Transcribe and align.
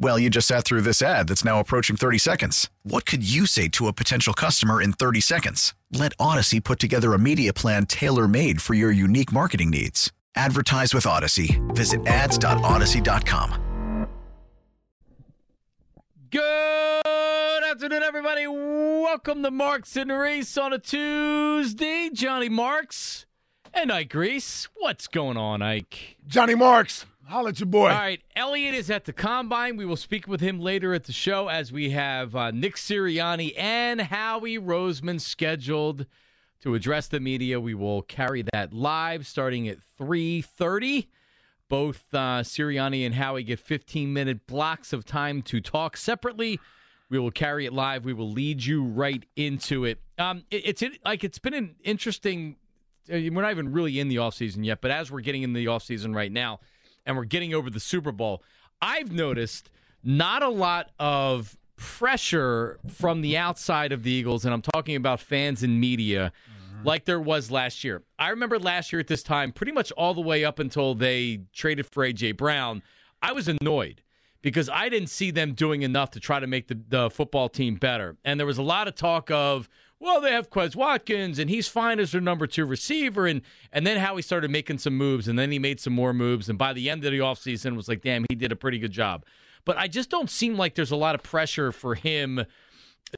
Well, 0.00 0.16
you 0.16 0.30
just 0.30 0.46
sat 0.46 0.64
through 0.64 0.82
this 0.82 1.02
ad 1.02 1.26
that's 1.26 1.44
now 1.44 1.58
approaching 1.58 1.96
30 1.96 2.18
seconds. 2.18 2.70
What 2.84 3.04
could 3.04 3.28
you 3.28 3.46
say 3.46 3.66
to 3.70 3.88
a 3.88 3.92
potential 3.92 4.32
customer 4.32 4.80
in 4.80 4.92
30 4.92 5.20
seconds? 5.20 5.74
Let 5.92 6.16
Audacy 6.18 6.62
put 6.62 6.78
together 6.78 7.14
a 7.14 7.18
media 7.18 7.52
plan 7.52 7.84
tailor 7.86 8.28
made 8.28 8.62
for 8.62 8.74
your 8.74 8.92
unique 8.92 9.32
marketing 9.32 9.70
needs. 9.70 10.12
Advertise 10.36 10.94
with 10.94 11.02
Audacy. 11.04 11.58
Visit 11.74 12.06
ads.audacy.com. 12.06 14.06
Good 16.30 17.64
afternoon, 17.64 18.02
everybody. 18.04 18.46
Welcome 18.46 19.42
to 19.42 19.50
Marks 19.50 19.96
and 19.96 20.12
Reese 20.12 20.56
on 20.56 20.72
a 20.72 20.78
Tuesday. 20.78 22.08
Johnny 22.12 22.48
Marks 22.48 23.26
and 23.74 23.90
Ike 23.90 24.14
Reese. 24.14 24.68
What's 24.76 25.08
going 25.08 25.36
on, 25.36 25.60
Ike? 25.60 26.18
Johnny 26.28 26.54
Marks. 26.54 27.04
Holla 27.28 27.50
at 27.50 27.60
your 27.60 27.66
boy. 27.66 27.90
All 27.90 27.98
right, 27.98 28.22
Elliot 28.34 28.74
is 28.74 28.90
at 28.90 29.04
the 29.04 29.12
combine. 29.12 29.76
We 29.76 29.84
will 29.84 29.96
speak 29.96 30.26
with 30.26 30.40
him 30.40 30.60
later 30.60 30.94
at 30.94 31.04
the 31.04 31.12
show 31.12 31.48
as 31.48 31.70
we 31.70 31.90
have 31.90 32.34
uh, 32.34 32.52
Nick 32.52 32.76
Sirianni 32.76 33.52
and 33.58 34.00
Howie 34.00 34.58
Roseman 34.58 35.20
scheduled 35.20 36.06
to 36.62 36.74
address 36.74 37.06
the 37.06 37.20
media. 37.20 37.60
We 37.60 37.74
will 37.74 38.00
carry 38.00 38.42
that 38.54 38.72
live 38.72 39.26
starting 39.26 39.68
at 39.68 39.76
3.30. 40.00 41.08
Both 41.68 42.06
uh, 42.14 42.40
Sirianni 42.42 43.04
and 43.04 43.14
Howie 43.14 43.42
get 43.42 43.62
15-minute 43.62 44.46
blocks 44.46 44.94
of 44.94 45.04
time 45.04 45.42
to 45.42 45.60
talk 45.60 45.98
separately. 45.98 46.58
We 47.10 47.18
will 47.18 47.30
carry 47.30 47.66
it 47.66 47.74
live. 47.74 48.06
We 48.06 48.14
will 48.14 48.30
lead 48.30 48.64
you 48.64 48.82
right 48.82 49.22
into 49.36 49.84
it. 49.84 50.00
Um, 50.16 50.44
it 50.50 50.62
it's 50.64 50.80
it, 50.80 50.98
like 51.04 51.24
it's 51.24 51.38
been 51.38 51.54
an 51.54 51.74
interesting. 51.84 52.56
Uh, 53.12 53.20
we're 53.30 53.42
not 53.42 53.50
even 53.50 53.70
really 53.70 54.00
in 54.00 54.08
the 54.08 54.16
offseason 54.16 54.64
yet, 54.64 54.80
but 54.80 54.90
as 54.90 55.10
we're 55.10 55.20
getting 55.20 55.42
in 55.42 55.52
the 55.52 55.66
offseason 55.66 56.14
right 56.14 56.32
now– 56.32 56.60
and 57.08 57.16
we're 57.16 57.24
getting 57.24 57.54
over 57.54 57.70
the 57.70 57.80
Super 57.80 58.12
Bowl, 58.12 58.44
I've 58.80 59.10
noticed 59.10 59.70
not 60.04 60.44
a 60.44 60.48
lot 60.48 60.90
of 61.00 61.56
pressure 61.76 62.78
from 62.86 63.22
the 63.22 63.36
outside 63.36 63.90
of 63.90 64.02
the 64.02 64.10
Eagles, 64.10 64.44
and 64.44 64.52
I'm 64.52 64.62
talking 64.62 64.94
about 64.94 65.18
fans 65.18 65.62
and 65.62 65.80
media, 65.80 66.32
mm-hmm. 66.44 66.86
like 66.86 67.06
there 67.06 67.20
was 67.20 67.50
last 67.50 67.82
year. 67.82 68.02
I 68.18 68.28
remember 68.28 68.58
last 68.58 68.92
year 68.92 69.00
at 69.00 69.08
this 69.08 69.22
time, 69.22 69.52
pretty 69.52 69.72
much 69.72 69.90
all 69.92 70.12
the 70.12 70.20
way 70.20 70.44
up 70.44 70.58
until 70.58 70.94
they 70.94 71.40
traded 71.52 71.86
for 71.86 72.04
A.J. 72.04 72.32
Brown, 72.32 72.82
I 73.22 73.32
was 73.32 73.48
annoyed 73.48 74.02
because 74.42 74.68
I 74.68 74.88
didn't 74.88 75.08
see 75.08 75.30
them 75.30 75.54
doing 75.54 75.82
enough 75.82 76.10
to 76.12 76.20
try 76.20 76.38
to 76.38 76.46
make 76.46 76.68
the, 76.68 76.80
the 76.88 77.10
football 77.10 77.48
team 77.48 77.76
better. 77.76 78.16
And 78.24 78.38
there 78.38 78.46
was 78.46 78.58
a 78.58 78.62
lot 78.62 78.86
of 78.86 78.94
talk 78.94 79.30
of, 79.30 79.68
well, 80.00 80.20
they 80.20 80.32
have 80.32 80.50
Quez 80.50 80.76
Watkins, 80.76 81.38
and 81.38 81.50
he's 81.50 81.68
fine 81.68 81.98
as 81.98 82.12
their 82.12 82.20
number 82.20 82.46
two 82.46 82.64
receiver. 82.64 83.26
And 83.26 83.42
and 83.72 83.86
then 83.86 83.98
how 83.98 84.16
he 84.16 84.22
started 84.22 84.50
making 84.50 84.78
some 84.78 84.96
moves, 84.96 85.28
and 85.28 85.38
then 85.38 85.50
he 85.50 85.58
made 85.58 85.80
some 85.80 85.92
more 85.92 86.12
moves. 86.12 86.48
And 86.48 86.58
by 86.58 86.72
the 86.72 86.88
end 86.88 87.04
of 87.04 87.12
the 87.12 87.18
offseason, 87.18 87.76
was 87.76 87.88
like, 87.88 88.02
damn, 88.02 88.24
he 88.28 88.34
did 88.34 88.52
a 88.52 88.56
pretty 88.56 88.78
good 88.78 88.92
job. 88.92 89.24
But 89.64 89.76
I 89.76 89.88
just 89.88 90.10
don't 90.10 90.30
seem 90.30 90.56
like 90.56 90.74
there's 90.74 90.90
a 90.92 90.96
lot 90.96 91.14
of 91.14 91.22
pressure 91.22 91.72
for 91.72 91.94
him 91.94 92.44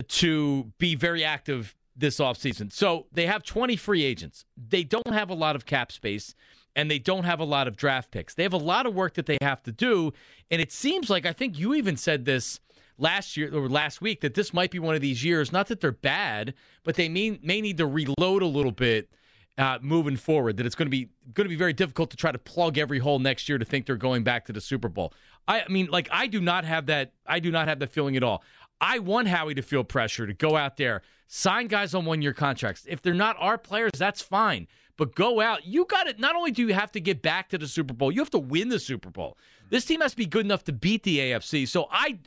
to 0.09 0.72
be 0.78 0.94
very 0.94 1.25
active 1.25 1.77
this 1.97 2.19
offseason. 2.19 2.72
So 2.72 3.06
they 3.12 3.26
have 3.26 3.43
20 3.43 3.76
free 3.76 4.03
agents. 4.03 4.44
They 4.56 4.82
don't 4.82 5.12
have 5.12 5.31
a 5.31 5.34
lot 5.34 5.56
of 5.56 5.66
cap 5.66 5.93
space 5.93 6.34
and 6.76 6.91
they 6.91 6.99
don't 6.99 7.25
have 7.25 7.41
a 7.41 7.44
lot 7.44 7.69
of 7.69 7.76
draft 7.76 8.10
picks. 8.10 8.34
They 8.34 8.43
have 8.43 8.53
a 8.53 8.59
lot 8.59 8.87
of 8.87 8.94
work 8.94 9.15
that 9.15 9.26
they 9.26 9.38
have 9.43 9.62
to 9.65 9.72
do. 9.72 10.12
And 10.50 10.60
it 10.60 10.72
seems 10.72 11.10
like, 11.10 11.26
I 11.26 11.32
think 11.32 11.59
you 11.59 11.75
even 11.75 11.97
said 11.97 12.25
this 12.25 12.60
last 13.00 13.37
year 13.37 13.55
or 13.55 13.69
last 13.69 14.00
week 14.00 14.21
that 14.21 14.34
this 14.34 14.55
might 14.55 14.71
be 14.71 14.78
one 14.78 14.94
of 14.94 15.00
these 15.00 15.25
years. 15.25 15.53
Not 15.53 15.66
that 15.69 15.81
they're 15.81 15.93
bad, 15.93 16.55
but 16.84 16.94
they 16.94 17.09
may 17.09 17.38
may 17.43 17.61
need 17.61 17.78
to 17.78 17.87
reload 17.87 18.43
a 18.43 18.47
little 18.47 18.72
bit 18.72 19.11
uh, 19.59 19.78
moving 19.83 20.16
forward. 20.16 20.56
That 20.56 20.66
it's 20.66 20.75
going 20.75 20.87
to 20.87 20.91
be 20.91 21.09
going 21.34 21.47
to 21.47 21.50
be 21.50 21.56
very 21.56 21.72
difficult 21.72 22.11
to 22.11 22.16
try 22.16 22.31
to 22.31 22.38
plug 22.38 22.78
every 22.78 22.99
hole 22.99 23.19
next 23.19 23.49
year 23.49 23.59
to 23.59 23.65
think 23.65 23.87
they're 23.87 23.97
going 23.97 24.22
back 24.22 24.47
to 24.47 24.53
the 24.53 24.61
Super 24.61 24.88
Bowl. 24.88 25.12
I, 25.49 25.62
I 25.62 25.69
mean, 25.69 25.87
like 25.87 26.09
I 26.12 26.27
do 26.27 26.41
not 26.41 26.65
have 26.65 26.87
that. 26.87 27.12
I 27.27 27.41
do 27.41 27.50
not 27.50 27.69
have 27.69 27.78
that 27.81 27.91
feeling 27.91 28.16
at 28.16 28.22
all. 28.22 28.43
I 28.81 28.99
want 28.99 29.28
Howie 29.28 29.55
to 29.55 29.62
feel 29.62 29.84
pressure 29.84 30.27
to 30.27 30.32
go 30.32 30.56
out 30.56 30.77
there, 30.77 31.03
sign 31.27 31.67
guys 31.67 31.94
on 31.94 32.05
one 32.05 32.22
year 32.22 32.32
contracts. 32.32 32.87
If 32.88 33.03
they're 33.03 33.12
not 33.12 33.37
our 33.38 33.59
players, 33.59 33.93
that's 33.97 34.22
fine. 34.22 34.69
But 34.97 35.15
go 35.15 35.41
out. 35.41 35.67
You 35.67 35.87
got 35.87 36.09
it. 36.09 36.19
Not 36.19 36.37
only 36.37 36.50
do 36.50 36.67
you 36.67 36.75
have 36.75 36.93
to 36.93 37.00
get 37.00 37.22
back 37.22 37.49
to 37.50 37.59
the 37.59 37.67
Super 37.67 37.94
Bowl, 37.94 38.12
you 38.12 38.21
have 38.21 38.31
to 38.31 38.38
win 38.38 38.69
the 38.69 38.78
Super 38.78 39.09
Bowl. 39.09 39.38
This 39.71 39.87
team 39.87 40.00
has 40.03 40.11
to 40.11 40.17
be 40.17 40.27
good 40.27 40.44
enough 40.44 40.65
to 40.65 40.72
beat 40.72 41.05
the 41.05 41.19
AFC. 41.19 41.67
So 41.67 41.88
I 41.91 42.19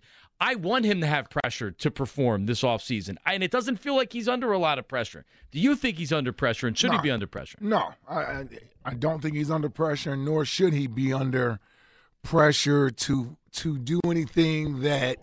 I 0.44 0.56
want 0.56 0.84
him 0.84 1.00
to 1.00 1.08
have 1.08 1.30
pressure 1.30 1.72
to 1.72 1.90
perform 1.90 2.48
this 2.48 2.64
offseason. 2.64 3.16
And 3.26 3.44
it 3.44 3.50
doesn't 3.50 3.78
feel 3.78 3.96
like 3.96 4.12
he's 4.12 4.28
under 4.28 4.52
a 4.52 4.58
lot 4.58 4.78
of 4.78 4.86
pressure. 4.90 5.24
Do 5.52 5.60
you 5.60 5.74
think 5.74 5.98
he's 5.98 6.12
under 6.12 6.34
pressure 6.34 6.68
and 6.68 6.78
should 6.78 6.92
no, 6.92 6.98
he 6.98 7.02
be 7.02 7.12
under 7.12 7.28
pressure? 7.28 7.58
No, 7.62 7.94
I, 8.10 8.44
I 8.84 8.94
don't 8.94 9.22
think 9.22 9.36
he's 9.36 9.50
under 9.50 9.70
pressure, 9.70 10.18
nor 10.18 10.44
should 10.44 10.74
he 10.74 10.88
be 10.88 11.14
under 11.14 11.62
pressure 12.24 12.90
to 12.90 13.38
to 13.54 13.78
do 13.78 14.02
anything 14.04 14.82
that 14.82 15.20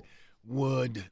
would, 0.46 1.10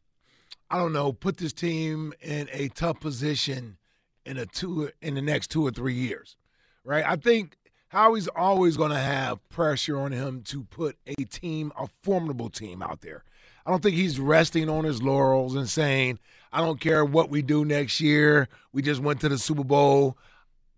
I 0.70 0.78
don't 0.78 0.94
know, 0.94 1.12
put 1.12 1.36
this 1.36 1.52
team 1.52 2.14
in 2.22 2.48
a 2.50 2.68
tough 2.68 3.00
position 3.00 3.76
in 4.24 4.38
a 4.38 4.46
two 4.46 4.90
in 5.02 5.16
the 5.16 5.22
next 5.22 5.48
two 5.50 5.66
or 5.66 5.70
three 5.70 5.94
years. 5.94 6.38
Right? 6.82 7.04
I 7.06 7.16
think 7.16 7.58
Howie's 7.88 8.28
always 8.28 8.78
going 8.78 8.90
to 8.90 8.98
have 8.98 9.46
pressure 9.50 9.98
on 9.98 10.12
him 10.12 10.42
to 10.44 10.64
put 10.64 10.96
a 11.06 11.14
team, 11.24 11.72
a 11.78 11.88
formidable 12.02 12.48
team 12.48 12.82
out 12.82 13.02
there. 13.02 13.24
I 13.68 13.70
don't 13.70 13.82
think 13.82 13.96
he's 13.96 14.18
resting 14.18 14.70
on 14.70 14.84
his 14.84 15.02
laurels 15.02 15.54
and 15.54 15.68
saying, 15.68 16.20
I 16.54 16.62
don't 16.62 16.80
care 16.80 17.04
what 17.04 17.28
we 17.28 17.42
do 17.42 17.66
next 17.66 18.00
year. 18.00 18.48
We 18.72 18.80
just 18.80 19.02
went 19.02 19.20
to 19.20 19.28
the 19.28 19.36
Super 19.36 19.62
Bowl. 19.62 20.16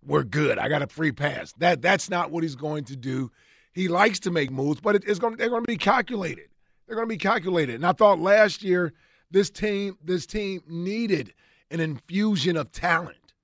We're 0.04 0.24
good. 0.24 0.58
I 0.58 0.68
got 0.68 0.82
a 0.82 0.88
free 0.88 1.12
pass. 1.12 1.52
That 1.58 1.82
that's 1.82 2.10
not 2.10 2.32
what 2.32 2.42
he's 2.42 2.56
going 2.56 2.82
to 2.86 2.96
do. 2.96 3.30
He 3.72 3.86
likes 3.86 4.18
to 4.20 4.32
make 4.32 4.50
moves, 4.50 4.80
but 4.80 4.96
it, 4.96 5.04
it's 5.06 5.20
going 5.20 5.36
they're 5.36 5.50
going 5.50 5.62
to 5.62 5.68
be 5.68 5.76
calculated. 5.76 6.48
They're 6.88 6.96
going 6.96 7.06
to 7.06 7.14
be 7.14 7.16
calculated. 7.16 7.76
And 7.76 7.86
I 7.86 7.92
thought 7.92 8.18
last 8.18 8.60
year 8.60 8.92
this 9.30 9.50
team 9.50 9.96
this 10.02 10.26
team 10.26 10.60
needed 10.66 11.32
an 11.70 11.78
infusion 11.78 12.56
of 12.56 12.72
talent. 12.72 13.34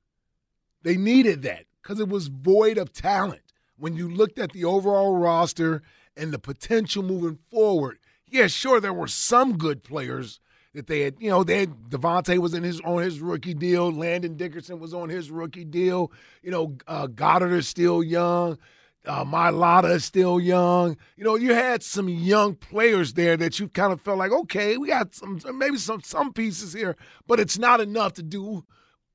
They 0.83 0.97
needed 0.97 1.43
that 1.43 1.67
because 1.81 2.01
it 2.01 2.09
was 2.09 2.27
void 2.27 2.78
of 2.78 2.93
talent. 2.93 3.43
When 3.78 3.95
you 3.95 4.09
looked 4.09 4.41
at 4.41 4.51
the 4.51 4.65
overall 4.65 5.17
roster 5.17 5.83
and 6.17 6.33
the 6.33 6.41
potential 6.41 7.05
moving 7.05 7.39
forward, 7.49 7.99
yeah, 8.36 8.47
sure, 8.47 8.80
there 8.80 8.92
were 8.92 9.08
some 9.08 9.56
good 9.56 9.82
players 9.82 10.41
that 10.74 10.86
they 10.86 11.00
had. 11.00 11.16
You 11.19 11.30
know, 11.30 11.42
they 11.42 11.60
had 11.60 11.91
DeVonta 11.91 12.38
was 12.38 12.54
in 12.54 12.62
his 12.62 12.80
on 12.82 13.02
his 13.02 13.20
rookie 13.20 13.54
deal. 13.54 13.91
Landon 13.91 14.36
Dickerson 14.36 14.78
was 14.78 14.94
on 14.94 15.08
his 15.08 15.30
rookie 15.30 15.64
deal. 15.64 16.12
You 16.42 16.50
know, 16.50 16.76
uh, 16.86 17.06
Goedert 17.06 17.52
is 17.52 17.66
still 17.66 18.02
young. 18.02 18.58
Uh, 19.06 19.24
Mailata 19.24 19.94
is 19.94 20.04
still 20.04 20.41
young. 20.41 20.97
You 21.16 21.24
know, 21.24 21.36
you 21.36 21.54
had 21.54 21.82
some 21.82 22.08
young 22.08 22.56
players 22.56 23.14
there 23.14 23.36
that 23.36 23.58
you 23.58 23.69
kind 23.69 23.92
of 23.92 24.00
felt 24.00 24.19
like, 24.19 24.32
okay, 24.32 24.77
we 24.77 24.89
got 24.89 25.15
some 25.15 25.41
maybe 25.54 25.78
some 25.78 26.03
some 26.03 26.32
pieces 26.32 26.72
here, 26.72 26.97
but 27.27 27.41
it's 27.41 27.59
not 27.59 27.80
enough 27.80 28.15
to 28.15 28.22
do 28.22 28.65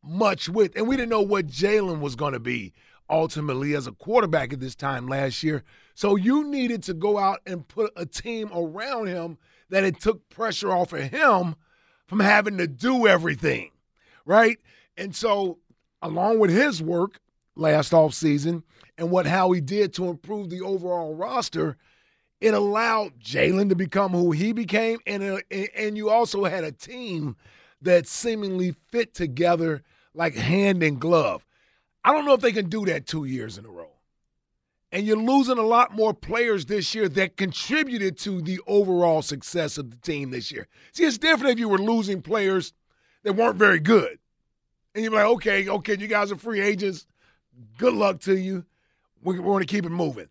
much 0.03 0.50
with. 0.50 0.75
And 0.75 0.88
we 0.88 0.95
didn't 0.95 1.09
know 1.09 1.21
what 1.21 1.47
Jalen 1.47 2.00
was 2.00 2.15
going 2.15 2.33
to 2.33 2.39
be 2.39 2.74
ultimately 3.12 3.75
as 3.75 3.86
a 3.86 3.92
quarterback 3.92 4.54
at 4.54 4.60
this 4.60 4.75
time 4.75 5.08
last 5.08 5.44
year. 5.44 5.63
So 5.94 6.16
you 6.16 6.46
needed 6.46 6.81
to 6.84 6.94
go 6.94 7.18
out 7.19 7.42
and 7.46 7.68
put 7.68 7.92
a 7.96 8.06
team 8.06 8.50
around 8.54 9.08
him 9.08 9.38
that 9.69 9.84
it 9.84 10.00
took 10.00 10.30
pressure 10.30 10.72
off 10.72 10.94
of 10.94 11.02
him 11.02 11.56
from 12.08 12.22
having 12.22 12.58
to 12.58 12.68
do 12.68 13.08
everything, 13.08 13.72
right? 14.25 14.58
And 14.98 15.16
so, 15.16 15.60
along 16.02 16.40
with 16.40 16.50
his 16.50 16.81
work 16.81 17.19
last 17.56 17.92
offseason 17.92 18.63
and 18.98 19.12
what 19.12 19.25
Howie 19.25 19.62
did 19.62 19.94
to 19.94 20.10
improve 20.10 20.50
the 20.50 20.62
overall 20.62 21.16
roster, 21.16 21.78
it 22.40 22.54
allowed 22.54 23.19
Jalen 23.19 23.69
to 23.69 23.75
become 23.75 24.12
who 24.12 24.31
he 24.31 24.52
became, 24.52 25.00
and 25.06 25.24
uh, 25.24 25.38
and 25.75 25.96
you 25.96 26.10
also 26.10 26.44
had 26.46 26.63
a 26.63 26.72
team 26.72 27.36
that 27.81 28.08
seemingly 28.08 28.75
fit 28.90 29.13
together 29.13 29.84
like 30.13 30.36
hand 30.36 30.81
in 30.84 30.98
glove. 30.98 31.46
I 32.03 32.12
don't 32.12 32.25
know 32.25 32.33
if 32.33 32.42
they 32.42 32.51
can 32.51 32.69
do 32.69 32.86
that 32.86 33.06
two 33.06 33.25
years 33.25 33.57
in 33.57 33.65
a 33.65 33.69
row. 33.69 33.88
and 34.92 35.07
you're 35.07 35.15
losing 35.15 35.57
a 35.57 35.62
lot 35.63 35.95
more 35.95 36.13
players 36.13 36.65
this 36.65 36.94
year 36.94 37.07
that 37.07 37.38
contributed 37.38 38.18
to 38.18 38.42
the 38.42 38.59
overall 38.68 39.21
success 39.21 39.77
of 39.77 39.89
the 39.89 39.98
team 39.98 40.31
this 40.31 40.51
year. 40.51 40.68
See, 40.92 41.06
it's 41.06 41.18
different 41.18 41.53
if 41.53 41.59
you 41.59 41.69
were 41.69 41.77
losing 41.77 42.21
players 42.21 42.74
that 43.24 43.33
weren't 43.33 43.56
very 43.56 43.80
good. 43.80 44.19
And 44.94 45.03
you're 45.03 45.13
like, 45.13 45.25
okay, 45.25 45.69
okay, 45.69 45.95
you 45.98 46.07
guys 46.07 46.31
are 46.31 46.38
free 46.38 46.59
agents. 46.59 47.07
Good 47.77 47.94
luck 47.94 48.19
to 48.21 48.36
you. 48.38 48.65
We're, 49.24 49.38
we're 49.42 49.53
going 49.53 49.65
to 49.65 49.74
keep 49.74 49.86
it 49.86 49.92
moving. 49.92 50.27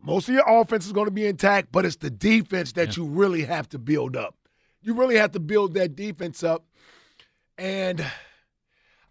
Most 0.00 0.28
of 0.28 0.34
your 0.34 0.48
offense 0.48 0.86
is 0.86 0.92
going 0.92 1.06
to 1.06 1.12
be 1.12 1.26
intact, 1.26 1.70
but 1.70 1.84
it's 1.84 1.96
the 1.96 2.10
defense 2.10 2.72
that 2.72 2.96
yeah. 2.96 3.02
you 3.02 3.08
really 3.10 3.44
have 3.44 3.68
to 3.70 3.78
build 3.78 4.16
up. 4.16 4.36
You 4.80 4.94
really 4.94 5.16
have 5.16 5.32
to 5.32 5.40
build 5.40 5.74
that 5.74 5.94
defense 5.94 6.42
up. 6.42 6.64
And 7.58 8.04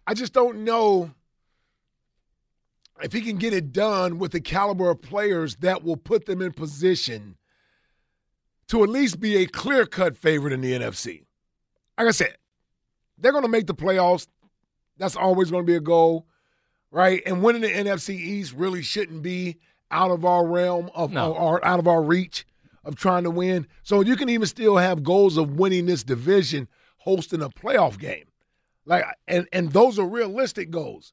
I 0.06 0.14
just 0.14 0.32
don't 0.32 0.64
know 0.64 1.12
if 3.02 3.12
he 3.12 3.20
can 3.20 3.36
get 3.36 3.52
it 3.52 3.72
done 3.72 4.18
with 4.18 4.32
the 4.32 4.40
caliber 4.40 4.90
of 4.90 5.02
players 5.02 5.56
that 5.56 5.82
will 5.82 5.96
put 5.96 6.26
them 6.26 6.40
in 6.40 6.52
position 6.52 7.36
to 8.68 8.82
at 8.82 8.88
least 8.88 9.20
be 9.20 9.36
a 9.36 9.46
clear 9.46 9.86
cut 9.86 10.16
favorite 10.16 10.52
in 10.52 10.60
the 10.60 10.72
NFC. 10.72 11.24
Like 11.98 12.08
I 12.08 12.12
said, 12.12 12.36
they're 13.18 13.32
going 13.32 13.44
to 13.44 13.50
make 13.50 13.66
the 13.66 13.74
playoffs. 13.74 14.26
That's 14.98 15.16
always 15.16 15.50
going 15.50 15.64
to 15.64 15.70
be 15.70 15.76
a 15.76 15.80
goal, 15.80 16.26
right? 16.90 17.22
And 17.26 17.42
winning 17.42 17.62
the 17.62 17.68
NFC 17.68 18.14
East 18.14 18.54
really 18.54 18.82
shouldn't 18.82 19.22
be 19.22 19.58
out 19.90 20.10
of 20.10 20.24
our 20.24 20.46
realm 20.46 20.90
of 20.94 21.12
no. 21.12 21.34
our, 21.34 21.64
out 21.64 21.78
of 21.78 21.86
our 21.86 22.02
reach 22.02 22.46
of 22.84 22.96
trying 22.96 23.24
to 23.24 23.30
win. 23.30 23.66
So 23.82 24.00
you 24.00 24.16
can 24.16 24.28
even 24.28 24.46
still 24.46 24.76
have 24.76 25.02
goals 25.02 25.36
of 25.36 25.58
winning 25.58 25.86
this 25.86 26.02
division, 26.02 26.68
hosting 26.98 27.42
a 27.42 27.48
playoff 27.48 27.98
game. 27.98 28.24
Like 28.84 29.04
and 29.28 29.46
and 29.52 29.70
those 29.72 29.98
are 29.98 30.06
realistic 30.06 30.70
goals. 30.70 31.12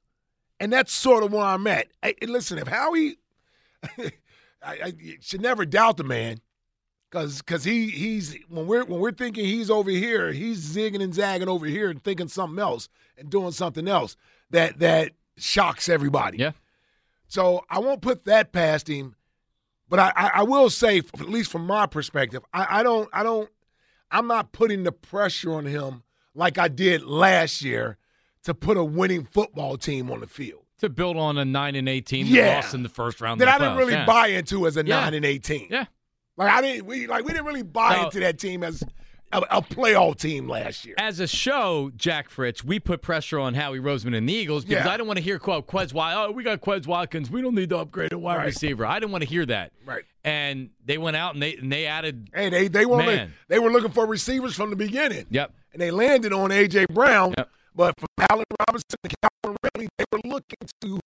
And 0.60 0.74
that's 0.74 0.92
sort 0.92 1.24
of 1.24 1.32
where 1.32 1.46
I'm 1.46 1.66
at. 1.68 1.88
Hey, 2.02 2.16
listen, 2.24 2.58
if 2.58 2.68
Howie, 2.68 3.18
I, 3.98 4.12
I, 4.64 4.94
should 5.22 5.42
never 5.42 5.66
doubt 5.66 5.98
the 5.98 6.04
man, 6.04 6.42
because 7.10 7.38
because 7.38 7.64
he 7.64 7.90
he's 7.90 8.38
when 8.50 8.68
we're 8.68 8.84
when 8.84 9.00
we're 9.00 9.12
thinking 9.12 9.46
he's 9.46 9.70
over 9.70 9.90
here, 9.90 10.32
he's 10.32 10.76
zigging 10.76 11.02
and 11.02 11.14
zagging 11.14 11.48
over 11.48 11.66
here 11.66 11.90
and 11.90 12.04
thinking 12.04 12.28
something 12.28 12.60
else 12.60 12.90
and 13.18 13.30
doing 13.30 13.52
something 13.52 13.88
else 13.88 14.16
that 14.50 14.80
that 14.80 15.14
shocks 15.38 15.88
everybody. 15.88 16.40
Yeah. 16.40 16.52
So 17.28 17.64
I 17.70 17.80
won't 17.80 18.02
put 18.02 18.26
that 18.26 18.52
past 18.52 18.90
him, 18.90 19.16
but 19.88 20.00
I, 20.00 20.12
I, 20.16 20.32
I 20.36 20.44
will 20.44 20.70
say, 20.70 20.98
at 20.98 21.30
least 21.30 21.52
from 21.52 21.66
my 21.66 21.86
perspective, 21.86 22.44
I, 22.54 22.80
I 22.80 22.84
don't 22.84 23.08
I 23.14 23.24
don't 23.24 23.50
I'm 24.12 24.28
not 24.28 24.52
putting 24.52 24.84
the 24.84 24.92
pressure 24.92 25.54
on 25.54 25.66
him 25.66 26.04
like 26.34 26.58
I 26.58 26.68
did 26.68 27.04
last 27.04 27.62
year 27.62 27.98
to 28.44 28.54
put 28.54 28.78
a 28.78 28.84
winning 28.84 29.26
football 29.26 29.78
team 29.78 30.12
on 30.12 30.20
the 30.20 30.28
field. 30.28 30.64
To 30.80 30.90
build 30.90 31.18
on 31.18 31.38
a 31.38 31.44
nine 31.44 31.76
and 31.76 31.90
eighteen 31.90 32.26
yeah. 32.26 32.56
loss 32.56 32.74
in 32.74 32.84
the 32.84 32.90
first 32.90 33.20
round. 33.20 33.42
That 33.42 33.50
I 33.50 33.58
didn't 33.58 33.78
really 33.78 33.94
yeah. 33.94 34.06
buy 34.06 34.28
into 34.28 34.66
as 34.66 34.78
a 34.78 34.86
yeah. 34.86 35.02
nine 35.02 35.14
and 35.14 35.26
eighteen. 35.26 35.68
Yeah. 35.70 35.86
Like 36.38 36.52
I 36.52 36.62
didn't 36.62 36.86
we 36.86 37.06
like 37.06 37.26
we 37.26 37.34
didn't 37.34 37.46
really 37.46 37.64
buy 37.64 37.98
now, 37.98 38.06
into 38.06 38.22
that 38.22 38.40
team 38.40 38.64
as 38.64 38.82
a, 39.32 39.42
a 39.52 39.62
playoff 39.62 40.18
team 40.20 40.48
last 40.48 40.86
year. 40.86 40.96
As 40.98 41.20
a 41.20 41.28
show, 41.28 41.92
Jack 41.98 42.30
Fritz, 42.30 42.64
we 42.64 42.80
put 42.80 43.02
pressure 43.02 43.40
on 43.40 43.54
Howie 43.54 43.80
Roseman 43.80 44.16
and 44.16 44.28
the 44.28 44.34
Eagles 44.34 44.64
because 44.66 44.86
yeah. 44.86 44.92
I 44.92 44.98
don't 44.98 45.06
want 45.06 45.18
to 45.18 45.24
hear 45.24 45.38
quote 45.38 45.68
Quez 45.68 45.94
Watkins. 45.94 46.28
Oh, 46.30 46.32
we 46.32 46.44
got 46.44 46.62
Quez 46.62 46.88
Watkins. 46.88 47.30
We 47.30 47.42
don't 47.42 47.56
need 47.56 47.70
to 47.72 47.78
upgrade 47.78 48.14
a 48.14 48.18
wide 48.18 48.38
right. 48.38 48.46
receiver. 48.46 48.86
I 48.86 49.00
didn't 49.00 49.12
want 49.12 49.24
to 49.24 49.30
hear 49.30 49.46
that. 49.48 49.74
Right. 49.86 50.04
And 50.24 50.70
they 50.86 50.98
went 50.98 51.18
out 51.18 51.34
and 51.34 51.44
they 51.44 51.56
and 51.56 51.72
they 51.72 51.86
added. 51.86 52.30
Hey, 52.34 52.50
they 52.50 52.68
they 52.70 52.86
were 52.86 53.28
they 53.48 53.60
were 53.60 53.70
looking 53.70 53.92
for 53.92 54.06
receivers 54.06 54.56
from 54.56 54.70
the 54.70 54.76
beginning. 54.76 55.26
Yep. 55.30 55.54
And 55.74 55.82
they 55.82 55.92
landed 55.92 56.34
on 56.34 56.52
AJ 56.52 56.88
Brown. 56.88 57.34
Yep. 57.38 57.50
But 57.76 58.00
from 58.00 58.08
Allen 58.30 58.46
Robinson 58.60 58.98
to 59.04 59.16
Calvin 59.22 59.58
Ridley, 59.64 59.90
they 59.98 60.06
were 60.12 60.22
looking 60.26 60.68
to 60.82 61.00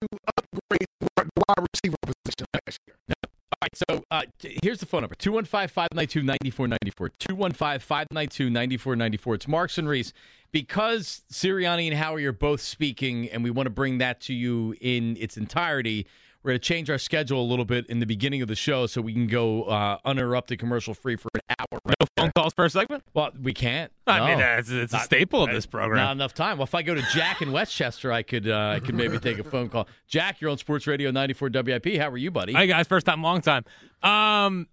to 0.00 0.06
upgrade 0.38 0.86
the 1.00 1.08
wide 1.16 1.66
receiver 1.72 1.96
position 2.02 2.46
last 2.54 2.78
year. 2.86 2.96
All 3.24 3.58
right, 3.62 3.76
so 3.76 4.04
uh, 4.10 4.22
here's 4.62 4.80
the 4.80 4.86
phone 4.86 5.02
number 5.02 5.16
215 5.16 5.68
592 5.68 6.22
9494. 6.22 7.08
215 7.18 7.80
592 7.80 8.50
9494. 8.50 9.34
It's 9.34 9.48
Marks 9.48 9.78
and 9.78 9.88
Reese. 9.88 10.12
Because 10.52 11.22
Sirianni 11.30 11.86
and 11.88 11.96
Howie 11.96 12.24
are 12.24 12.32
both 12.32 12.60
speaking, 12.60 13.28
and 13.28 13.44
we 13.44 13.50
want 13.50 13.66
to 13.66 13.70
bring 13.70 13.98
that 13.98 14.20
to 14.22 14.34
you 14.34 14.74
in 14.80 15.16
its 15.20 15.36
entirety, 15.36 16.06
we're 16.42 16.52
going 16.52 16.60
to 16.60 16.66
change 16.66 16.88
our 16.88 16.98
schedule 16.98 17.42
a 17.42 17.44
little 17.44 17.64
bit 17.64 17.86
in 17.86 18.00
the 18.00 18.06
beginning 18.06 18.40
of 18.40 18.48
the 18.48 18.54
show 18.54 18.86
so 18.86 19.02
we 19.02 19.12
can 19.12 19.26
go 19.26 19.64
uh, 19.64 19.98
uninterrupted, 20.04 20.58
commercial 20.58 20.94
free 20.94 21.16
for 21.16 21.28
an 21.34 21.40
hour. 21.58 21.80
Right 21.84 21.94
no 22.00 22.06
phone 22.16 22.32
calls 22.34 22.54
per 22.54 22.68
segment? 22.68 23.04
Well, 23.12 23.30
we 23.40 23.52
can't. 23.52 23.92
I 24.06 24.18
no. 24.18 24.26
mean, 24.26 24.40
it's, 24.40 24.70
it's 24.70 24.92
not, 24.92 25.02
a 25.02 25.04
staple 25.04 25.42
of 25.42 25.50
this 25.50 25.66
program. 25.66 25.98
Not 25.98 26.12
enough 26.12 26.34
time. 26.34 26.58
Well, 26.58 26.64
if 26.64 26.74
I 26.74 26.82
go 26.82 26.94
to 26.94 27.02
Jack 27.12 27.42
in 27.42 27.52
Westchester, 27.52 28.12
I 28.12 28.22
could 28.22 28.48
uh, 28.48 28.74
I 28.76 28.80
could 28.80 28.94
maybe 28.94 29.18
take 29.18 29.38
a 29.38 29.44
phone 29.44 29.68
call. 29.68 29.86
Jack, 30.08 30.40
you're 30.40 30.50
on 30.50 30.58
Sports 30.58 30.86
Radio 30.86 31.10
94 31.10 31.50
WIP. 31.52 31.96
How 31.96 32.08
are 32.08 32.16
you, 32.16 32.30
buddy? 32.30 32.54
Hey, 32.54 32.66
guys. 32.66 32.86
First 32.86 33.06
time, 33.06 33.22
long 33.22 33.42
time. 33.42 33.64
Um, 34.02 34.66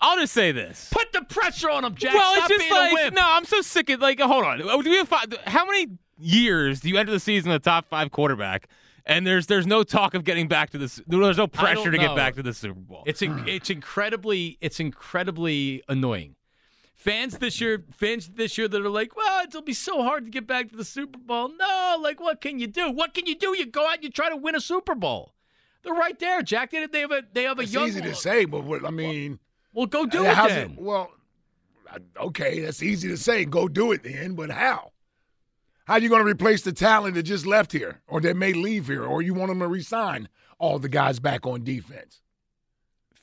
I'll 0.00 0.18
just 0.18 0.32
say 0.32 0.52
this. 0.52 0.88
Put 0.90 1.12
the 1.12 1.22
pressure 1.22 1.70
on 1.70 1.84
him, 1.84 1.94
Jack. 1.94 2.14
Well, 2.14 2.34
Stop 2.36 2.50
it's 2.50 2.64
just 2.64 2.94
like, 2.94 3.12
no, 3.12 3.20
I'm 3.22 3.44
so 3.44 3.60
sick 3.60 3.90
of, 3.90 4.00
like, 4.00 4.18
hold 4.20 4.44
on. 4.44 4.58
Do 4.58 4.90
we 4.90 4.96
have 4.96 5.08
five, 5.08 5.26
how 5.44 5.66
many 5.66 5.88
years 6.18 6.80
do 6.80 6.88
you 6.88 6.96
enter 6.96 7.12
the 7.12 7.20
season 7.20 7.50
a 7.50 7.58
top 7.58 7.86
five 7.88 8.10
quarterback? 8.10 8.68
And 9.10 9.26
there's 9.26 9.46
there's 9.46 9.66
no 9.66 9.82
talk 9.82 10.14
of 10.14 10.24
getting 10.24 10.46
back 10.46 10.70
to 10.70 10.78
this. 10.78 11.02
There's 11.06 11.36
no 11.36 11.48
pressure 11.48 11.90
to 11.90 11.98
get 11.98 12.14
back 12.14 12.36
to 12.36 12.42
the 12.42 12.54
Super 12.54 12.78
Bowl. 12.78 13.02
It's 13.06 13.20
in, 13.20 13.46
it's 13.46 13.68
incredibly 13.68 14.56
it's 14.60 14.78
incredibly 14.78 15.82
annoying. 15.88 16.36
Fans 16.94 17.38
this 17.38 17.60
year, 17.60 17.84
fans 17.92 18.28
this 18.28 18.56
year 18.56 18.68
that 18.68 18.80
are 18.80 18.90
like, 18.90 19.16
well, 19.16 19.42
it'll 19.42 19.62
be 19.62 19.72
so 19.72 20.02
hard 20.02 20.26
to 20.26 20.30
get 20.30 20.46
back 20.46 20.68
to 20.68 20.76
the 20.76 20.84
Super 20.84 21.18
Bowl. 21.18 21.48
No, 21.48 21.96
like, 21.98 22.20
what 22.20 22.40
can 22.42 22.58
you 22.58 22.66
do? 22.66 22.90
What 22.90 23.14
can 23.14 23.26
you 23.26 23.34
do? 23.34 23.56
You 23.56 23.66
go 23.66 23.86
out, 23.86 23.96
and 23.96 24.04
you 24.04 24.10
try 24.10 24.28
to 24.28 24.36
win 24.36 24.54
a 24.54 24.60
Super 24.60 24.94
Bowl. 24.94 25.32
They're 25.82 25.94
right 25.94 26.18
there, 26.18 26.42
Jack. 26.42 26.70
They, 26.70 26.86
they 26.86 27.00
have 27.00 27.10
a 27.10 27.22
they 27.32 27.44
have 27.44 27.58
a 27.58 27.62
it's 27.62 27.72
young. 27.72 27.88
Easy 27.88 28.02
to 28.02 28.14
say, 28.14 28.44
but 28.44 28.64
what, 28.64 28.84
I 28.84 28.90
mean, 28.90 29.40
well, 29.72 29.86
go 29.86 30.06
do 30.06 30.24
it 30.24 30.34
then. 30.34 30.72
It, 30.72 30.78
well, 30.78 31.10
okay, 32.16 32.60
that's 32.60 32.82
easy 32.82 33.08
to 33.08 33.16
say. 33.16 33.44
Go 33.44 33.66
do 33.66 33.92
it 33.92 34.04
then, 34.04 34.34
but 34.34 34.50
how? 34.50 34.89
How 35.90 35.96
are 35.96 35.98
you 35.98 36.08
going 36.08 36.22
to 36.22 36.30
replace 36.30 36.62
the 36.62 36.70
talent 36.70 37.16
that 37.16 37.24
just 37.24 37.46
left 37.46 37.72
here 37.72 38.00
or 38.06 38.20
that 38.20 38.36
may 38.36 38.52
leave 38.52 38.86
here 38.86 39.04
or 39.04 39.22
you 39.22 39.34
want 39.34 39.48
them 39.48 39.58
to 39.58 39.66
resign 39.66 40.28
all 40.60 40.78
the 40.78 40.88
guys 40.88 41.18
back 41.18 41.44
on 41.48 41.64
defense? 41.64 42.20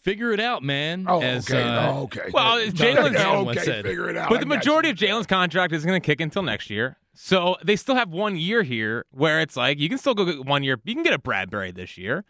Figure 0.02 0.34
it 0.34 0.42
out, 0.42 0.64
man. 0.64 1.06
Oh, 1.08 1.22
as, 1.22 1.50
okay. 1.50 1.64
Uh, 1.64 1.94
oh, 1.94 2.02
okay. 2.02 2.30
Well, 2.34 2.60
Jalen's 2.60 3.48
okay, 3.52 3.64
said. 3.64 3.86
figure 3.86 4.10
it 4.10 4.18
out. 4.18 4.30
But 4.30 4.42
the 4.42 4.46
majority 4.46 4.90
of 4.90 4.98
Jalen's 4.98 5.28
contract 5.28 5.72
is 5.72 5.86
going 5.86 5.96
to 5.96 6.06
kick 6.06 6.20
until 6.20 6.44
next 6.44 6.70
year. 6.70 6.98
So 7.14 7.56
they 7.64 7.78
still 7.78 7.96
have 7.96 8.10
one 8.10 8.36
year 8.36 8.64
here 8.64 9.06
where 9.12 9.40
it's 9.40 9.56
like 9.56 9.80
you 9.80 9.88
can 9.88 9.98
still 9.98 10.14
go 10.14 10.26
get 10.26 10.44
one 10.44 10.62
year. 10.62 10.78
You 10.84 10.94
can 10.94 11.04
get 11.04 11.14
a 11.14 11.20
Bradberry 11.20 11.74
this 11.74 11.98
year. 11.98 12.26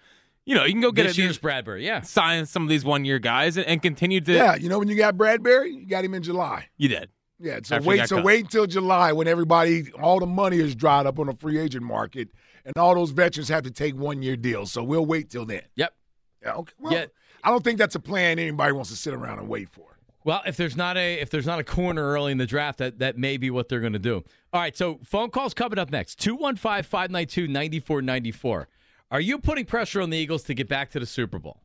You 0.45 0.53
know, 0.53 0.65
you 0.65 0.73
can 0.73 0.81
go 0.81 0.91
get 0.91 1.07
this 1.07 1.17
a, 1.17 1.21
year's 1.21 1.39
Bradberry. 1.39 1.83
Yeah, 1.83 2.01
sign 2.01 2.45
some 2.45 2.61
of 2.61 2.69
these 2.69 2.85
one 2.85 3.05
year 3.05 3.17
guys 3.17 3.57
and, 3.57 3.65
and 3.65 3.81
continue 3.81 4.21
to. 4.21 4.33
Yeah, 4.33 4.55
you 4.55 4.69
know 4.69 4.77
when 4.77 4.87
you 4.87 4.95
got 4.95 5.17
Bradberry, 5.17 5.73
you 5.73 5.87
got 5.87 6.05
him 6.05 6.13
in 6.13 6.21
July. 6.21 6.67
You 6.77 6.89
did. 6.89 7.09
Yeah, 7.39 7.59
so 7.63 7.79
wait, 7.81 8.07
so 8.07 8.19
wait 8.21 8.45
until 8.45 8.65
July 8.65 9.13
when 9.13 9.27
everybody, 9.27 9.91
all 9.93 10.19
the 10.19 10.25
money 10.25 10.59
is 10.59 10.73
dried 10.73 11.05
up 11.05 11.19
on 11.19 11.27
the 11.27 11.35
free 11.35 11.59
agent 11.59 11.85
market, 11.85 12.29
and 12.65 12.75
all 12.77 12.95
those 12.95 13.11
veterans 13.11 13.47
have 13.49 13.61
to 13.63 13.71
take 13.71 13.95
one 13.95 14.23
year 14.23 14.35
deals. 14.35 14.71
So 14.71 14.83
we'll 14.83 15.05
wait 15.05 15.29
till 15.29 15.45
then. 15.45 15.61
Yep. 15.75 15.93
Yeah. 16.41 16.53
Okay. 16.53 16.73
Well, 16.79 16.93
yeah. 16.93 17.05
I 17.43 17.51
don't 17.51 17.63
think 17.63 17.77
that's 17.77 17.93
a 17.95 17.99
plan 17.99 18.39
anybody 18.39 18.73
wants 18.73 18.89
to 18.89 18.95
sit 18.95 19.13
around 19.13 19.37
and 19.39 19.47
wait 19.47 19.69
for. 19.69 19.85
Well, 20.23 20.41
if 20.45 20.57
there's 20.57 20.75
not 20.75 20.97
a 20.97 21.21
if 21.21 21.29
there's 21.29 21.45
not 21.45 21.59
a 21.59 21.63
corner 21.63 22.03
early 22.03 22.33
in 22.33 22.37
the 22.37 22.45
draft, 22.45 22.79
that 22.79 22.99
that 22.99 23.17
may 23.17 23.37
be 23.37 23.49
what 23.49 23.69
they're 23.69 23.79
going 23.79 23.93
to 23.93 23.99
do. 23.99 24.25
All 24.51 24.59
right, 24.59 24.75
so 24.75 24.99
phone 25.03 25.29
calls 25.29 25.53
coming 25.53 25.79
up 25.79 25.89
next. 25.89 26.19
215-592-9494. 26.19 28.65
Are 29.09 29.21
you 29.21 29.39
putting 29.39 29.63
pressure 29.63 30.01
on 30.01 30.09
the 30.09 30.17
Eagles 30.17 30.43
to 30.43 30.53
get 30.53 30.67
back 30.67 30.91
to 30.91 30.99
the 30.99 31.05
Super 31.05 31.39
Bowl? 31.39 31.61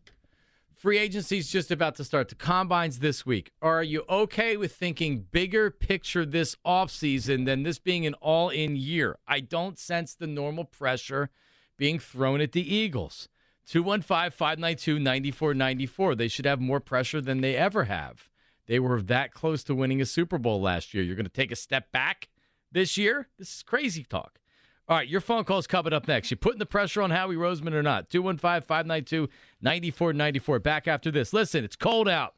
Free 0.83 0.99
agency's 0.99 1.49
just 1.49 1.71
about 1.71 1.95
to 1.95 2.05
start. 2.05 2.29
The 2.29 2.35
combines 2.35 2.99
this 2.99 3.25
week. 3.25 3.53
Are 3.63 3.85
you 3.85 4.03
okay 4.09 4.57
with 4.57 4.75
thinking 4.75 5.29
bigger 5.31 5.71
picture 5.71 6.27
this 6.27 6.57
offseason 6.67 7.47
than 7.47 7.63
this 7.63 7.79
being 7.79 8.05
an 8.05 8.15
all 8.15 8.49
in 8.49 8.75
year? 8.75 9.17
I 9.29 9.39
don't 9.39 9.79
sense 9.79 10.17
the 10.17 10.27
normal 10.27 10.65
pressure 10.65 11.31
being 11.79 12.01
thrown 12.01 12.41
at 12.41 12.51
the 12.51 12.75
Eagles. 12.75 13.29
215 13.69 14.33
592 14.37 14.99
9494. 14.99 16.17
They 16.17 16.27
should 16.27 16.47
have 16.47 16.61
more 16.61 16.81
pressure 16.81 17.21
than 17.21 17.43
they 17.43 17.55
ever 17.55 17.85
have. 17.85 18.29
They 18.67 18.81
were 18.81 19.01
that 19.03 19.33
close 19.33 19.63
to 19.65 19.77
winning 19.77 20.01
a 20.01 20.05
Super 20.05 20.37
Bowl 20.37 20.61
last 20.61 20.93
year. 20.95 21.05
You're 21.05 21.15
going 21.15 21.27
to 21.27 21.31
take 21.31 21.53
a 21.53 21.57
step 21.57 21.93
back 21.93 22.29
this 22.73 22.97
year? 22.99 23.29
This 23.39 23.55
is 23.55 23.63
crazy 23.63 24.03
talk. 24.03 24.41
All 24.89 24.97
right, 24.97 25.09
your 25.09 25.21
phone 25.21 25.45
call 25.45 25.59
is 25.59 25.67
coming 25.67 25.93
up 25.93 26.09
next. 26.09 26.31
You 26.31 26.37
putting 26.37 26.59
the 26.59 26.67
pressure 26.67 27.03
on 27.03 27.11
Howie 27.11 27.37
Roseman 27.37 27.73
or 27.73 27.83
not? 27.83 28.11
215 28.11 28.63
592 28.67 29.29
9494. 29.61 30.59
Back 30.59 30.89
after 30.89 31.11
this. 31.11 31.33
Listen, 31.33 31.65
it's 31.65 31.77
cold 31.77 32.09
out. 32.09 32.35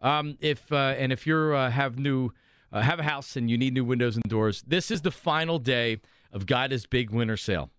Um, 0.00 0.38
if 0.40 0.72
uh, 0.72 0.94
And 0.96 1.12
if 1.12 1.26
you 1.26 1.36
uh, 1.36 1.70
have 1.70 1.98
new 1.98 2.30
uh, 2.72 2.80
have 2.80 3.00
a 3.00 3.02
house 3.02 3.36
and 3.36 3.50
you 3.50 3.58
need 3.58 3.74
new 3.74 3.84
windows 3.84 4.14
and 4.16 4.24
doors, 4.24 4.62
this 4.66 4.90
is 4.90 5.02
the 5.02 5.10
final 5.10 5.58
day 5.58 6.00
of 6.32 6.46
Guida's 6.46 6.86
big 6.86 7.10
winter 7.10 7.36
sale. 7.36 7.70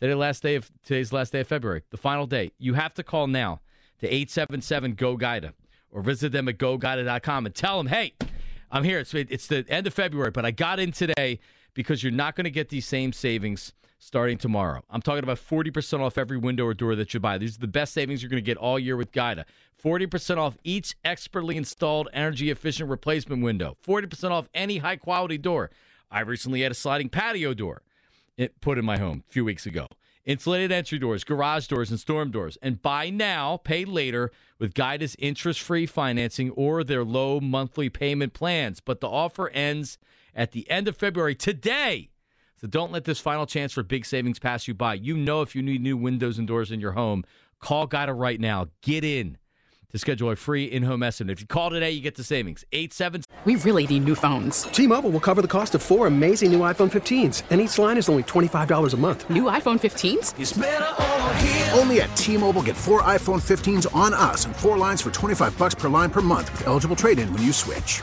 Today, 0.00 0.14
last 0.14 0.42
day 0.42 0.54
of 0.54 0.70
today's 0.84 1.12
last 1.12 1.32
day 1.32 1.40
of 1.40 1.48
February, 1.48 1.82
the 1.90 1.96
final 1.96 2.26
day. 2.26 2.52
You 2.58 2.74
have 2.74 2.94
to 2.94 3.02
call 3.02 3.26
now 3.26 3.60
to 3.98 4.06
877 4.06 4.94
GO 4.94 5.16
GUIDA 5.16 5.52
or 5.90 6.02
visit 6.02 6.30
them 6.30 6.48
at 6.48 6.58
goguida.com 6.58 7.46
and 7.46 7.54
tell 7.54 7.78
them, 7.78 7.86
hey, 7.88 8.14
I'm 8.70 8.84
here. 8.84 8.98
It's, 8.98 9.14
it's 9.14 9.46
the 9.46 9.64
end 9.68 9.86
of 9.86 9.94
February, 9.94 10.30
but 10.30 10.44
I 10.44 10.50
got 10.50 10.78
in 10.78 10.92
today 10.92 11.40
because 11.76 12.02
you're 12.02 12.10
not 12.10 12.34
going 12.34 12.44
to 12.44 12.50
get 12.50 12.70
these 12.70 12.86
same 12.86 13.12
savings 13.12 13.74
starting 13.98 14.38
tomorrow. 14.38 14.82
I'm 14.90 15.02
talking 15.02 15.22
about 15.22 15.36
40% 15.36 16.00
off 16.00 16.16
every 16.16 16.38
window 16.38 16.64
or 16.64 16.74
door 16.74 16.96
that 16.96 17.12
you 17.12 17.20
buy. 17.20 17.36
These 17.38 17.56
are 17.56 17.60
the 17.60 17.68
best 17.68 17.92
savings 17.92 18.22
you're 18.22 18.30
going 18.30 18.42
to 18.42 18.46
get 18.46 18.56
all 18.56 18.78
year 18.78 18.96
with 18.96 19.12
Guida. 19.12 19.44
40% 19.82 20.38
off 20.38 20.56
each 20.64 20.96
expertly 21.04 21.56
installed 21.56 22.08
energy 22.14 22.50
efficient 22.50 22.88
replacement 22.88 23.42
window. 23.42 23.76
40% 23.86 24.30
off 24.30 24.48
any 24.54 24.78
high 24.78 24.96
quality 24.96 25.36
door. 25.36 25.70
I 26.10 26.20
recently 26.20 26.62
had 26.62 26.72
a 26.72 26.74
sliding 26.74 27.10
patio 27.10 27.52
door 27.52 27.82
put 28.60 28.78
in 28.78 28.84
my 28.84 28.96
home 28.96 29.22
a 29.28 29.32
few 29.32 29.44
weeks 29.44 29.66
ago. 29.66 29.86
Insulated 30.24 30.72
entry 30.72 30.98
doors, 30.98 31.24
garage 31.24 31.66
doors, 31.66 31.90
and 31.90 32.00
storm 32.00 32.30
doors. 32.30 32.56
And 32.62 32.80
buy 32.80 33.10
now, 33.10 33.58
pay 33.58 33.84
later 33.84 34.32
with 34.58 34.74
Guida's 34.74 35.14
interest 35.18 35.60
free 35.60 35.86
financing 35.86 36.50
or 36.52 36.82
their 36.82 37.04
low 37.04 37.38
monthly 37.38 37.90
payment 37.90 38.32
plans. 38.32 38.80
But 38.80 39.00
the 39.00 39.08
offer 39.08 39.50
ends 39.50 39.98
at 40.36 40.52
the 40.52 40.70
end 40.70 40.86
of 40.86 40.96
February 40.96 41.34
today. 41.34 42.10
So 42.60 42.68
don't 42.68 42.92
let 42.92 43.04
this 43.04 43.18
final 43.18 43.46
chance 43.46 43.72
for 43.72 43.82
big 43.82 44.06
savings 44.06 44.38
pass 44.38 44.68
you 44.68 44.74
by. 44.74 44.94
You 44.94 45.16
know 45.16 45.42
if 45.42 45.56
you 45.56 45.62
need 45.62 45.82
new 45.82 45.96
windows 45.96 46.38
and 46.38 46.46
doors 46.46 46.70
in 46.70 46.80
your 46.80 46.92
home, 46.92 47.24
call 47.58 47.86
Guida 47.86 48.12
right 48.12 48.40
now. 48.40 48.68
Get 48.82 49.02
in 49.02 49.38
to 49.90 49.98
schedule 49.98 50.30
a 50.30 50.36
free 50.36 50.64
in-home 50.64 51.02
estimate. 51.02 51.34
If 51.34 51.40
you 51.40 51.46
call 51.46 51.70
today, 51.70 51.90
you 51.90 52.00
get 52.00 52.16
the 52.16 52.24
savings. 52.24 52.64
87 52.72 53.22
We 53.44 53.56
really 53.56 53.86
need 53.86 54.04
new 54.04 54.14
phones. 54.14 54.62
T-Mobile 54.62 55.10
will 55.10 55.20
cover 55.20 55.42
the 55.42 55.48
cost 55.48 55.74
of 55.74 55.82
four 55.82 56.06
amazing 56.06 56.50
new 56.50 56.60
iPhone 56.60 56.90
15s, 56.90 57.42
and 57.50 57.60
each 57.60 57.78
line 57.78 57.98
is 57.98 58.08
only 58.08 58.24
$25 58.24 58.94
a 58.94 58.96
month. 58.96 59.28
New 59.28 59.44
iPhone 59.44 59.78
15s? 59.78 61.78
Only 61.78 62.00
at 62.00 62.16
T-Mobile 62.16 62.62
get 62.62 62.76
four 62.76 63.02
iPhone 63.02 63.40
15s 63.40 63.94
on 63.94 64.14
us 64.14 64.46
and 64.46 64.56
four 64.56 64.78
lines 64.78 65.02
for 65.02 65.10
25 65.10 65.56
bucks 65.58 65.74
per 65.74 65.88
line 65.88 66.10
per 66.10 66.22
month 66.22 66.50
with 66.52 66.66
eligible 66.66 66.96
trade-in 66.96 67.32
when 67.32 67.42
you 67.42 67.52
switch. 67.52 68.02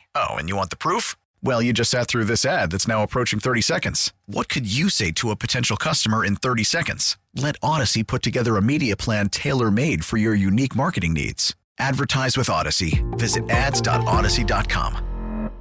Oh, 0.15 0.35
and 0.35 0.49
you 0.49 0.55
want 0.55 0.69
the 0.71 0.75
proof? 0.75 1.15
Well, 1.43 1.61
you 1.61 1.73
just 1.73 1.91
sat 1.91 2.07
through 2.07 2.25
this 2.25 2.45
ad 2.45 2.71
that's 2.71 2.87
now 2.87 3.03
approaching 3.03 3.39
30 3.39 3.61
seconds. 3.61 4.13
What 4.25 4.49
could 4.49 4.71
you 4.71 4.89
say 4.89 5.11
to 5.13 5.31
a 5.31 5.35
potential 5.35 5.77
customer 5.77 6.23
in 6.25 6.35
30 6.35 6.63
seconds? 6.63 7.17
Let 7.35 7.59
Audacy 7.61 8.05
put 8.05 8.21
together 8.21 8.57
a 8.57 8.61
media 8.61 8.95
plan 8.95 9.29
tailor 9.29 9.71
made 9.71 10.05
for 10.05 10.17
your 10.17 10.35
unique 10.35 10.75
marketing 10.75 11.13
needs. 11.13 11.55
Advertise 11.79 12.37
with 12.37 12.47
Audacy. 12.47 13.01
Visit 13.17 13.49
ads.audacy.com. 13.49 15.51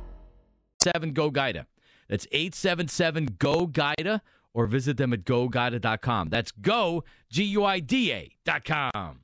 7 0.83 1.13
Go 1.13 1.31
Guida. 1.31 1.67
That's 2.09 2.27
877 2.33 3.37
Go 3.39 3.67
Guida 3.67 4.21
or 4.53 4.67
visit 4.67 4.97
them 4.97 5.13
at 5.13 5.25
goguida.com. 5.25 6.29
That's 6.29 6.51
go, 6.53 7.05
G 7.31 7.45
U 7.45 7.65
I 7.65 7.81
D 7.81 8.13
A.com. 8.13 9.21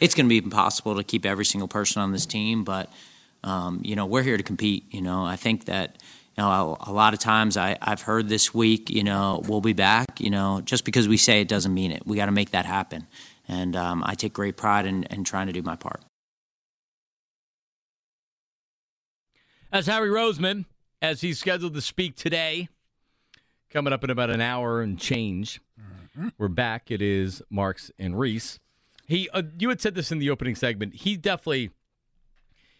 it's 0.00 0.14
going 0.14 0.26
to 0.26 0.28
be 0.28 0.38
impossible 0.38 0.96
to 0.96 1.04
keep 1.04 1.26
every 1.26 1.44
single 1.44 1.68
person 1.68 2.02
on 2.02 2.10
this 2.12 2.26
team, 2.26 2.64
but 2.64 2.90
um, 3.44 3.80
you 3.84 3.94
know 3.94 4.06
we're 4.06 4.22
here 4.22 4.36
to 4.36 4.42
compete. 4.42 4.84
You 4.90 5.02
know, 5.02 5.24
I 5.24 5.36
think 5.36 5.66
that 5.66 6.02
you 6.36 6.42
know 6.42 6.78
a, 6.80 6.90
a 6.90 6.92
lot 6.92 7.14
of 7.14 7.20
times 7.20 7.56
I, 7.56 7.76
I've 7.80 8.02
heard 8.02 8.28
this 8.28 8.52
week, 8.52 8.90
you 8.90 9.04
know, 9.04 9.42
we'll 9.46 9.60
be 9.60 9.74
back. 9.74 10.20
You 10.20 10.30
know, 10.30 10.62
just 10.64 10.84
because 10.84 11.06
we 11.06 11.16
say 11.16 11.40
it 11.40 11.48
doesn't 11.48 11.72
mean 11.72 11.92
it. 11.92 12.06
We 12.06 12.16
got 12.16 12.26
to 12.26 12.32
make 12.32 12.50
that 12.50 12.64
happen, 12.64 13.06
and 13.46 13.76
um, 13.76 14.02
I 14.04 14.14
take 14.14 14.32
great 14.32 14.56
pride 14.56 14.86
in, 14.86 15.04
in 15.04 15.24
trying 15.24 15.46
to 15.46 15.52
do 15.52 15.62
my 15.62 15.76
part. 15.76 16.02
As 19.72 19.86
Howie 19.86 20.08
Roseman, 20.08 20.64
as 21.00 21.20
he's 21.20 21.38
scheduled 21.38 21.74
to 21.74 21.80
speak 21.80 22.16
today, 22.16 22.68
coming 23.70 23.92
up 23.92 24.02
in 24.02 24.10
about 24.10 24.30
an 24.30 24.40
hour 24.40 24.82
and 24.82 24.98
change. 24.98 25.60
Mm-hmm. 25.80 26.28
We're 26.38 26.48
back. 26.48 26.90
It 26.90 27.00
is 27.00 27.40
Marks 27.50 27.92
and 27.98 28.18
Reese. 28.18 28.58
He, 29.10 29.28
uh, 29.30 29.42
you 29.58 29.68
had 29.70 29.80
said 29.80 29.96
this 29.96 30.12
in 30.12 30.20
the 30.20 30.30
opening 30.30 30.54
segment. 30.54 30.94
He 30.94 31.16
definitely, 31.16 31.70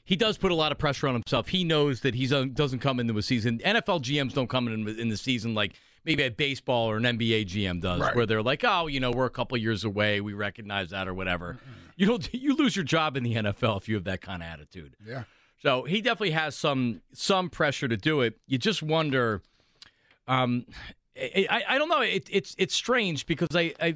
he 0.04 0.14
does 0.14 0.38
put 0.38 0.52
a 0.52 0.54
lot 0.54 0.70
of 0.70 0.78
pressure 0.78 1.08
on 1.08 1.14
himself. 1.14 1.48
He 1.48 1.64
knows 1.64 2.02
that 2.02 2.14
he 2.14 2.28
doesn't 2.28 2.78
come 2.78 3.00
into 3.00 3.18
a 3.18 3.22
season. 3.22 3.58
NFL 3.58 4.02
GMs 4.02 4.32
don't 4.32 4.46
come 4.46 4.68
in 4.68 4.88
in 4.88 5.08
the 5.08 5.16
season 5.16 5.54
like 5.54 5.72
maybe 6.04 6.22
a 6.22 6.30
baseball 6.30 6.88
or 6.88 6.98
an 6.98 7.02
NBA 7.02 7.46
GM 7.46 7.80
does, 7.80 8.00
right. 8.00 8.14
where 8.14 8.26
they're 8.26 8.44
like, 8.44 8.62
oh, 8.62 8.86
you 8.86 9.00
know, 9.00 9.10
we're 9.10 9.26
a 9.26 9.30
couple 9.30 9.58
years 9.58 9.82
away. 9.82 10.20
We 10.20 10.32
recognize 10.32 10.90
that 10.90 11.08
or 11.08 11.14
whatever. 11.14 11.54
Mm-hmm. 11.54 11.70
You 11.96 12.06
don't, 12.06 12.32
you 12.32 12.54
lose 12.54 12.76
your 12.76 12.84
job 12.84 13.16
in 13.16 13.24
the 13.24 13.34
NFL 13.34 13.78
if 13.78 13.88
you 13.88 13.96
have 13.96 14.04
that 14.04 14.20
kind 14.20 14.40
of 14.40 14.48
attitude. 14.48 14.94
Yeah. 15.04 15.24
So 15.58 15.82
he 15.82 16.00
definitely 16.00 16.30
has 16.30 16.54
some 16.54 17.02
some 17.12 17.50
pressure 17.50 17.88
to 17.88 17.96
do 17.96 18.20
it. 18.20 18.38
You 18.46 18.56
just 18.56 18.84
wonder. 18.84 19.42
Um, 20.28 20.64
I, 21.18 21.64
I 21.68 21.76
don't 21.76 21.88
know. 21.88 22.02
It, 22.02 22.28
it's 22.30 22.54
it's 22.56 22.74
strange 22.74 23.26
because 23.26 23.48
I, 23.56 23.74
I 23.80 23.94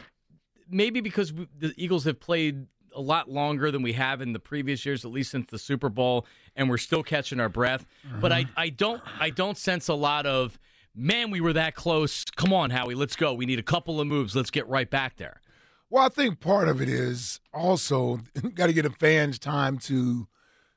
maybe 0.68 1.00
because 1.00 1.32
the 1.58 1.72
Eagles 1.76 2.04
have 2.04 2.20
played 2.20 2.66
a 2.94 3.00
lot 3.00 3.28
longer 3.28 3.70
than 3.70 3.82
we 3.82 3.92
have 3.94 4.20
in 4.20 4.32
the 4.32 4.38
previous 4.38 4.86
years, 4.86 5.04
at 5.04 5.10
least 5.10 5.30
since 5.32 5.50
the 5.50 5.58
Super 5.58 5.88
Bowl, 5.88 6.26
and 6.54 6.70
we're 6.70 6.78
still 6.78 7.02
catching 7.02 7.40
our 7.40 7.48
breath. 7.48 7.86
Uh-huh. 8.04 8.18
But 8.20 8.32
I, 8.32 8.46
I 8.56 8.68
don't 8.68 9.02
I 9.18 9.30
don't 9.30 9.58
sense 9.58 9.88
a 9.88 9.94
lot 9.94 10.26
of 10.26 10.58
man, 10.94 11.30
we 11.30 11.40
were 11.40 11.52
that 11.52 11.74
close. 11.74 12.24
Come 12.36 12.52
on, 12.52 12.70
Howie, 12.70 12.94
let's 12.94 13.16
go. 13.16 13.34
We 13.34 13.46
need 13.46 13.58
a 13.58 13.64
couple 13.64 14.00
of 14.00 14.06
moves. 14.06 14.36
Let's 14.36 14.50
get 14.50 14.68
right 14.68 14.88
back 14.88 15.16
there. 15.16 15.40
Well, 15.90 16.04
I 16.04 16.08
think 16.08 16.40
part 16.40 16.68
of 16.68 16.80
it 16.80 16.88
is 16.88 17.40
also 17.52 18.20
got 18.54 18.66
to 18.66 18.72
get 18.72 18.82
the 18.82 18.90
fans 18.90 19.38
time 19.38 19.78
to 19.80 20.28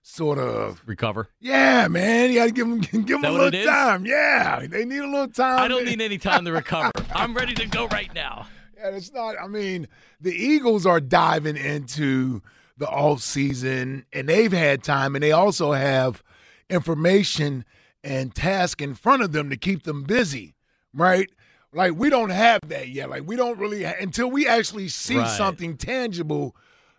sort 0.01 0.39
of 0.39 0.81
recover. 0.85 1.29
Yeah, 1.39 1.87
man, 1.87 2.29
you 2.29 2.37
got 2.37 2.45
to 2.45 2.51
give 2.51 2.67
them 2.67 2.79
give 3.05 3.21
them 3.21 3.25
a 3.25 3.31
little 3.31 3.63
time. 3.63 4.05
Yeah, 4.05 4.65
they 4.67 4.85
need 4.85 4.99
a 4.99 5.07
little 5.07 5.27
time. 5.27 5.59
I 5.59 5.67
don't 5.67 5.85
need 5.85 6.01
any 6.01 6.17
time 6.17 6.45
to 6.45 6.51
recover. 6.51 6.91
I'm 7.13 7.33
ready 7.33 7.53
to 7.55 7.65
go 7.67 7.87
right 7.87 8.13
now. 8.13 8.47
Yeah, 8.77 8.89
it's 8.89 9.13
not. 9.13 9.35
I 9.41 9.47
mean, 9.47 9.87
the 10.21 10.33
Eagles 10.33 10.85
are 10.85 10.99
diving 10.99 11.57
into 11.57 12.41
the 12.77 12.87
off 12.87 13.21
season, 13.21 14.05
and 14.13 14.29
they've 14.29 14.51
had 14.51 14.83
time, 14.83 15.15
and 15.15 15.23
they 15.23 15.31
also 15.31 15.71
have 15.71 16.23
information 16.69 17.65
and 18.03 18.35
task 18.35 18.81
in 18.81 18.93
front 18.93 19.23
of 19.23 19.31
them 19.31 19.49
to 19.49 19.57
keep 19.57 19.83
them 19.83 20.03
busy, 20.03 20.55
right? 20.93 21.29
Like 21.73 21.93
we 21.95 22.09
don't 22.09 22.29
have 22.29 22.61
that 22.69 22.89
yet. 22.89 23.09
Like 23.09 23.23
we 23.25 23.35
don't 23.35 23.57
really 23.57 23.83
ha- 23.83 23.95
until 23.99 24.29
we 24.29 24.47
actually 24.47 24.89
see 24.89 25.17
right. 25.17 25.29
something 25.29 25.75
tangible. 25.75 26.55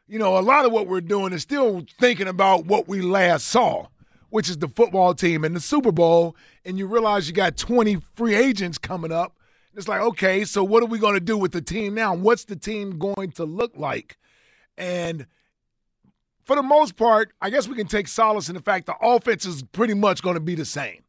You 0.06 0.18
know, 0.18 0.38
a 0.38 0.40
lot 0.40 0.64
of 0.64 0.72
what 0.72 0.86
we're 0.86 1.00
doing 1.00 1.32
is 1.32 1.42
still 1.42 1.84
thinking 2.00 2.28
about 2.28 2.66
what 2.66 2.88
we 2.88 3.00
last 3.00 3.46
saw, 3.46 3.86
which 4.30 4.48
is 4.48 4.58
the 4.58 4.68
football 4.68 5.14
team 5.14 5.44
and 5.44 5.54
the 5.54 5.60
Super 5.60 5.92
Bowl. 5.92 6.34
And 6.64 6.78
you 6.78 6.86
realize 6.86 7.28
you 7.28 7.34
got 7.34 7.56
20 7.56 7.98
free 8.14 8.34
agents 8.34 8.78
coming 8.78 9.12
up 9.12 9.37
it's 9.78 9.86
like, 9.86 10.00
okay, 10.00 10.44
so 10.44 10.64
what 10.64 10.82
are 10.82 10.86
we 10.86 10.98
going 10.98 11.14
to 11.14 11.20
do 11.20 11.38
with 11.38 11.52
the 11.52 11.62
team 11.62 11.94
now? 11.94 12.12
What's 12.12 12.44
the 12.44 12.56
team 12.56 12.98
going 12.98 13.30
to 13.32 13.44
look 13.44 13.76
like? 13.76 14.18
And 14.76 15.26
for 16.44 16.56
the 16.56 16.64
most 16.64 16.96
part, 16.96 17.32
I 17.40 17.48
guess 17.48 17.68
we 17.68 17.76
can 17.76 17.86
take 17.86 18.08
solace 18.08 18.48
in 18.48 18.56
the 18.56 18.60
fact 18.60 18.86
the 18.86 18.96
offense 19.00 19.46
is 19.46 19.62
pretty 19.62 19.94
much 19.94 20.20
going 20.20 20.34
to 20.34 20.40
be 20.40 20.56
the 20.56 20.64
same. 20.64 21.04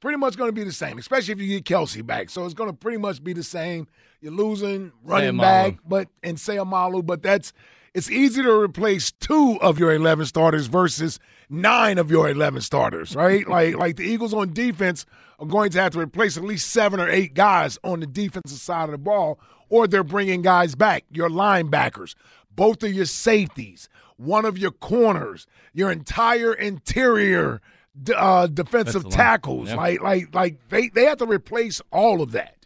Pretty 0.00 0.16
much 0.16 0.38
going 0.38 0.48
to 0.48 0.54
be 0.54 0.64
the 0.64 0.72
same, 0.72 0.96
especially 0.96 1.32
if 1.32 1.40
you 1.42 1.60
get 1.60 1.64
Kelce 1.64 2.04
back. 2.04 2.30
So 2.30 2.46
it's 2.46 2.54
going 2.54 2.70
to 2.70 2.76
pretty 2.76 2.96
much 2.96 3.22
be 3.22 3.34
the 3.34 3.42
same. 3.42 3.86
You're 4.22 4.32
losing 4.32 4.92
running 5.04 5.36
back, 5.36 5.76
but 5.86 6.08
and 6.22 6.38
Seumalo, 6.38 7.04
but 7.04 7.22
that's 7.22 7.52
it's 7.94 8.10
easy 8.10 8.42
to 8.42 8.52
replace 8.60 9.10
two 9.10 9.58
of 9.60 9.78
your 9.78 9.92
11 9.92 10.26
starters 10.26 10.66
versus 10.66 11.18
nine 11.48 11.98
of 11.98 12.10
your 12.10 12.28
11 12.28 12.62
starters, 12.62 13.16
right? 13.16 13.46
like 13.56 13.76
like 13.76 13.96
the 13.96 14.04
Eagles 14.04 14.32
on 14.32 14.52
defense 14.52 15.06
are 15.38 15.46
going 15.46 15.70
to 15.70 15.80
have 15.80 15.92
to 15.92 15.98
replace 16.00 16.36
at 16.36 16.44
least 16.44 16.70
seven 16.70 17.00
or 17.00 17.08
eight 17.08 17.34
guys 17.34 17.78
on 17.82 18.00
the 18.00 18.06
defensive 18.06 18.58
side 18.58 18.84
of 18.84 18.92
the 18.92 18.98
ball, 18.98 19.40
or 19.68 19.86
they're 19.86 20.04
bringing 20.04 20.42
guys 20.42 20.74
back, 20.74 21.04
your 21.10 21.28
linebackers. 21.28 22.14
both 22.54 22.82
of 22.82 22.92
your 22.92 23.06
safeties, 23.06 23.88
one 24.16 24.44
of 24.44 24.58
your 24.58 24.70
corners, 24.70 25.46
your 25.72 25.90
entire 25.90 26.52
interior 26.52 27.60
uh, 28.14 28.46
defensive 28.46 29.08
tackles. 29.08 29.68
Yep. 29.68 29.76
Like 29.76 30.00
like 30.00 30.34
like 30.34 30.68
they, 30.68 30.88
they 30.90 31.04
have 31.06 31.18
to 31.18 31.26
replace 31.26 31.80
all 31.90 32.22
of 32.22 32.32
that. 32.32 32.59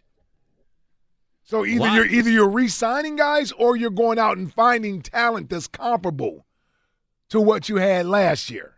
So 1.45 1.63
either 1.63 1.93
you're 1.93 2.05
either 2.07 2.29
you're 2.29 2.49
re-signing 2.49 3.15
guys 3.15 3.51
or 3.51 3.77
you're 3.77 3.91
going 3.91 4.17
out 4.17 4.37
and 4.37 4.51
finding 4.51 5.01
talent 5.01 5.49
that's 5.49 5.67
comparable 5.67 6.45
to 7.29 7.39
what 7.39 7.69
you 7.69 7.77
had 7.77 8.07
last 8.07 8.49
year. 8.49 8.73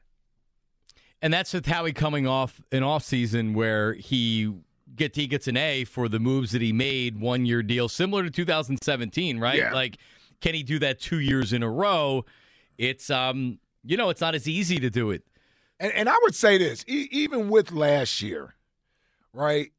And 1.22 1.34
that's 1.34 1.54
with 1.54 1.66
Howie 1.66 1.94
coming 1.94 2.28
off 2.28 2.62
an 2.72 2.84
off 2.84 3.04
season 3.04 3.54
where 3.54 3.94
he 3.94 4.54
get 4.96 5.16
he 5.16 5.28
gets 5.28 5.48
an 5.48 5.56
A 5.56 5.86
for 5.86 6.10
the 6.10 6.20
moves 6.20 6.52
that 6.52 6.62
he 6.62 6.74
made 6.74 7.20
one 7.20 7.46
year 7.46 7.64
deal, 7.64 7.88
similar 7.88 8.24
to 8.24 8.30
2017, 8.30 9.40
right? 9.40 9.58
Yeah. 9.58 9.74
Like, 9.74 9.98
can 10.42 10.54
he 10.54 10.62
do 10.62 10.78
that 10.80 11.00
two 11.00 11.20
years 11.20 11.54
in 11.54 11.64
a 11.64 11.70
row? 11.70 12.26
It's 12.78 13.10
um, 13.10 13.60
you 13.86 13.96
know, 13.96 14.10
it's 14.10 14.22
not 14.22 14.36
as 14.36 14.48
easy 14.48 14.78
to 14.80 14.90
do 14.90 15.12
it. 15.12 15.24
And 15.80 15.94
and 15.94 16.10
I 16.10 16.18
would 16.22 16.36
say 16.36 16.58
this, 16.58 16.84
e- 16.86 17.08
even 17.12 17.50
with 17.50 17.72
last 17.72 18.22
year, 18.22 18.56
right? 19.32 19.72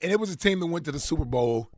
And 0.00 0.12
it 0.12 0.20
was 0.20 0.30
a 0.30 0.36
team 0.36 0.60
that 0.60 0.66
went 0.66 0.84
to 0.84 0.92
the 0.92 1.00
Super 1.00 1.24
Bowl. 1.24 1.70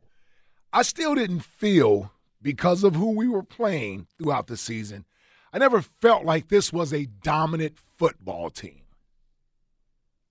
I 0.71 0.83
still 0.83 1.15
didn't 1.15 1.41
feel 1.41 2.11
because 2.41 2.83
of 2.83 2.95
who 2.95 3.11
we 3.11 3.27
were 3.27 3.43
playing 3.43 4.07
throughout 4.17 4.47
the 4.47 4.57
season. 4.57 5.05
I 5.53 5.57
never 5.57 5.81
felt 5.81 6.23
like 6.23 6.47
this 6.47 6.71
was 6.71 6.93
a 6.93 7.07
dominant 7.23 7.77
football 7.97 8.49
team. 8.49 8.81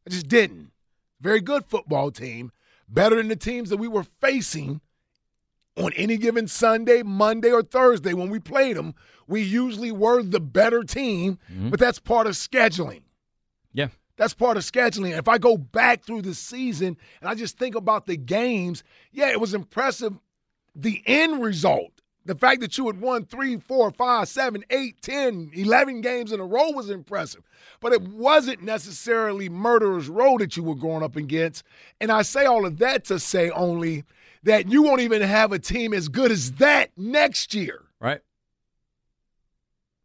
I 0.06 0.10
just 0.10 0.28
didn't. 0.28 0.72
Very 1.20 1.40
good 1.40 1.66
football 1.66 2.10
team, 2.10 2.52
better 2.88 3.16
than 3.16 3.28
the 3.28 3.36
teams 3.36 3.68
that 3.68 3.76
we 3.76 3.88
were 3.88 4.06
facing 4.20 4.80
on 5.76 5.92
any 5.94 6.16
given 6.16 6.48
Sunday, 6.48 7.02
Monday, 7.02 7.52
or 7.52 7.62
Thursday 7.62 8.14
when 8.14 8.30
we 8.30 8.38
played 8.38 8.76
them. 8.76 8.94
We 9.26 9.42
usually 9.42 9.92
were 9.92 10.22
the 10.22 10.40
better 10.40 10.82
team, 10.82 11.38
mm-hmm. 11.52 11.68
but 11.68 11.78
that's 11.78 11.98
part 11.98 12.26
of 12.26 12.32
scheduling. 12.32 13.02
Yeah. 13.72 13.88
That's 14.20 14.34
part 14.34 14.58
of 14.58 14.64
scheduling. 14.64 15.16
If 15.16 15.28
I 15.28 15.38
go 15.38 15.56
back 15.56 16.04
through 16.04 16.20
the 16.20 16.34
season 16.34 16.98
and 17.22 17.30
I 17.30 17.34
just 17.34 17.56
think 17.56 17.74
about 17.74 18.04
the 18.04 18.18
games, 18.18 18.84
yeah, 19.12 19.30
it 19.30 19.40
was 19.40 19.54
impressive. 19.54 20.12
The 20.76 21.02
end 21.06 21.42
result 21.42 22.02
the 22.26 22.34
fact 22.34 22.60
that 22.60 22.76
you 22.76 22.86
had 22.86 23.00
won 23.00 23.24
three, 23.24 23.56
four, 23.56 23.90
five, 23.90 24.28
seven, 24.28 24.62
eight, 24.68 25.00
ten, 25.00 25.50
eleven 25.54 26.02
games 26.02 26.32
in 26.32 26.40
a 26.40 26.44
row 26.44 26.70
was 26.70 26.90
impressive. 26.90 27.42
But 27.80 27.94
it 27.94 28.02
wasn't 28.02 28.62
necessarily 28.62 29.48
murderer's 29.48 30.10
row 30.10 30.36
that 30.36 30.54
you 30.54 30.62
were 30.62 30.74
going 30.74 31.02
up 31.02 31.16
against. 31.16 31.64
And 31.98 32.12
I 32.12 32.20
say 32.20 32.44
all 32.44 32.66
of 32.66 32.76
that 32.76 33.06
to 33.06 33.18
say 33.18 33.48
only 33.48 34.04
that 34.42 34.70
you 34.70 34.82
won't 34.82 35.00
even 35.00 35.22
have 35.22 35.50
a 35.50 35.58
team 35.58 35.94
as 35.94 36.08
good 36.08 36.30
as 36.30 36.52
that 36.52 36.90
next 36.94 37.54
year. 37.54 37.84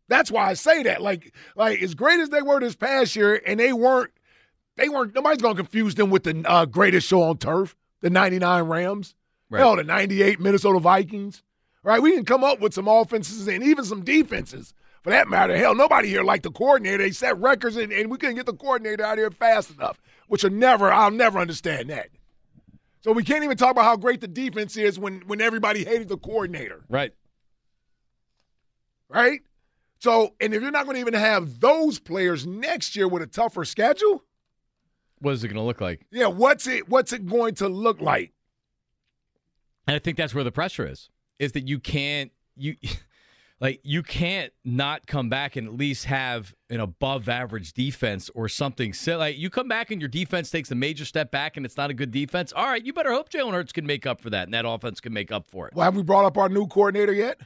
That's 0.08 0.32
why 0.32 0.50
I 0.50 0.54
say 0.54 0.84
that. 0.84 1.02
Like, 1.02 1.34
like 1.56 1.82
as 1.82 1.96
great 1.96 2.20
as 2.20 2.30
they 2.30 2.42
were 2.42 2.60
this 2.60 2.76
past 2.76 3.16
year, 3.16 3.42
and 3.46 3.60
they 3.60 3.74
weren't, 3.74 4.12
they 4.78 4.90
weren't. 4.90 5.16
Nobody's 5.16 5.42
gonna 5.42 5.56
confuse 5.56 5.96
them 5.96 6.10
with 6.10 6.24
the 6.24 6.44
uh, 6.46 6.66
greatest 6.66 7.08
show 7.08 7.24
on 7.24 7.38
turf, 7.38 7.76
the 8.02 8.10
'99 8.10 8.64
Rams, 8.64 9.16
right. 9.50 9.60
hell, 9.60 9.76
the 9.76 9.84
'98 9.84 10.40
Minnesota 10.40 10.80
Vikings 10.80 11.42
right? 11.86 12.02
We 12.02 12.14
can 12.14 12.26
come 12.26 12.44
up 12.44 12.60
with 12.60 12.74
some 12.74 12.88
offenses 12.90 13.48
and 13.48 13.64
even 13.64 13.86
some 13.86 14.04
defenses 14.04 14.74
for 15.04 15.12
that 15.12 15.30
matter. 15.30 15.56
Hell, 15.56 15.76
nobody 15.76 16.10
here 16.10 16.24
liked 16.24 16.44
the 16.44 16.52
coordinator. 16.52 16.98
They 16.98 17.12
set 17.12 17.38
records 17.38 17.78
and, 17.78 17.94
and 17.94 18.12
we 18.12 18.18
couldn't 18.18 18.36
get 18.36 18.48
the 18.48 18.54
coordinator 18.54 19.06
out 19.06 19.20
here 19.20 19.32
fast 19.32 19.70
enough, 19.70 20.02
which 20.28 20.44
are 20.44 20.50
never, 20.50 20.92
I'll 20.92 21.12
never 21.12 21.40
understand 21.40 21.92
that. 21.92 22.10
So 23.02 23.12
we 23.12 23.24
can't 23.24 23.44
even 23.44 23.56
talk 23.56 23.72
about 23.72 23.86
how 23.86 23.98
great 23.98 24.20
the 24.20 24.28
defense 24.28 24.76
is 24.76 24.98
when, 24.98 25.22
when 25.28 25.40
everybody 25.40 25.86
hated 25.86 26.10
the 26.10 26.18
coordinator. 26.18 26.84
Right. 26.90 27.14
Right? 29.08 29.42
So, 30.06 30.36
and 30.40 30.54
if 30.54 30.62
you're 30.62 30.70
not 30.70 30.86
going 30.86 30.94
to 30.94 31.02
even 31.02 31.16
have 31.16 31.60
those 31.60 31.98
players 31.98 32.46
next 32.46 32.96
year 32.96 33.08
with 33.08 33.24
a 33.24 33.26
tougher 33.26 33.66
schedule, 33.66 34.24
what 35.18 35.32
is 35.32 35.44
it 35.44 35.48
going 35.48 35.58
to 35.58 35.64
look 35.64 35.82
like? 35.82 36.06
Yeah, 36.12 36.28
what's 36.28 36.68
it 36.68 36.88
what's 36.88 37.12
it 37.12 37.26
going 37.26 37.56
to 37.56 37.68
look 37.68 38.00
like? 38.02 38.32
And 39.88 39.96
I 39.96 39.98
think 39.98 40.16
that's 40.16 40.36
where 40.36 40.44
the 40.44 40.52
pressure 40.52 40.88
is 40.88 41.10
is 41.40 41.54
that 41.54 41.68
you 41.68 41.80
can't 41.80 42.32
you 42.56 42.76
like 43.60 43.80
you 43.82 44.04
can't 44.04 44.54
not 44.64 45.08
come 45.08 45.28
back 45.28 45.56
and 45.56 45.68
at 45.70 45.74
least 45.74 46.06
have 46.06 46.54
an 46.70 46.82
above 46.82 47.28
average 47.28 47.74
defense 47.74 48.30
or 48.36 48.48
something. 48.48 48.94
So 48.94 49.18
like 49.18 49.40
you 49.40 49.50
come 49.50 49.68
back 49.68 49.90
and 49.90 50.00
your 50.00 50.08
defense 50.08 50.52
takes 50.52 50.70
a 50.70 50.76
major 50.76 51.06
step 51.06 51.32
back 51.32 51.58
and 51.58 51.66
it's 51.66 51.78
not 51.78 51.90
a 51.90 51.96
good 51.96 52.12
defense. 52.12 52.54
All 52.56 52.68
right, 52.68 52.86
you 52.86 52.94
better 52.94 53.12
hope 53.12 53.32
Jalen 53.32 53.54
Hurts 53.54 53.72
can 53.72 53.88
make 53.88 54.06
up 54.06 54.22
for 54.22 54.30
that 54.30 54.44
and 54.44 54.54
that 54.54 54.68
offense 54.68 55.02
can 55.02 55.14
make 55.14 55.32
up 55.32 55.48
for 55.48 55.68
it. 55.68 55.74
Well, 55.74 55.86
have 55.86 55.96
we 55.96 56.04
brought 56.04 56.26
up 56.26 56.38
our 56.38 56.48
new 56.48 56.68
coordinator 56.68 57.12
yet? 57.12 57.40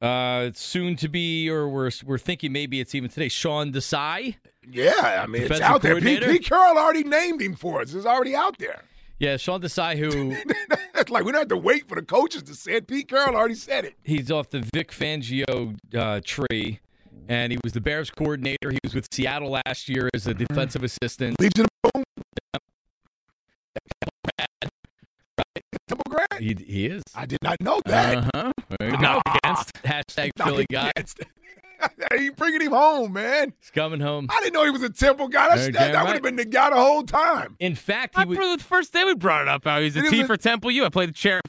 Uh, 0.00 0.44
it's 0.48 0.60
soon 0.60 0.96
to 0.96 1.08
be, 1.08 1.48
or 1.48 1.68
we're 1.68 1.90
we're 2.04 2.18
thinking 2.18 2.52
maybe 2.52 2.80
it's 2.80 2.94
even 2.94 3.08
today. 3.10 3.28
Sean 3.28 3.72
Desai. 3.72 4.36
Yeah, 4.68 5.22
I 5.22 5.26
mean 5.26 5.42
it's 5.42 5.60
out 5.60 5.80
there. 5.82 6.00
Pete, 6.00 6.22
Pete 6.22 6.44
Carroll 6.44 6.76
already 6.76 7.04
named 7.04 7.40
him 7.40 7.54
for 7.54 7.80
us. 7.80 7.94
It's 7.94 8.04
already 8.04 8.34
out 8.34 8.58
there. 8.58 8.82
Yeah, 9.18 9.38
Sean 9.38 9.62
Desai, 9.62 9.96
who 9.96 10.36
That's 10.94 11.10
like 11.10 11.24
we 11.24 11.32
don't 11.32 11.40
have 11.40 11.48
to 11.48 11.56
wait 11.56 11.88
for 11.88 11.94
the 11.94 12.02
coaches 12.02 12.42
to 12.44 12.54
say 12.54 12.74
it. 12.74 12.86
Pete 12.86 13.08
Carroll 13.08 13.36
already 13.36 13.54
said 13.54 13.86
it. 13.86 13.94
He's 14.02 14.30
off 14.30 14.50
the 14.50 14.68
Vic 14.74 14.90
Fangio 14.90 15.76
uh, 15.94 16.20
tree, 16.22 16.80
and 17.28 17.52
he 17.52 17.58
was 17.64 17.72
the 17.72 17.80
Bears 17.80 18.10
coordinator. 18.10 18.70
He 18.70 18.78
was 18.84 18.94
with 18.94 19.06
Seattle 19.10 19.58
last 19.64 19.88
year 19.88 20.10
as 20.12 20.26
a 20.26 20.34
defensive 20.34 20.84
assistant. 20.84 21.40
Legion 21.40 21.64
of 21.84 21.92
Boom. 21.92 22.04
Temple 25.88 26.04
Grad. 26.10 26.40
He, 26.40 26.56
he 26.66 26.86
is. 26.86 27.02
I 27.14 27.26
did 27.26 27.38
not 27.42 27.56
know 27.60 27.80
that. 27.86 28.30
Uh-huh. 28.34 28.52
Not 28.80 29.22
against. 29.26 29.74
Hashtag 29.82 30.30
not 30.38 30.48
Philly 30.48 30.66
against. 30.70 31.20
guy. 31.98 32.16
you 32.16 32.32
bringing 32.32 32.60
him 32.60 32.72
home, 32.72 33.12
man. 33.12 33.52
He's 33.60 33.70
coming 33.70 34.00
home. 34.00 34.28
I 34.30 34.40
didn't 34.40 34.54
know 34.54 34.64
he 34.64 34.70
was 34.70 34.82
a 34.82 34.90
Temple 34.90 35.28
guy. 35.28 35.56
That, 35.56 35.72
that, 35.72 35.92
that 35.92 36.04
would 36.04 36.14
have 36.14 36.22
been 36.22 36.36
the 36.36 36.44
guy 36.44 36.70
the 36.70 36.76
whole 36.76 37.02
time. 37.02 37.56
In 37.58 37.74
fact, 37.74 38.16
he 38.16 38.22
I 38.22 38.24
the 38.24 38.64
first 38.64 38.92
day 38.92 39.04
we 39.04 39.14
brought 39.14 39.42
it 39.42 39.48
up 39.48 39.64
how 39.64 39.80
he's 39.80 39.96
a 39.96 40.02
T 40.02 40.24
for 40.24 40.36
Temple 40.36 40.70
U. 40.70 40.84
I 40.84 40.88
played 40.88 41.10
the 41.10 41.12
chair, 41.12 41.40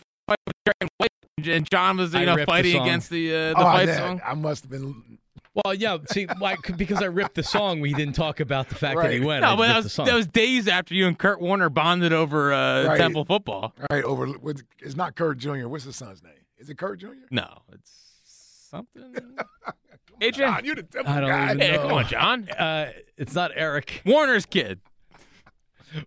and 1.46 1.70
John 1.70 1.98
was 1.98 2.14
you 2.14 2.26
know 2.26 2.44
fighting 2.46 2.80
against 2.82 3.10
the 3.10 3.34
uh, 3.34 3.38
the 3.50 3.60
oh, 3.60 3.64
fight 3.64 3.90
song. 3.90 4.22
I 4.26 4.34
must 4.34 4.64
have 4.64 4.72
been. 4.72 5.20
Well, 5.66 5.74
yeah. 5.74 5.98
See, 6.12 6.28
like 6.40 6.78
because 6.78 7.02
I 7.02 7.06
ripped 7.06 7.34
the 7.34 7.44
song, 7.44 7.80
we 7.80 7.94
didn't 7.94 8.14
talk 8.14 8.40
about 8.40 8.70
the 8.70 8.76
fact 8.76 8.98
right. 8.98 9.08
that 9.08 9.14
he 9.14 9.20
went. 9.20 9.42
No, 9.42 9.56
but 9.56 9.68
that 9.68 9.84
was, 9.84 9.96
that 9.96 10.14
was 10.14 10.28
days 10.28 10.68
after 10.68 10.94
you 10.94 11.08
and 11.08 11.18
Kurt 11.18 11.42
Warner 11.42 11.70
bonded 11.70 12.14
over 12.14 12.54
uh, 12.54 12.86
right. 12.86 12.98
Temple 12.98 13.26
football. 13.26 13.74
Right 13.90 14.04
over. 14.04 14.28
It's 14.80 14.96
not 14.96 15.16
Kurt 15.16 15.40
Jr. 15.40 15.68
What's 15.68 15.86
his 15.86 15.96
son's 15.96 16.22
name? 16.22 16.34
Is 16.58 16.70
it 16.70 16.78
Kurt 16.78 17.00
Jr.? 17.00 17.08
No, 17.32 17.48
it's 17.72 17.92
something. 18.70 19.14
AJ, 20.22 20.34
John, 20.34 20.66
you're 20.66 20.76
the 20.76 20.84
Temple 20.84 21.14
I 21.14 21.20
don't 21.20 21.30
guy. 21.30 21.46
Even 21.46 21.58
know. 21.58 21.66
Hey, 21.66 21.78
come 21.78 21.94
on, 21.94 22.08
John. 22.08 22.50
Uh, 22.50 22.92
it's 23.18 23.36
not 23.36 23.52
Eric 23.56 24.02
Warner's 24.06 24.46
kid. 24.46 24.80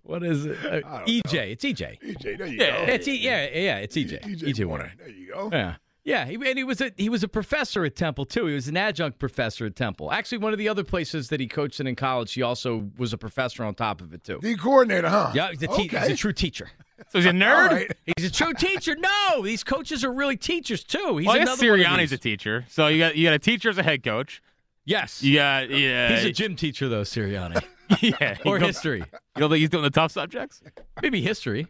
What 0.02 0.22
is 0.22 0.44
it? 0.44 0.58
Uh, 0.62 1.04
EJ. 1.06 1.32
Know. 1.32 1.40
It's 1.40 1.64
EJ. 1.64 1.98
EJ. 2.02 2.38
There 2.38 2.46
you 2.46 2.58
yeah, 2.60 2.84
go. 2.86 2.92
It's 2.92 3.08
e- 3.08 3.16
yeah, 3.16 3.48
yeah. 3.50 3.78
It's 3.78 3.96
EJ. 3.96 4.20
EJ, 4.22 4.42
EJ 4.42 4.64
Warner. 4.66 4.84
Warner. 4.84 4.92
There 4.98 5.08
you 5.08 5.32
go. 5.32 5.48
Yeah. 5.50 5.76
Yeah, 6.02 6.24
he, 6.24 6.34
and 6.34 6.56
he 6.56 6.64
was 6.64 6.80
a 6.80 6.92
he 6.96 7.08
was 7.08 7.22
a 7.22 7.28
professor 7.28 7.84
at 7.84 7.94
Temple 7.94 8.24
too. 8.24 8.46
He 8.46 8.54
was 8.54 8.68
an 8.68 8.76
adjunct 8.76 9.18
professor 9.18 9.66
at 9.66 9.76
Temple. 9.76 10.10
Actually, 10.10 10.38
one 10.38 10.52
of 10.52 10.58
the 10.58 10.68
other 10.68 10.82
places 10.82 11.28
that 11.28 11.40
he 11.40 11.46
coached 11.46 11.78
in 11.78 11.86
in 11.86 11.94
college, 11.94 12.32
he 12.32 12.42
also 12.42 12.90
was 12.96 13.12
a 13.12 13.18
professor 13.18 13.64
on 13.64 13.74
top 13.74 14.00
of 14.00 14.14
it 14.14 14.24
too. 14.24 14.38
The 14.40 14.56
coordinator, 14.56 15.08
huh? 15.08 15.32
Yeah, 15.34 15.50
he's 15.50 15.62
a, 15.62 15.66
te- 15.66 15.72
okay. 15.72 16.00
he's 16.00 16.10
a 16.10 16.16
true 16.16 16.32
teacher. 16.32 16.70
So 17.10 17.18
he's 17.18 17.26
a 17.26 17.30
nerd. 17.30 17.70
Right. 17.70 17.92
He's 18.16 18.26
a 18.26 18.32
true 18.32 18.54
teacher. 18.54 18.96
No, 18.96 19.42
these 19.42 19.62
coaches 19.62 20.02
are 20.02 20.12
really 20.12 20.36
teachers 20.36 20.84
too. 20.84 21.18
He's 21.18 21.26
well, 21.26 21.36
I 21.36 21.44
guess 21.44 21.60
Sirianni's 21.60 22.12
a 22.12 22.18
teacher. 22.18 22.64
So 22.68 22.86
you 22.86 22.98
got 22.98 23.16
you 23.16 23.26
got 23.26 23.34
a 23.34 23.38
teacher 23.38 23.68
as 23.68 23.76
a 23.76 23.82
head 23.82 24.02
coach. 24.02 24.42
Yes. 24.86 25.22
You 25.22 25.36
got 25.36 25.68
yeah. 25.68 26.14
He's 26.14 26.24
a 26.24 26.32
gym 26.32 26.56
teacher 26.56 26.88
though, 26.88 27.02
Sirianni. 27.02 27.62
yeah. 28.00 28.38
or 28.46 28.58
history. 28.58 29.00
You 29.00 29.06
don't 29.36 29.50
think 29.50 29.60
he's 29.60 29.68
doing 29.68 29.82
the 29.82 29.90
tough 29.90 30.12
subjects? 30.12 30.62
Maybe 31.02 31.20
history. 31.20 31.66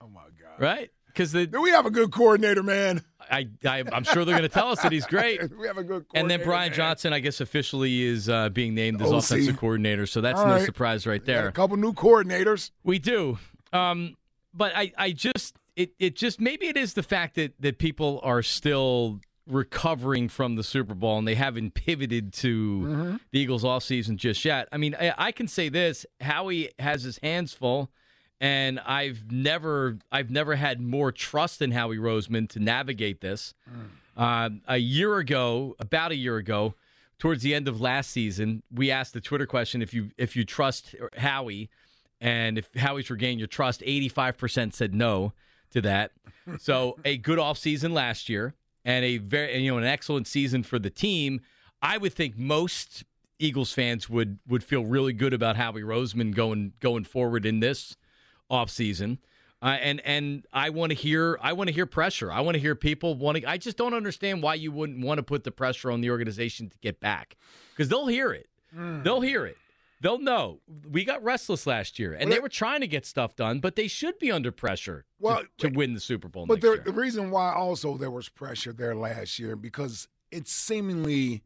Oh 0.00 0.08
my 0.08 0.22
god. 0.40 0.60
Right? 0.60 0.90
Because 1.16 1.32
the 1.32 1.46
do 1.46 1.62
we 1.62 1.70
have 1.70 1.86
a 1.86 1.90
good 1.90 2.10
coordinator, 2.12 2.62
man? 2.62 3.02
I, 3.30 3.48
I 3.64 3.78
am 3.90 4.04
sure 4.04 4.24
they're 4.26 4.36
going 4.36 4.42
to 4.42 4.48
tell 4.48 4.68
us 4.68 4.82
that 4.82 4.92
he's 4.92 5.06
great. 5.06 5.40
we 5.58 5.66
have 5.66 5.78
a 5.78 5.82
good. 5.82 6.06
Coordinator. 6.08 6.10
And 6.14 6.30
then 6.30 6.42
Brian 6.44 6.70
man. 6.70 6.76
Johnson, 6.76 7.12
I 7.12 7.20
guess, 7.20 7.40
officially 7.40 8.02
is 8.02 8.28
uh, 8.28 8.50
being 8.50 8.74
named 8.74 9.00
as 9.00 9.10
OC. 9.10 9.18
offensive 9.24 9.56
coordinator. 9.56 10.06
So 10.06 10.20
that's 10.20 10.38
All 10.38 10.46
no 10.46 10.52
right. 10.56 10.64
surprise 10.64 11.06
right 11.06 11.24
there. 11.24 11.48
a 11.48 11.52
couple 11.52 11.76
new 11.78 11.92
coordinators. 11.94 12.70
We 12.84 12.98
do. 12.98 13.38
Um, 13.72 14.16
but 14.54 14.72
I, 14.76 14.92
I 14.98 15.10
just 15.12 15.56
it, 15.74 15.92
it 15.98 16.16
just 16.16 16.40
maybe 16.40 16.66
it 16.66 16.76
is 16.76 16.92
the 16.94 17.02
fact 17.02 17.34
that 17.36 17.54
that 17.60 17.78
people 17.78 18.20
are 18.22 18.42
still 18.42 19.20
recovering 19.46 20.28
from 20.28 20.56
the 20.56 20.62
Super 20.62 20.94
Bowl 20.94 21.18
and 21.18 21.26
they 21.26 21.34
haven't 21.34 21.74
pivoted 21.74 22.32
to 22.34 22.80
Mm-hmm. 22.86 23.16
the 23.32 23.38
Eagles 23.40 23.64
all 23.64 23.80
season 23.80 24.16
just 24.18 24.44
yet. 24.44 24.68
I 24.70 24.76
mean, 24.76 24.94
I, 25.00 25.14
I 25.16 25.32
can 25.32 25.48
say 25.48 25.68
this: 25.68 26.04
Howie 26.20 26.70
has 26.78 27.02
his 27.02 27.18
hands 27.22 27.52
full, 27.54 27.90
and 28.40 28.78
I've 28.80 29.30
never 29.30 29.98
I've 30.12 30.30
never 30.30 30.56
had 30.56 30.80
more 30.80 31.12
trust 31.12 31.62
in 31.62 31.72
Howie 31.72 31.98
Roseman 31.98 32.48
to 32.50 32.60
navigate 32.60 33.20
this. 33.20 33.54
Uh, 34.16 34.50
a 34.66 34.78
year 34.78 35.18
ago, 35.18 35.76
about 35.78 36.10
a 36.10 36.16
year 36.16 36.36
ago, 36.36 36.74
towards 37.18 37.42
the 37.42 37.54
end 37.54 37.68
of 37.68 37.80
last 37.80 38.10
season, 38.10 38.62
we 38.72 38.90
asked 38.90 39.12
the 39.12 39.20
Twitter 39.20 39.46
question 39.46 39.82
if 39.82 39.94
you 39.94 40.10
if 40.18 40.36
you 40.36 40.44
trust 40.44 40.94
Howie, 41.16 41.70
and 42.20 42.58
if 42.58 42.68
Howie's 42.76 43.10
regained 43.10 43.40
your 43.40 43.48
trust. 43.48 43.82
Eighty 43.84 44.08
five 44.08 44.36
percent 44.36 44.74
said 44.74 44.94
no 44.94 45.32
to 45.70 45.80
that. 45.82 46.12
So 46.58 46.96
a 47.04 47.16
good 47.16 47.38
offseason 47.38 47.92
last 47.92 48.28
year, 48.28 48.54
and 48.84 49.04
a 49.04 49.18
very 49.18 49.58
you 49.58 49.70
know 49.70 49.78
an 49.78 49.84
excellent 49.84 50.26
season 50.26 50.62
for 50.62 50.78
the 50.78 50.90
team, 50.90 51.40
I 51.82 51.98
would 51.98 52.12
think 52.12 52.38
most 52.38 53.04
Eagles 53.38 53.72
fans 53.72 54.08
would 54.08 54.38
would 54.46 54.62
feel 54.62 54.84
really 54.84 55.12
good 55.12 55.32
about 55.32 55.56
Howie 55.56 55.82
Roseman 55.82 56.34
going 56.34 56.72
going 56.80 57.04
forward 57.04 57.44
in 57.44 57.60
this 57.60 57.96
offseason. 58.50 59.18
Uh, 59.62 59.78
and 59.80 60.00
and 60.04 60.46
I 60.52 60.70
want 60.70 60.90
to 60.90 60.96
hear 60.96 61.38
I 61.42 61.54
want 61.54 61.68
to 61.68 61.74
hear 61.74 61.86
pressure. 61.86 62.30
I 62.30 62.40
want 62.40 62.56
to 62.56 62.60
hear 62.60 62.74
people 62.74 63.14
wanting. 63.14 63.46
I 63.46 63.56
just 63.56 63.76
don't 63.76 63.94
understand 63.94 64.42
why 64.42 64.54
you 64.54 64.70
wouldn't 64.70 65.04
want 65.04 65.18
to 65.18 65.22
put 65.22 65.44
the 65.44 65.50
pressure 65.50 65.90
on 65.90 66.02
the 66.02 66.10
organization 66.10 66.68
to 66.68 66.78
get 66.78 67.00
back 67.00 67.36
because 67.70 67.88
they'll 67.88 68.06
hear 68.06 68.32
it. 68.32 68.48
Mm. 68.76 69.02
They'll 69.02 69.22
hear 69.22 69.46
it. 69.46 69.56
They'll 70.02 70.18
know. 70.18 70.60
We 70.90 71.04
got 71.04 71.24
restless 71.24 71.66
last 71.66 71.98
year, 71.98 72.12
and 72.12 72.28
Well, 72.28 72.36
they 72.36 72.40
were 72.40 72.50
trying 72.50 72.82
to 72.82 72.86
get 72.86 73.06
stuff 73.06 73.34
done, 73.34 73.60
but 73.60 73.76
they 73.76 73.88
should 73.88 74.18
be 74.18 74.30
under 74.30 74.52
pressure 74.52 75.06
Well, 75.18 75.42
to, 75.58 75.70
to 75.70 75.74
win 75.74 75.94
the 75.94 76.00
Super 76.00 76.28
Bowl 76.28 76.44
But 76.44 76.62
next 76.62 76.64
there, 76.64 76.76
the 76.76 76.92
reason 76.92 77.30
why 77.30 77.54
also 77.54 77.96
there 77.96 78.10
was 78.10 78.28
pressure 78.28 78.74
there 78.74 78.94
last 78.94 79.38
year 79.38 79.56
because 79.56 80.06
it 80.30 80.48
seemingly 80.48 81.42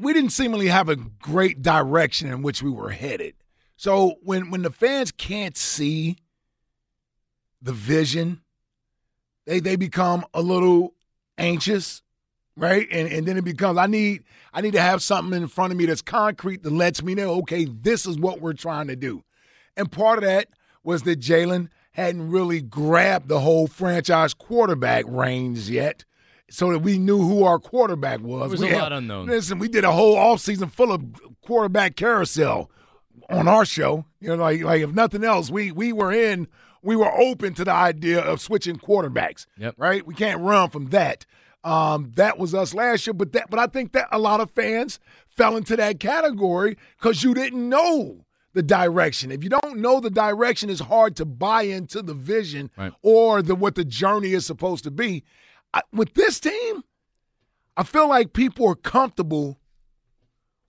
we 0.00 0.12
didn't 0.12 0.30
seemingly 0.30 0.68
have 0.68 0.88
a 0.88 0.96
great 0.96 1.62
direction 1.62 2.28
in 2.28 2.42
which 2.42 2.62
we 2.62 2.70
were 2.70 2.90
headed. 2.90 3.34
So 3.76 4.16
when 4.22 4.50
when 4.50 4.62
the 4.62 4.70
fans 4.70 5.12
can't 5.12 5.56
see 5.56 6.16
the 7.62 7.72
vision, 7.72 8.40
they 9.46 9.60
they 9.60 9.76
become 9.76 10.24
a 10.34 10.42
little 10.42 10.94
anxious, 11.38 12.02
right? 12.56 12.86
And 12.90 13.08
and 13.08 13.26
then 13.26 13.36
it 13.36 13.44
becomes 13.44 13.78
I 13.78 13.86
need 13.86 14.24
I 14.52 14.60
need 14.60 14.72
to 14.72 14.80
have 14.80 15.02
something 15.02 15.40
in 15.40 15.48
front 15.48 15.72
of 15.72 15.78
me 15.78 15.86
that's 15.86 16.02
concrete 16.02 16.62
that 16.62 16.72
lets 16.72 17.02
me 17.02 17.14
know, 17.14 17.34
okay, 17.40 17.66
this 17.66 18.06
is 18.06 18.18
what 18.18 18.40
we're 18.40 18.54
trying 18.54 18.86
to 18.88 18.96
do. 18.96 19.22
And 19.76 19.92
part 19.92 20.18
of 20.18 20.24
that 20.24 20.48
was 20.82 21.02
that 21.02 21.20
Jalen 21.20 21.68
hadn't 21.92 22.30
really 22.30 22.60
grabbed 22.62 23.28
the 23.28 23.40
whole 23.40 23.66
franchise 23.66 24.32
quarterback 24.34 25.04
reins 25.08 25.68
yet. 25.70 26.04
So 26.48 26.70
that 26.70 26.78
we 26.78 26.96
knew 26.96 27.18
who 27.18 27.42
our 27.42 27.58
quarterback 27.58 28.20
was. 28.20 28.42
There 28.42 28.48
was 28.50 28.60
We 28.60 28.68
a 28.68 28.74
had- 28.74 28.80
lot 28.82 28.92
unknown. 28.92 29.26
Listen, 29.26 29.58
we 29.58 29.66
did 29.66 29.82
a 29.82 29.90
whole 29.90 30.14
offseason 30.14 30.70
full 30.70 30.92
of 30.92 31.02
quarterback 31.42 31.96
carousel 31.96 32.70
on 33.30 33.48
our 33.48 33.64
show. 33.64 34.04
You 34.20 34.28
know, 34.28 34.36
like 34.36 34.62
like 34.62 34.82
if 34.82 34.92
nothing 34.92 35.24
else, 35.24 35.50
we 35.50 35.70
we 35.72 35.92
were 35.92 36.12
in, 36.12 36.48
we 36.82 36.96
were 36.96 37.12
open 37.12 37.54
to 37.54 37.64
the 37.64 37.72
idea 37.72 38.20
of 38.20 38.40
switching 38.40 38.76
quarterbacks. 38.76 39.46
Yep. 39.58 39.74
Right? 39.78 40.06
We 40.06 40.14
can't 40.14 40.40
run 40.40 40.70
from 40.70 40.86
that. 40.90 41.26
Um, 41.64 42.12
that 42.14 42.38
was 42.38 42.54
us 42.54 42.74
last 42.74 43.06
year, 43.06 43.14
but 43.14 43.32
that 43.32 43.50
but 43.50 43.58
I 43.58 43.66
think 43.66 43.92
that 43.92 44.08
a 44.12 44.18
lot 44.18 44.40
of 44.40 44.50
fans 44.52 45.00
fell 45.28 45.56
into 45.56 45.74
that 45.76 45.98
category 46.00 46.76
because 46.98 47.24
you 47.24 47.34
didn't 47.34 47.68
know 47.68 48.24
the 48.52 48.62
direction. 48.62 49.30
If 49.32 49.42
you 49.44 49.50
don't 49.50 49.78
know 49.78 50.00
the 50.00 50.08
direction, 50.08 50.70
it's 50.70 50.80
hard 50.80 51.16
to 51.16 51.24
buy 51.26 51.62
into 51.62 52.00
the 52.02 52.14
vision 52.14 52.70
Right. 52.76 52.92
or 53.02 53.42
the 53.42 53.54
what 53.54 53.74
the 53.74 53.84
journey 53.84 54.32
is 54.32 54.46
supposed 54.46 54.84
to 54.84 54.90
be. 54.90 55.24
I, 55.74 55.82
with 55.92 56.14
this 56.14 56.38
team, 56.40 56.84
I 57.76 57.82
feel 57.82 58.08
like 58.08 58.32
people 58.32 58.66
are 58.68 58.74
comfortable 58.76 59.58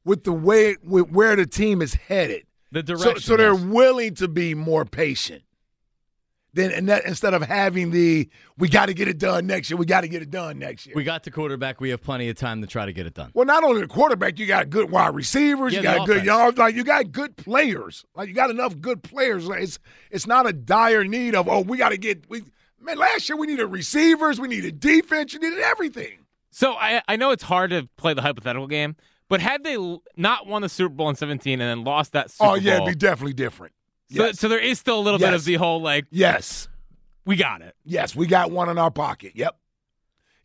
with 0.08 0.24
the 0.24 0.34
way 0.34 0.76
with 0.84 1.12
where 1.12 1.36
the 1.36 1.46
team 1.46 1.82
is 1.84 1.94
headed. 1.94 2.44
The 2.72 2.80
So, 2.80 2.96
direction. 2.96 3.20
so 3.22 3.38
they're 3.38 3.54
yes. 3.54 3.64
willing 3.64 4.16
to 4.16 4.28
be 4.28 4.54
more 4.56 4.86
patient. 4.86 5.44
Then 6.54 6.72
and 6.72 6.88
that 6.90 7.06
instead 7.06 7.34
of 7.36 7.44
having 7.44 7.92
the 7.92 8.30
we 8.58 8.68
got 8.70 8.88
to 8.88 8.94
get 8.94 9.08
it 9.08 9.20
done 9.20 9.46
next 9.46 9.70
year, 9.70 9.78
we 9.78 9.86
got 9.86 10.02
to 10.02 10.08
get 10.08 10.22
it 10.24 10.32
done 10.32 10.58
next 10.58 10.88
year. 10.88 10.96
we 10.96 11.04
got 11.04 11.24
the 11.24 11.30
quarterback. 11.30 11.80
We 11.80 11.90
have 11.90 12.02
plenty 12.02 12.30
of 12.30 12.36
time 12.38 12.62
to 12.62 12.68
try 12.68 12.86
to 12.86 12.94
get 12.94 13.06
it 13.06 13.14
done. 13.14 13.30
well, 13.36 13.46
not 13.46 13.64
only 13.64 13.82
the 13.82 13.88
quarterback, 13.88 14.40
you 14.40 14.48
got 14.48 14.70
good 14.72 14.90
wide 14.90 15.14
receivers, 15.14 15.74
Yeah, 15.74 15.80
you 15.80 15.84
got 15.84 16.08
good 16.08 16.18
offense. 16.18 16.26
yards, 16.26 16.58
like 16.58 16.74
you 16.74 16.84
got 16.84 17.12
good 17.12 17.36
players. 17.38 18.06
Like 18.16 18.28
you 18.30 18.34
got 18.34 18.50
enough 18.50 18.80
good 18.80 19.04
players. 19.04 19.46
Like, 19.46 19.62
it's 19.64 19.78
it's 20.10 20.26
not 20.26 20.48
a 20.48 20.54
dire 20.54 21.04
need 21.04 21.36
of 21.36 21.48
oh 21.48 21.62
we 21.62 21.78
got 21.78 21.90
to 21.90 21.98
get 21.98 22.28
we 22.30 22.42
man. 22.82 22.98
Last 22.98 23.30
year 23.30 23.38
we 23.38 23.46
needed 23.46 23.66
receivers, 23.68 24.40
we 24.40 24.48
needed 24.48 24.80
defense, 24.80 25.34
you 25.34 25.40
needed 25.40 25.60
everything. 25.60 26.20
So 26.50 26.74
I 26.74 27.02
I 27.08 27.18
know 27.18 27.32
it's 27.32 27.44
hard 27.44 27.70
to 27.70 27.88
play 27.98 28.14
the 28.16 28.22
hypothetical 28.24 28.68
game, 28.68 28.96
but 29.30 29.42
had 29.42 29.64
they 29.64 29.78
not 30.16 30.48
won 30.48 30.62
the 30.62 30.70
Super 30.70 30.94
Bowl 30.94 31.10
in 31.10 31.16
17 31.16 31.60
and 31.60 31.62
then 31.62 31.84
lost 31.84 32.14
that 32.14 32.28
oh, 32.28 32.30
Super 32.30 32.50
oh 32.52 32.56
yeah, 32.56 32.78
Bowl, 32.78 32.88
it'd 32.88 33.00
be 33.00 33.06
definitely 33.06 33.34
different. 33.34 33.74
so, 34.12 34.26
Yes. 34.26 34.40
so 34.40 34.48
there 34.48 34.60
is 34.60 34.80
still 34.80 35.00
a 35.00 35.02
little 35.02 35.20
bit 35.20 35.34
of 35.34 35.44
the 35.46 35.56
whole 35.56 35.82
like 35.82 36.06
yes. 36.12 36.68
we 37.26 37.36
got 37.36 37.62
it. 37.62 37.76
Yes, 37.84 38.16
we 38.16 38.26
got 38.28 38.52
one 38.52 38.70
in 38.70 38.78
our 38.78 38.92
pocket. 38.92 39.34
Yep. 39.36 39.58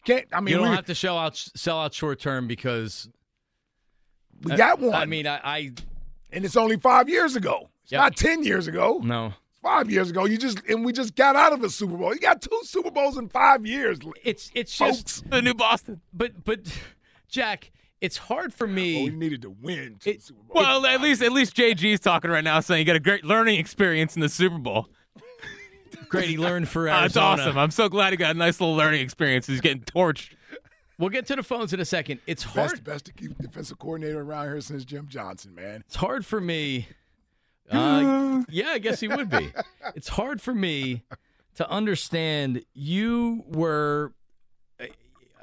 Can't 0.05 0.27
I 0.33 0.41
mean 0.41 0.53
you 0.53 0.59
don't 0.59 0.71
we, 0.71 0.75
have 0.77 0.87
to 0.87 0.95
sell 0.97 1.17
out 1.17 1.37
sell 1.37 1.79
out 1.79 1.95
short 1.95 2.19
term 2.19 2.49
because 2.49 3.09
we 4.43 4.57
got 4.57 4.81
one. 4.81 4.95
I 4.95 5.07
mean, 5.07 5.27
I, 5.27 5.41
I 5.45 5.73
and 6.33 6.45
it's 6.45 6.57
only 6.57 6.77
five 6.77 7.09
years 7.09 7.37
ago. 7.37 7.69
It's 7.85 7.93
Yep. 7.93 8.01
not 8.01 8.17
ten 8.17 8.43
years 8.43 8.67
ago. 8.67 9.01
no. 9.03 9.27
It's 9.51 9.59
five 9.63 9.91
years 9.91 10.11
ago. 10.11 10.25
You 10.25 10.39
just 10.39 10.61
and 10.69 10.85
we 10.85 10.93
just 10.93 11.15
got 11.15 11.37
out 11.37 11.53
of 11.53 11.63
a 11.63 11.71
Super 11.71 11.97
Bowl. 11.97 12.13
You 12.13 12.19
got 12.21 12.43
two 12.43 12.61
Super 12.65 12.91
Bowls 12.91 13.17
in 13.17 13.29
five 13.29 13.65
years. 13.65 13.99
It's 14.25 14.51
it's 14.55 14.75
Folks. 14.75 15.03
just 15.03 15.31
The 15.31 15.41
new 15.41 15.55
Boston. 15.55 16.01
but 16.13 16.43
but 16.45 16.61
Jack, 17.29 17.71
it's 18.03 18.17
hard 18.17 18.53
for 18.53 18.67
Oh, 18.67 19.05
we 19.05 19.11
needed 19.11 19.43
to 19.43 19.51
win 19.51 19.97
two 20.01 20.11
It- 20.11 20.23
Super 20.23 20.43
Bowls. 20.43 20.57
Well, 20.57 20.85
at 20.87 21.01
least 21.01 21.23
at 21.23 21.33
least 21.33 21.57
JG's 21.57 22.01
talking 22.01 22.31
right 22.31 22.45
now, 22.45 22.61
saying 22.61 22.81
you 22.81 22.85
got 22.85 22.97
a 22.97 23.01
great 23.01 23.25
learning 23.25 23.59
experience 23.59 24.17
in 24.17 24.21
the 24.23 24.29
Super 24.29 24.59
Bowl. 24.59 24.89
great, 26.09 26.29
he 26.29 26.37
learned 26.37 26.69
for 26.69 26.89
Uh, 26.91 27.05
it's 27.07 27.17
awesome. 27.17 27.57
I'm 27.57 27.71
so 27.71 27.89
glad 27.89 28.13
he 28.13 28.17
got 28.17 28.35
a 28.35 28.39
nice 28.39 28.61
little 28.61 28.75
learning 28.77 29.01
experience. 29.01 29.47
He's 29.47 29.61
getting 29.61 29.83
torched. 29.83 30.35
We'll 30.99 31.11
get 31.11 31.27
to 31.29 31.37
the 31.37 31.43
phones 31.43 31.73
in 31.73 31.81
a 31.81 31.85
second. 31.85 32.21
It's 32.27 32.43
hard. 32.43 32.71
best, 32.71 32.85
best 32.85 33.05
to 33.07 33.13
keep 33.13 33.37
defensive 33.39 33.79
coordinator 33.79 34.21
around 34.21 34.47
here 34.47 34.61
since 34.61 34.85
Jim 34.85 35.07
Johnson, 35.09 35.55
man. 35.55 35.83
It's 35.87 35.97
hard 35.97 36.27
for 36.27 36.41
me. 36.41 36.89
Uh, 37.71 38.43
yeah, 38.51 38.69
I 38.71 38.79
guess 38.79 39.01
he 39.01 39.09
would 39.09 39.31
be. 39.31 39.53
It's 39.95 40.09
hard 40.09 40.41
for 40.43 40.55
me 40.55 41.03
to 41.55 41.69
understand. 41.71 42.63
You 42.75 43.45
were 43.49 44.13
a, 44.13 44.13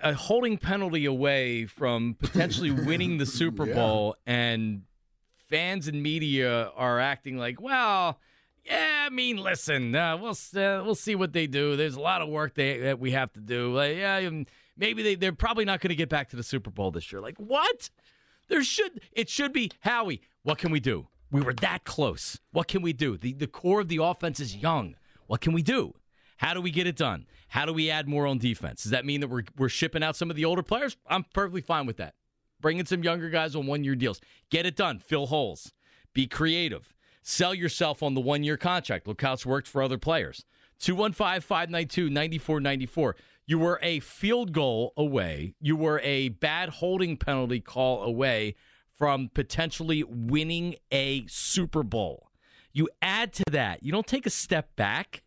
a 0.01 0.13
holding 0.13 0.57
penalty 0.57 1.05
away 1.05 1.65
from 1.65 2.15
potentially 2.19 2.71
winning 2.85 3.17
the 3.17 3.25
Super 3.25 3.65
Yeah. 3.67 3.75
Bowl, 3.75 4.15
and 4.25 4.83
fans 5.49 5.87
and 5.87 6.01
media 6.03 6.71
are 6.75 6.99
acting 6.99 7.37
like, 7.37 7.61
well. 7.61 8.19
Yeah, 8.65 9.05
I 9.07 9.09
mean, 9.09 9.37
listen, 9.37 9.95
uh, 9.95 10.15
we'll 10.17 10.31
uh, 10.55 10.83
we'll 10.83 10.93
see 10.93 11.15
what 11.15 11.33
they 11.33 11.47
do. 11.47 11.75
There's 11.75 11.95
a 11.95 12.01
lot 12.01 12.21
of 12.21 12.27
work 12.29 12.53
they, 12.53 12.77
that 12.79 12.99
we 12.99 13.11
have 13.11 13.31
to 13.33 13.39
do. 13.39 13.73
Like, 13.73 13.97
yeah, 13.97 14.17
um, 14.27 14.45
maybe 14.77 15.01
they 15.01 15.15
they're 15.15 15.31
probably 15.33 15.65
not 15.65 15.79
going 15.79 15.89
to 15.89 15.95
get 15.95 16.09
back 16.09 16.29
to 16.31 16.35
the 16.35 16.43
Super 16.43 16.69
Bowl 16.69 16.91
this 16.91 17.11
year. 17.11 17.19
Like, 17.19 17.37
what? 17.37 17.89
There 18.47 18.61
should 18.63 19.01
it 19.13 19.27
should 19.27 19.53
be 19.53 19.71
Howie. 19.79 20.21
What 20.43 20.59
can 20.59 20.71
we 20.71 20.79
do? 20.79 21.07
We 21.31 21.41
were 21.41 21.53
that 21.53 21.83
close. 21.83 22.39
What 22.51 22.67
can 22.67 22.83
we 22.83 22.93
do? 22.93 23.17
The 23.17 23.33
the 23.33 23.47
core 23.47 23.79
of 23.81 23.87
the 23.87 24.03
offense 24.03 24.39
is 24.39 24.55
young. 24.55 24.95
What 25.25 25.41
can 25.41 25.53
we 25.53 25.63
do? 25.63 25.95
How 26.39 26.53
do 26.53 26.61
we 26.61 26.71
get 26.71 26.87
it 26.87 26.95
done? 26.95 27.25
How 27.49 27.65
do 27.65 27.73
we 27.73 27.89
add 27.89 28.07
more 28.07 28.25
on 28.25 28.37
defense? 28.37 28.83
Does 28.83 28.91
that 28.91 29.05
mean 29.05 29.19
that 29.19 29.27
we're 29.27 29.43
we're 29.57 29.67
shipping 29.67 30.03
out 30.03 30.15
some 30.15 30.29
of 30.29 30.37
the 30.37 30.45
older 30.45 30.63
players? 30.63 30.95
I'm 31.05 31.25
perfectly 31.33 31.59
fine 31.59 31.85
with 31.85 31.97
that. 31.97 32.15
Bring 32.61 32.79
in 32.79 32.85
some 32.85 33.03
younger 33.03 33.29
guys 33.29 33.55
on 33.55 33.67
one 33.67 33.83
year 33.83 33.95
deals. 33.95 34.21
Get 34.49 34.65
it 34.65 34.77
done. 34.77 34.99
Fill 34.99 35.27
holes. 35.27 35.73
Be 36.13 36.27
creative. 36.27 36.93
Sell 37.23 37.53
yourself 37.53 38.01
on 38.01 38.13
the 38.13 38.21
one 38.21 38.43
year 38.43 38.55
contract. 38.55 39.05
Look 39.05 39.21
how 39.21 39.33
it's 39.33 39.45
worked 39.45 39.67
for 39.67 39.81
other 39.81 39.97
players. 39.97 40.45
215 40.79 41.41
592 41.41 42.09
9494. 42.09 43.15
You 43.45 43.59
were 43.59 43.79
a 43.81 43.99
field 43.99 44.53
goal 44.53 44.93
away. 44.95 45.55
You 45.59 45.75
were 45.75 45.99
a 46.05 46.29
bad 46.29 46.69
holding 46.69 47.17
penalty 47.17 47.59
call 47.59 48.03
away 48.03 48.55
from 48.97 49.29
potentially 49.33 50.03
winning 50.03 50.75
a 50.89 51.25
Super 51.27 51.83
Bowl. 51.83 52.29
You 52.71 52.87
add 53.01 53.33
to 53.33 53.43
that, 53.51 53.83
you 53.83 53.91
don't 53.91 54.07
take 54.07 54.25
a 54.25 54.29
step 54.29 54.75
back. 54.77 55.23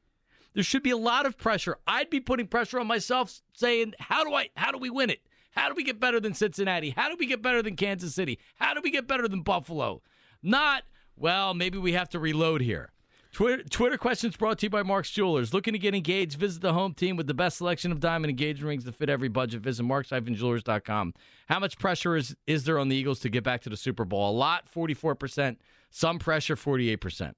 There 0.55 0.63
should 0.63 0.83
be 0.83 0.91
a 0.91 0.97
lot 0.97 1.27
of 1.27 1.39
pressure. 1.39 1.77
I'd 1.87 2.11
be 2.11 2.21
putting 2.21 2.47
pressure 2.47 2.79
on 2.79 2.87
myself 2.87 3.41
saying, 3.55 3.95
"How 3.99 4.25
do 4.25 4.35
I 4.35 4.51
how 4.57 4.73
do 4.73 4.79
we 4.79 4.91
win 4.91 5.11
it? 5.11 5.21
How 5.53 5.69
do 5.69 5.75
we 5.75 5.85
get 5.85 6.01
better 6.01 6.21
than 6.21 6.35
Cincinnati? 6.35 6.91
How 6.91 7.09
do 7.09 7.17
we 7.19 7.27
get 7.27 7.43
better 7.43 7.63
than 7.63 7.77
Kansas 7.77 8.15
City? 8.15 8.39
How 8.57 8.75
do 8.75 8.81
we 8.83 8.91
get 8.91 9.07
better 9.07 9.29
than 9.29 9.43
Buffalo?" 9.43 10.03
Not, 10.43 10.83
well, 11.17 11.55
maybe 11.55 11.79
we 11.79 11.93
have 11.93 12.09
to 12.11 12.19
reload 12.19 12.63
here. 12.63 12.91
Twitter, 13.33 13.63
Twitter 13.63 13.97
questions 13.97 14.37
brought 14.37 14.59
to 14.59 14.67
you 14.67 14.71
by 14.71 14.83
Mark's 14.83 15.11
Jewelers. 15.11 15.55
Looking 15.55 15.73
to 15.73 15.79
get 15.79 15.95
engaged? 15.95 16.39
Visit 16.39 16.61
the 16.61 16.75
home 16.75 16.93
team 16.93 17.17
with 17.17 17.27
the 17.27 17.35
best 17.35 17.57
selection 17.57 17.91
of 17.91 17.99
diamond 17.99 18.29
engagement 18.29 18.69
rings 18.69 18.85
to 18.85 18.93
fit 18.93 19.09
every 19.09 19.29
budget. 19.29 19.63
Visit 19.63 19.85
marks-jewelers.com. 19.85 21.15
How 21.49 21.59
much 21.59 21.79
pressure 21.79 22.15
is, 22.15 22.37
is 22.47 22.65
there 22.65 22.79
on 22.79 22.91
the 22.91 22.97
Eagles 22.97 23.21
to 23.21 23.31
get 23.31 23.43
back 23.43 23.63
to 23.63 23.71
the 23.71 23.77
Super 23.77 24.05
Bowl? 24.05 24.31
A 24.31 24.33
lot, 24.37 24.71
44%. 24.71 25.57
Some 25.91 26.19
pressure, 26.19 26.57
48%. 26.57 27.01
percent 27.01 27.37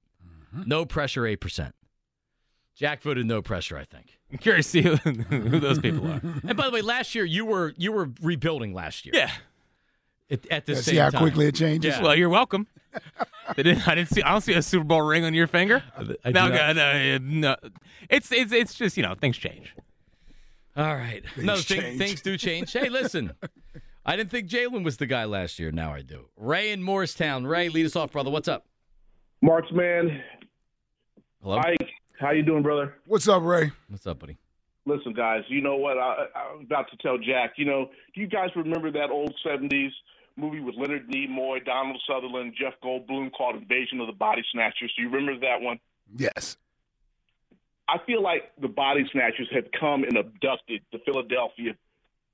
mm-hmm. 0.53 0.67
No 0.67 0.85
pressure, 0.85 1.21
8%. 1.21 1.71
Jack 2.75 3.01
voted 3.01 3.25
no 3.25 3.41
pressure, 3.41 3.77
I 3.77 3.85
think. 3.85 4.17
I'm 4.31 4.37
curious 4.37 4.69
to 4.71 4.71
see 4.71 4.81
who, 4.81 4.95
who 4.95 5.59
those 5.59 5.79
people 5.79 6.07
are. 6.11 6.21
And 6.47 6.57
by 6.57 6.65
the 6.65 6.71
way, 6.71 6.81
last 6.81 7.15
year 7.15 7.23
you 7.25 7.45
were 7.45 7.73
you 7.77 7.91
were 7.91 8.09
rebuilding 8.21 8.73
last 8.73 9.05
year. 9.05 9.13
Yeah. 9.15 9.31
At, 10.29 10.45
at 10.51 10.65
the 10.65 10.73
Yeah, 10.73 10.79
same 10.79 10.91
see 10.93 10.95
how 10.97 11.09
time. 11.09 11.21
quickly 11.21 11.45
it 11.47 11.55
changes. 11.55 11.95
Yeah. 11.95 12.01
Well, 12.03 12.15
you're 12.15 12.29
welcome. 12.29 12.67
They 13.55 13.63
didn't, 13.63 13.87
I 13.87 13.95
didn't 13.95 14.09
see. 14.09 14.23
I 14.23 14.31
don't 14.31 14.41
see 14.41 14.53
a 14.53 14.61
Super 14.61 14.83
Bowl 14.85 15.01
ring 15.01 15.23
on 15.23 15.33
your 15.33 15.47
finger. 15.47 15.83
I 15.97 16.03
do 16.03 16.15
no, 16.31 16.47
not. 16.47 16.75
no, 16.75 17.17
no, 17.19 17.55
it's 18.09 18.31
it's 18.31 18.51
it's 18.51 18.73
just 18.73 18.97
you 18.97 19.03
know 19.03 19.13
things 19.15 19.37
change. 19.37 19.73
All 20.77 20.95
right. 20.95 21.23
no, 21.37 21.53
Things 21.55 21.65
thi- 21.65 21.75
change. 21.79 21.97
things 21.99 22.21
do 22.21 22.37
change. 22.37 22.73
Hey, 22.73 22.89
listen. 22.89 23.31
I 24.05 24.15
didn't 24.15 24.29
think 24.31 24.49
Jalen 24.49 24.83
was 24.83 24.97
the 24.97 25.05
guy 25.05 25.25
last 25.25 25.59
year. 25.59 25.71
Now 25.71 25.93
I 25.93 26.01
do. 26.01 26.27
Ray 26.37 26.71
in 26.71 26.83
Morristown. 26.83 27.45
Ray, 27.47 27.69
lead 27.69 27.85
us 27.85 27.95
off, 27.95 28.11
brother. 28.11 28.29
What's 28.29 28.47
up? 28.47 28.65
Marks, 29.41 29.71
man. 29.71 30.21
Hello. 31.41 31.57
Ike, 31.59 31.89
how 32.19 32.31
you 32.31 32.43
doing, 32.43 32.63
brother? 32.63 32.95
What's 33.05 33.27
up, 33.27 33.43
Ray? 33.43 33.71
What's 33.89 34.07
up, 34.07 34.19
buddy? 34.19 34.37
Listen, 34.85 35.13
guys, 35.13 35.43
you 35.47 35.61
know 35.61 35.75
what? 35.77 35.97
I, 35.97 36.27
I'm 36.35 36.61
about 36.61 36.89
to 36.91 36.97
tell 36.97 37.17
Jack. 37.17 37.53
You 37.57 37.65
know, 37.65 37.89
do 38.13 38.21
you 38.21 38.27
guys 38.27 38.49
remember 38.55 38.91
that 38.91 39.09
old 39.09 39.33
70s 39.45 39.89
movie 40.37 40.59
with 40.59 40.75
Leonard 40.75 41.09
Nimoy, 41.09 41.65
Donald 41.65 41.99
Sutherland, 42.07 42.53
Jeff 42.59 42.73
Goldblum 42.83 43.31
called 43.31 43.55
Invasion 43.55 43.99
of 43.99 44.07
the 44.07 44.13
Body 44.13 44.43
Snatchers? 44.51 44.93
Do 44.95 45.01
you 45.01 45.09
remember 45.09 45.39
that 45.41 45.61
one? 45.61 45.79
Yes. 46.15 46.57
I 47.87 47.97
feel 48.05 48.21
like 48.21 48.51
the 48.61 48.67
Body 48.67 49.05
Snatchers 49.11 49.47
have 49.53 49.65
come 49.79 50.03
and 50.03 50.17
abducted 50.17 50.81
the 50.91 50.99
Philadelphia 50.99 51.75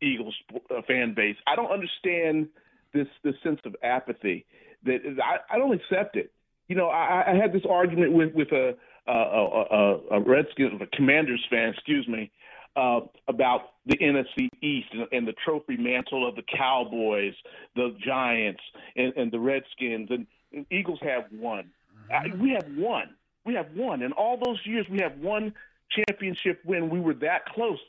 Eagles 0.01 0.35
uh, 0.53 0.81
fan 0.87 1.13
base. 1.13 1.35
I 1.47 1.55
don't 1.55 1.71
understand 1.71 2.47
this 2.93 3.07
this 3.23 3.35
sense 3.43 3.59
of 3.65 3.75
apathy. 3.83 4.45
That 4.83 4.99
I, 5.23 5.55
I 5.55 5.57
don't 5.57 5.73
accept 5.73 6.15
it. 6.15 6.31
You 6.67 6.75
know, 6.75 6.87
I, 6.87 7.31
I 7.31 7.35
had 7.35 7.53
this 7.53 7.63
argument 7.69 8.13
with 8.13 8.33
with 8.33 8.51
a 8.51 8.75
a, 9.13 9.65
a, 9.71 9.99
a 10.11 10.19
Redskins, 10.21 10.81
a 10.81 10.95
Commanders 10.95 11.45
fan, 11.49 11.69
excuse 11.69 12.07
me, 12.07 12.31
uh, 12.75 13.01
about 13.27 13.61
the 13.85 13.97
NFC 13.97 14.49
East 14.61 14.87
and, 14.93 15.07
and, 15.11 15.27
the 15.27 15.33
trophy 15.43 15.75
mantle 15.75 16.27
of 16.27 16.35
the 16.35 16.43
Cowboys, 16.43 17.33
the 17.75 17.95
Giants, 18.05 18.61
and, 18.95 19.13
and 19.17 19.31
the 19.31 19.39
Redskins. 19.39 20.09
And, 20.09 20.25
and, 20.53 20.65
Eagles 20.71 20.99
have 21.01 21.25
one. 21.31 21.71
Mm-hmm. 22.11 22.33
I, 22.33 22.41
we 22.41 22.51
have 22.51 22.65
one. 22.77 23.09
We 23.45 23.55
have 23.55 23.67
one. 23.75 24.01
In 24.01 24.13
all 24.13 24.37
those 24.43 24.59
years, 24.65 24.85
we 24.89 24.99
have 24.99 25.17
one 25.17 25.53
championship 25.89 26.61
win. 26.63 26.89
We 26.89 27.01
were 27.01 27.15
that 27.15 27.45
close. 27.47 27.79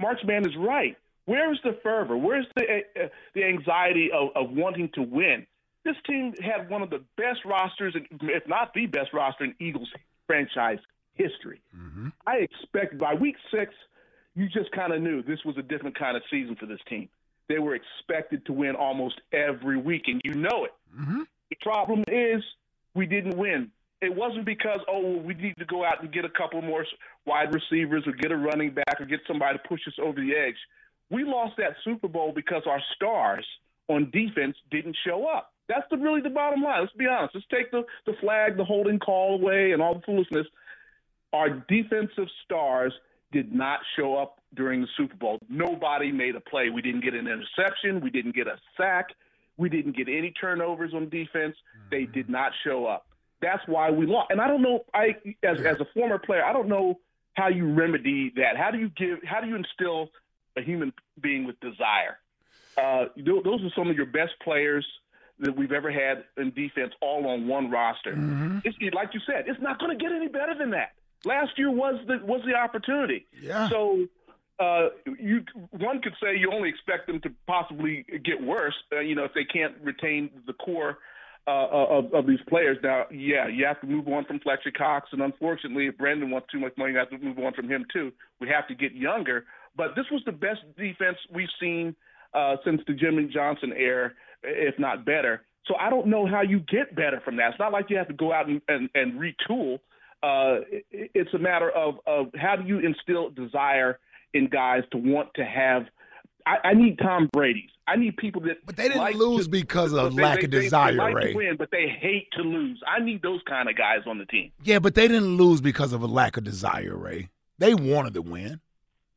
Marchman 0.00 0.46
is 0.46 0.56
right. 0.56 0.96
Where's 1.26 1.60
the 1.62 1.78
fervor? 1.82 2.16
Where's 2.16 2.46
the 2.56 2.62
uh, 2.96 3.08
the 3.34 3.44
anxiety 3.44 4.10
of, 4.12 4.30
of 4.34 4.50
wanting 4.50 4.90
to 4.94 5.02
win? 5.02 5.46
This 5.84 5.96
team 6.06 6.34
had 6.40 6.70
one 6.70 6.82
of 6.82 6.90
the 6.90 7.02
best 7.16 7.40
rosters, 7.44 7.94
if 8.22 8.46
not 8.48 8.72
the 8.74 8.86
best 8.86 9.12
roster 9.12 9.44
in 9.44 9.54
Eagles 9.60 9.88
franchise 10.32 10.78
history. 11.14 11.60
Mm-hmm. 11.76 12.08
I 12.26 12.36
expect 12.36 12.96
by 12.96 13.12
week 13.14 13.36
six, 13.50 13.74
you 14.34 14.48
just 14.48 14.72
kind 14.72 14.94
of 14.94 15.02
knew 15.02 15.22
this 15.22 15.40
was 15.44 15.58
a 15.58 15.62
different 15.62 15.98
kind 15.98 16.16
of 16.16 16.22
season 16.30 16.56
for 16.58 16.64
this 16.64 16.80
team. 16.88 17.08
They 17.48 17.58
were 17.58 17.74
expected 17.74 18.46
to 18.46 18.52
win 18.54 18.76
almost 18.76 19.20
every 19.30 19.76
week, 19.76 20.04
and 20.06 20.22
you 20.24 20.34
know 20.34 20.64
it. 20.64 20.72
Mm-hmm. 20.98 21.22
The 21.50 21.56
problem 21.60 22.04
is 22.08 22.42
we 22.94 23.04
didn't 23.04 23.36
win. 23.36 23.70
It 24.00 24.14
wasn't 24.14 24.46
because 24.46 24.80
oh 24.88 25.00
well, 25.00 25.20
we 25.20 25.34
need 25.34 25.56
to 25.58 25.66
go 25.66 25.84
out 25.84 26.02
and 26.02 26.10
get 26.10 26.24
a 26.24 26.30
couple 26.30 26.62
more 26.62 26.86
wide 27.26 27.52
receivers 27.52 28.04
or 28.06 28.12
get 28.12 28.32
a 28.32 28.36
running 28.36 28.72
back 28.72 29.00
or 29.00 29.04
get 29.04 29.20
somebody 29.28 29.58
to 29.58 29.68
push 29.68 29.80
us 29.86 29.94
over 30.02 30.18
the 30.18 30.32
edge. 30.34 30.56
We 31.10 31.24
lost 31.24 31.58
that 31.58 31.74
Super 31.84 32.08
Bowl 32.08 32.32
because 32.34 32.62
our 32.66 32.80
stars 32.96 33.46
on 33.88 34.10
defense 34.10 34.56
didn't 34.70 34.96
show 35.06 35.26
up. 35.26 35.51
That's 35.68 35.86
the, 35.90 35.96
really 35.96 36.20
the 36.20 36.30
bottom 36.30 36.62
line. 36.62 36.80
Let's 36.80 36.92
be 36.94 37.06
honest. 37.06 37.34
Let's 37.34 37.46
take 37.50 37.70
the, 37.70 37.82
the 38.06 38.14
flag, 38.20 38.56
the 38.56 38.64
holding 38.64 38.98
call 38.98 39.34
away, 39.34 39.72
and 39.72 39.80
all 39.80 39.94
the 39.94 40.02
foolishness. 40.02 40.46
Our 41.32 41.50
defensive 41.68 42.28
stars 42.44 42.92
did 43.32 43.54
not 43.54 43.80
show 43.96 44.16
up 44.16 44.40
during 44.54 44.82
the 44.82 44.88
Super 44.96 45.16
Bowl. 45.16 45.38
Nobody 45.48 46.12
made 46.12 46.36
a 46.36 46.40
play. 46.40 46.68
We 46.68 46.82
didn't 46.82 47.02
get 47.02 47.14
an 47.14 47.26
interception. 47.26 48.00
We 48.00 48.10
didn't 48.10 48.34
get 48.34 48.46
a 48.46 48.58
sack. 48.76 49.06
We 49.56 49.68
didn't 49.68 49.96
get 49.96 50.08
any 50.08 50.32
turnovers 50.32 50.92
on 50.94 51.08
defense. 51.08 51.56
They 51.90 52.04
did 52.04 52.28
not 52.28 52.52
show 52.64 52.86
up. 52.86 53.06
That's 53.40 53.62
why 53.66 53.90
we 53.90 54.06
lost. 54.06 54.30
And 54.30 54.40
I 54.40 54.46
don't 54.46 54.62
know. 54.62 54.84
I 54.94 55.16
as 55.42 55.58
as 55.64 55.80
a 55.80 55.86
former 55.94 56.18
player, 56.18 56.44
I 56.44 56.52
don't 56.52 56.68
know 56.68 57.00
how 57.34 57.48
you 57.48 57.72
remedy 57.72 58.32
that. 58.36 58.56
How 58.56 58.70
do 58.70 58.78
you 58.78 58.88
give? 58.90 59.18
How 59.24 59.40
do 59.40 59.48
you 59.48 59.56
instill 59.56 60.10
a 60.56 60.62
human 60.62 60.92
being 61.20 61.44
with 61.44 61.58
desire? 61.60 62.18
Uh, 62.76 63.06
those 63.16 63.62
are 63.62 63.70
some 63.76 63.90
of 63.90 63.96
your 63.96 64.06
best 64.06 64.32
players 64.42 64.86
that 65.42 65.56
we've 65.56 65.72
ever 65.72 65.90
had 65.90 66.24
in 66.36 66.50
defense, 66.50 66.92
all 67.00 67.26
on 67.26 67.46
one 67.46 67.70
roster. 67.70 68.12
Mm-hmm. 68.12 68.58
It's, 68.64 68.76
like 68.94 69.10
you 69.14 69.20
said, 69.26 69.44
it's 69.46 69.60
not 69.60 69.78
going 69.78 69.96
to 69.96 70.02
get 70.02 70.12
any 70.12 70.28
better 70.28 70.54
than 70.58 70.70
that. 70.70 70.92
Last 71.24 71.52
year 71.56 71.70
was 71.70 72.00
the 72.06 72.18
was 72.24 72.40
the 72.44 72.54
opportunity. 72.54 73.26
Yeah. 73.40 73.68
So 73.68 74.06
uh, 74.58 74.88
you 75.18 75.44
one 75.70 76.00
could 76.02 76.14
say 76.20 76.36
you 76.36 76.50
only 76.52 76.68
expect 76.68 77.06
them 77.06 77.20
to 77.20 77.30
possibly 77.46 78.04
get 78.24 78.42
worse. 78.42 78.74
Uh, 78.90 79.00
you 79.00 79.14
know, 79.14 79.24
if 79.24 79.32
they 79.34 79.44
can't 79.44 79.74
retain 79.82 80.30
the 80.46 80.52
core 80.52 80.98
uh, 81.46 81.66
of, 81.70 82.12
of 82.14 82.26
these 82.26 82.40
players. 82.48 82.78
Now, 82.82 83.06
yeah, 83.10 83.48
you 83.48 83.64
have 83.66 83.80
to 83.80 83.86
move 83.86 84.06
on 84.08 84.24
from 84.24 84.38
Fletcher 84.40 84.70
Cox, 84.76 85.08
and 85.12 85.20
unfortunately, 85.20 85.86
if 85.86 85.98
Brandon 85.98 86.30
wants 86.30 86.48
too 86.52 86.60
much 86.60 86.72
money, 86.76 86.92
you 86.92 86.98
have 86.98 87.10
to 87.10 87.18
move 87.18 87.38
on 87.38 87.52
from 87.54 87.68
him 87.68 87.84
too. 87.92 88.12
We 88.40 88.48
have 88.48 88.68
to 88.68 88.74
get 88.74 88.92
younger. 88.92 89.44
But 89.76 89.94
this 89.96 90.06
was 90.10 90.22
the 90.26 90.32
best 90.32 90.60
defense 90.76 91.16
we've 91.32 91.48
seen 91.60 91.96
uh, 92.34 92.56
since 92.64 92.82
the 92.86 92.94
Jimmy 92.94 93.28
Johnson 93.32 93.72
era, 93.76 94.12
if 94.42 94.78
not 94.78 95.04
better. 95.04 95.42
So 95.66 95.74
I 95.78 95.90
don't 95.90 96.08
know 96.08 96.26
how 96.26 96.42
you 96.42 96.58
get 96.60 96.94
better 96.94 97.20
from 97.24 97.36
that. 97.36 97.50
It's 97.50 97.58
not 97.58 97.72
like 97.72 97.88
you 97.88 97.96
have 97.96 98.08
to 98.08 98.14
go 98.14 98.32
out 98.32 98.48
and, 98.48 98.60
and, 98.68 98.88
and 98.94 99.12
retool. 99.20 99.78
Uh, 100.22 100.62
it, 100.70 101.10
it's 101.14 101.32
a 101.34 101.38
matter 101.38 101.70
of, 101.70 101.96
of 102.06 102.26
how 102.36 102.56
do 102.56 102.66
you 102.66 102.78
instill 102.78 103.30
desire 103.30 103.98
in 104.34 104.48
guys 104.48 104.82
to 104.92 104.98
want 104.98 105.28
to 105.34 105.44
have. 105.44 105.84
I, 106.44 106.68
I 106.68 106.74
need 106.74 106.98
Tom 106.98 107.28
Brady's. 107.32 107.70
I 107.86 107.96
need 107.96 108.16
people 108.16 108.40
that. 108.42 108.64
But 108.64 108.76
they 108.76 108.84
didn't 108.84 108.98
like 108.98 109.14
lose 109.14 109.44
to, 109.44 109.50
because 109.50 109.92
of 109.92 110.16
they, 110.16 110.22
lack 110.22 110.40
they, 110.40 110.44
of 110.46 110.50
they, 110.50 110.60
desire, 110.62 110.92
they 110.92 110.98
like 110.98 111.14
Ray. 111.14 111.32
To 111.32 111.36
win, 111.36 111.56
but 111.56 111.70
they 111.70 111.88
hate 111.88 112.28
to 112.32 112.42
lose. 112.42 112.80
I 112.86 113.02
need 113.02 113.22
those 113.22 113.40
kind 113.48 113.68
of 113.68 113.76
guys 113.76 114.00
on 114.06 114.18
the 114.18 114.24
team. 114.26 114.50
Yeah, 114.62 114.78
but 114.78 114.94
they 114.94 115.08
didn't 115.08 115.36
lose 115.36 115.60
because 115.60 115.92
of 115.92 116.02
a 116.02 116.06
lack 116.06 116.36
of 116.36 116.44
desire, 116.44 116.96
Ray. 116.96 117.28
They 117.58 117.74
wanted 117.74 118.14
to 118.14 118.22
win. 118.22 118.60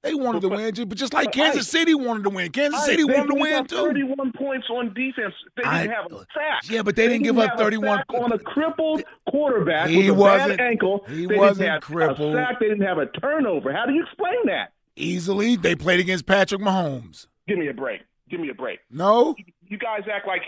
They 0.05 0.13
wanted 0.15 0.41
to 0.41 0.49
win, 0.49 0.73
but 0.87 0.97
just 0.97 1.13
like 1.13 1.31
Kansas 1.31 1.67
City 1.67 1.93
wanted 1.95 2.23
to 2.23 2.29
win. 2.29 2.51
Kansas 2.51 2.85
City 2.85 3.03
wanted 3.03 3.27
to 3.33 3.35
win 3.35 3.65
too. 3.65 3.75
31 3.75 4.31
points 4.37 4.67
on 4.69 4.93
defense. 4.93 5.33
They 5.57 5.63
didn't 5.63 5.73
I- 5.73 5.87
have 5.87 6.11
a 6.11 6.19
sack. 6.33 6.69
Yeah, 6.69 6.83
but 6.83 6.95
they 6.95 7.07
didn't 7.07 7.23
give 7.23 7.37
up 7.37 7.49
have 7.49 7.59
a 7.59 7.63
31 7.63 8.03
on 8.09 8.31
a 8.31 8.39
crippled 8.39 9.03
quarterback 9.29 9.89
He 9.89 9.97
with 9.97 10.09
a 10.09 10.13
wasn't- 10.13 10.57
bad 10.57 10.67
ankle. 10.67 11.03
he 11.07 11.25
they 11.25 11.35
wasn't 11.37 11.59
didn't 11.59 11.73
have 11.73 11.81
crippled. 11.83 12.35
A 12.35 12.37
sack. 12.37 12.59
They 12.59 12.67
didn't 12.69 12.85
have 12.85 12.97
a 12.99 13.07
turnover. 13.07 13.73
How 13.73 13.85
do 13.85 13.93
you 13.93 14.03
explain 14.03 14.45
that? 14.45 14.71
Easily, 14.95 15.55
they 15.57 15.75
played 15.75 15.99
against 15.99 16.25
Patrick 16.25 16.61
Mahomes. 16.61 17.27
Give 17.47 17.57
me 17.57 17.67
a 17.67 17.73
break. 17.73 18.01
Give 18.29 18.39
me 18.39 18.49
a 18.49 18.53
break. 18.55 18.79
No, 18.89 19.35
You 19.67 19.77
guys 19.77 20.01
act 20.11 20.27
like 20.27 20.41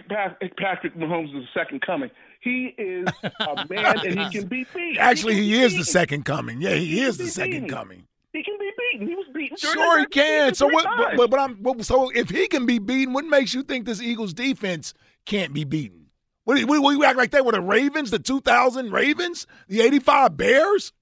Patrick 0.57 0.95
Mahomes 0.95 1.27
is 1.35 1.43
the 1.43 1.59
second 1.59 1.81
coming. 1.81 2.09
He 2.41 2.73
is 2.77 3.07
a 3.41 3.65
man, 3.69 3.99
and 4.05 4.19
he 4.19 4.29
can 4.39 4.47
be 4.47 4.65
beat. 4.73 4.97
actually, 4.99 5.33
he 5.35 5.51
be 5.53 5.59
is 5.59 5.75
the 5.75 5.83
second 5.83 6.23
coming. 6.23 6.61
Yeah, 6.61 6.75
he 6.75 7.01
is 7.01 7.17
the 7.17 7.27
second 7.27 7.51
beaten. 7.63 7.69
coming. 7.69 8.03
He 8.37 8.43
can 8.43 8.57
be 8.59 8.71
beaten. 8.77 9.07
He 9.07 9.15
was 9.15 9.25
beaten. 9.33 9.57
Sure, 9.57 9.99
he 9.99 10.05
can. 10.05 10.53
So 10.53 10.67
what? 10.67 10.83
But, 10.83 10.95
times. 10.95 11.17
but, 11.17 11.29
but 11.31 11.39
I'm 11.39 11.55
but, 11.55 11.83
so 11.83 12.11
if 12.11 12.29
he 12.29 12.47
can 12.47 12.67
be 12.67 12.77
beaten, 12.77 13.11
what 13.11 13.25
makes 13.25 13.53
you 13.53 13.63
think 13.63 13.87
this 13.87 13.99
Eagles 13.99 14.31
defense 14.31 14.93
can't 15.25 15.53
be 15.53 15.63
beaten? 15.63 16.05
What, 16.43 16.63
what, 16.65 16.81
what 16.83 16.91
you 16.91 17.03
act 17.03 17.17
like 17.17 17.31
they 17.31 17.41
were 17.41 17.51
the 17.51 17.61
Ravens, 17.61 18.11
the 18.11 18.19
2000 18.19 18.91
Ravens, 18.91 19.47
the 19.67 19.81
85 19.81 20.37
Bears? 20.37 20.93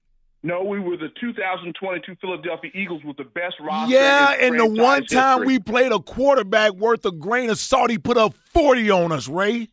No, 0.42 0.62
we 0.62 0.80
were 0.80 0.96
the 0.96 1.10
2022 1.20 2.16
Philadelphia 2.20 2.70
Eagles 2.74 3.02
with 3.04 3.18
the 3.18 3.24
best 3.24 3.56
roster. 3.60 3.92
Yeah, 3.92 4.32
and 4.40 4.58
the 4.58 4.66
one 4.66 5.04
time 5.04 5.40
history. 5.40 5.46
we 5.46 5.58
played 5.58 5.92
a 5.92 5.98
quarterback 5.98 6.72
worth 6.72 7.04
a 7.04 7.12
grain 7.12 7.50
of 7.50 7.58
salt, 7.58 7.90
he 7.90 7.98
put 7.98 8.16
up 8.16 8.32
40 8.54 8.90
on 8.90 9.12
us, 9.12 9.28
Ray. 9.28 9.68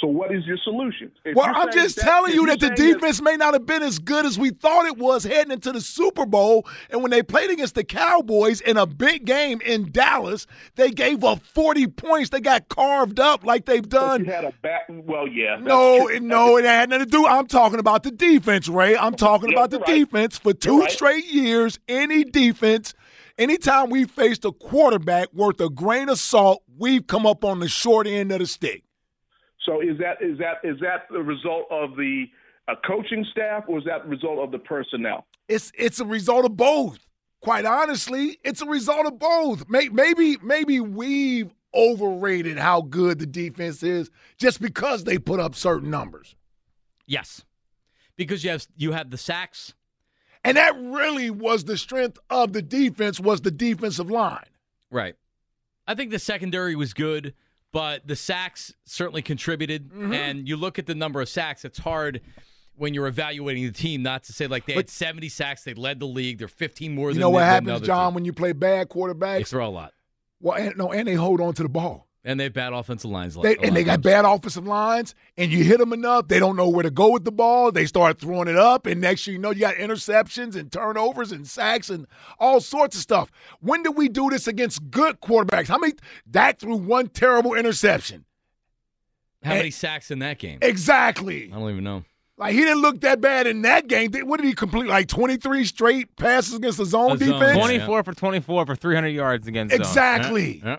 So 0.00 0.08
what 0.08 0.34
is 0.34 0.44
your 0.44 0.56
solution? 0.64 1.12
If 1.24 1.36
Well, 1.36 1.52
I'm 1.54 1.70
just 1.72 1.98
telling 1.98 2.32
you 2.34 2.46
that 2.46 2.58
the 2.58 2.70
defense 2.70 3.22
may 3.22 3.36
not 3.36 3.54
have 3.54 3.64
been 3.64 3.82
as 3.82 4.00
good 4.00 4.26
as 4.26 4.36
we 4.36 4.50
thought 4.50 4.86
it 4.86 4.98
was 4.98 5.22
heading 5.22 5.52
into 5.52 5.70
the 5.70 5.80
Super 5.80 6.26
Bowl. 6.26 6.66
And 6.90 7.00
when 7.00 7.12
they 7.12 7.22
played 7.22 7.50
against 7.50 7.76
the 7.76 7.84
Cowboys 7.84 8.60
in 8.60 8.76
a 8.76 8.86
big 8.86 9.24
game 9.24 9.60
in 9.64 9.92
Dallas, 9.92 10.48
they 10.74 10.90
gave 10.90 11.22
up 11.22 11.40
40 11.42 11.86
points. 11.86 12.30
They 12.30 12.40
got 12.40 12.68
carved 12.68 13.20
up 13.20 13.44
like 13.44 13.66
they've 13.66 13.88
done. 13.88 14.24
had 14.24 14.44
a 14.44 14.52
back. 14.62 14.86
Well, 14.88 15.28
yeah. 15.28 15.58
No, 15.60 16.08
it- 16.08 16.22
no, 16.24 16.56
it 16.56 16.64
had 16.64 16.90
nothing 16.90 17.06
to 17.06 17.10
do. 17.10 17.26
I'm 17.26 17.46
talking 17.46 17.78
about 17.78 18.02
the 18.02 18.10
defense, 18.10 18.68
Ray. 18.68 18.96
I'm 18.96 19.14
talking 19.14 19.50
Yeah, 19.50 19.58
about 19.58 19.70
the 19.70 19.78
right. 19.78 19.86
defense 19.86 20.38
for 20.38 20.52
2 20.52 20.80
right. 20.80 20.90
straight 20.90 21.26
years. 21.26 21.78
Any 21.88 22.24
defense, 22.24 22.94
anytime 23.38 23.90
we 23.90 24.04
faced 24.06 24.44
a 24.44 24.52
quarterback 24.52 25.32
worth 25.32 25.60
a 25.60 25.70
grain 25.70 26.08
of 26.08 26.18
salt, 26.18 26.62
we've 26.78 27.06
come 27.06 27.26
up 27.26 27.44
on 27.44 27.60
the 27.60 27.68
short 27.68 28.06
end 28.06 28.32
of 28.32 28.40
the 28.40 28.46
stick. 28.46 28.82
So 29.64 29.80
is 29.80 29.98
that 29.98 30.20
is 30.22 30.38
that 30.38 30.58
is 30.62 30.78
that 30.80 31.06
the 31.10 31.22
result 31.22 31.66
of 31.70 31.96
the 31.96 32.26
uh, 32.68 32.74
coaching 32.86 33.24
staff, 33.30 33.64
or 33.68 33.78
is 33.78 33.84
that 33.84 34.04
the 34.04 34.08
result 34.10 34.38
of 34.38 34.50
the 34.50 34.58
personnel? 34.58 35.26
It's 35.48 35.72
it's 35.76 36.00
a 36.00 36.04
result 36.04 36.44
of 36.44 36.56
both. 36.56 36.98
Quite 37.40 37.66
honestly, 37.66 38.38
it's 38.42 38.62
a 38.62 38.66
result 38.66 39.06
of 39.06 39.18
both. 39.18 39.68
May- 39.68 39.88
Maybe 39.90 40.38
maybe 40.42 40.80
we've 40.80 41.52
overrated 41.74 42.58
how 42.58 42.80
good 42.82 43.18
the 43.18 43.26
defense 43.26 43.82
is 43.82 44.10
just 44.38 44.60
because 44.60 45.04
they 45.04 45.18
put 45.18 45.40
up 45.40 45.54
certain 45.54 45.90
numbers. 45.90 46.36
Yes, 47.06 47.44
because 48.16 48.44
you 48.44 48.50
have 48.50 48.66
you 48.76 48.92
have 48.92 49.10
the 49.10 49.18
sacks. 49.18 49.74
And 50.46 50.58
that 50.58 50.74
really 50.78 51.30
was 51.30 51.64
the 51.64 51.78
strength 51.78 52.18
of 52.28 52.52
the 52.52 52.60
defense 52.60 53.18
was 53.18 53.40
the 53.40 53.50
defensive 53.50 54.10
line. 54.10 54.44
Right. 54.90 55.14
I 55.86 55.94
think 55.94 56.10
the 56.10 56.18
secondary 56.18 56.76
was 56.76 56.92
good, 56.92 57.32
but 57.74 58.06
the 58.06 58.14
sacks 58.14 58.72
certainly 58.84 59.20
contributed. 59.20 59.88
Mm-hmm. 59.90 60.12
And 60.12 60.48
you 60.48 60.56
look 60.56 60.78
at 60.78 60.86
the 60.86 60.94
number 60.94 61.20
of 61.20 61.28
sacks, 61.28 61.64
it's 61.64 61.80
hard 61.80 62.20
when 62.76 62.94
you're 62.94 63.08
evaluating 63.08 63.64
the 63.64 63.72
team 63.72 64.00
not 64.02 64.22
to 64.24 64.32
say 64.32 64.46
like 64.46 64.64
they 64.64 64.74
had 64.74 64.88
70 64.88 65.28
sacks, 65.28 65.64
they 65.64 65.74
led 65.74 65.98
the 65.98 66.06
league, 66.06 66.38
they're 66.38 66.46
15 66.48 66.94
more 66.94 67.08
You 67.08 67.14
than 67.14 67.16
You 67.16 67.20
know 67.22 67.30
what 67.30 67.42
happens, 67.42 67.80
John, 67.80 68.10
team. 68.10 68.14
when 68.14 68.24
you 68.24 68.32
play 68.32 68.52
bad 68.52 68.88
They 68.88 68.94
quarterbacks? 68.94 69.48
throw 69.48 69.66
a 69.66 69.70
lot. 69.70 69.92
Well, 70.40 70.56
and, 70.56 70.76
no, 70.76 70.92
and 70.92 71.08
they 71.08 71.14
hold 71.14 71.40
on 71.40 71.52
to 71.54 71.62
the 71.64 71.68
ball. 71.68 72.06
And 72.26 72.40
they 72.40 72.44
have 72.44 72.54
bad 72.54 72.72
offensive 72.72 73.10
lines. 73.10 73.34
They, 73.34 73.56
and 73.56 73.76
they 73.76 73.84
got 73.84 74.00
bad 74.00 74.24
offensive 74.24 74.66
lines, 74.66 75.14
and 75.36 75.52
you 75.52 75.62
hit 75.62 75.78
them 75.78 75.92
enough, 75.92 76.28
they 76.28 76.38
don't 76.38 76.56
know 76.56 76.70
where 76.70 76.82
to 76.82 76.90
go 76.90 77.10
with 77.10 77.24
the 77.24 77.32
ball. 77.32 77.70
They 77.70 77.84
start 77.84 78.18
throwing 78.18 78.48
it 78.48 78.56
up, 78.56 78.86
and 78.86 78.98
next 79.00 79.26
you 79.26 79.36
know, 79.36 79.50
you 79.50 79.60
got 79.60 79.74
interceptions 79.74 80.56
and 80.56 80.72
turnovers 80.72 81.32
and 81.32 81.46
sacks 81.46 81.90
and 81.90 82.06
all 82.38 82.60
sorts 82.60 82.96
of 82.96 83.02
stuff. 83.02 83.30
When 83.60 83.82
did 83.82 83.94
we 83.94 84.08
do 84.08 84.30
this 84.30 84.46
against 84.46 84.90
good 84.90 85.20
quarterbacks? 85.20 85.68
How 85.68 85.76
many? 85.76 85.92
Dak 86.30 86.60
threw 86.60 86.76
one 86.76 87.08
terrible 87.08 87.54
interception. 87.54 88.24
How 89.42 89.50
and, 89.50 89.58
many 89.58 89.70
sacks 89.70 90.10
in 90.10 90.20
that 90.20 90.38
game? 90.38 90.60
Exactly. 90.62 91.50
I 91.52 91.58
don't 91.58 91.70
even 91.70 91.84
know. 91.84 92.04
Like 92.36 92.54
he 92.54 92.60
didn't 92.60 92.80
look 92.80 93.02
that 93.02 93.20
bad 93.20 93.46
in 93.46 93.62
that 93.62 93.86
game. 93.86 94.12
What 94.12 94.40
did 94.40 94.46
he 94.46 94.54
complete? 94.54 94.88
Like 94.88 95.06
twenty 95.08 95.36
three 95.36 95.64
straight 95.64 96.16
passes 96.16 96.54
against 96.54 96.78
the 96.78 96.86
zone, 96.86 97.18
zone 97.18 97.28
defense. 97.28 97.56
Twenty 97.56 97.78
four 97.78 97.98
yeah. 97.98 98.02
for 98.02 98.12
twenty 98.12 98.40
four 98.40 98.66
for 98.66 98.74
three 98.74 98.94
hundred 98.94 99.10
yards 99.10 99.46
against 99.46 99.74
exactly. 99.74 100.60
Yeah. 100.64 100.70
Yeah. 100.70 100.76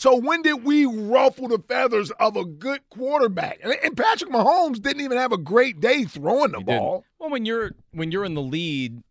So 0.00 0.16
when 0.16 0.40
did 0.40 0.64
we 0.64 0.86
ruffle 0.86 1.48
the 1.48 1.58
feathers 1.58 2.10
of 2.12 2.34
a 2.34 2.46
good 2.46 2.80
quarterback? 2.88 3.60
And 3.62 3.94
Patrick 3.94 4.30
Mahomes 4.30 4.80
didn't 4.80 5.02
even 5.02 5.18
have 5.18 5.30
a 5.30 5.36
great 5.36 5.78
day 5.78 6.04
throwing 6.04 6.52
the 6.52 6.58
he 6.60 6.64
ball. 6.64 6.92
Didn't. 6.92 7.04
Well, 7.18 7.28
when 7.28 7.44
you're 7.44 7.72
when 7.90 8.10
you're 8.10 8.24
in 8.24 8.32
the 8.32 8.40
lead, 8.40 9.02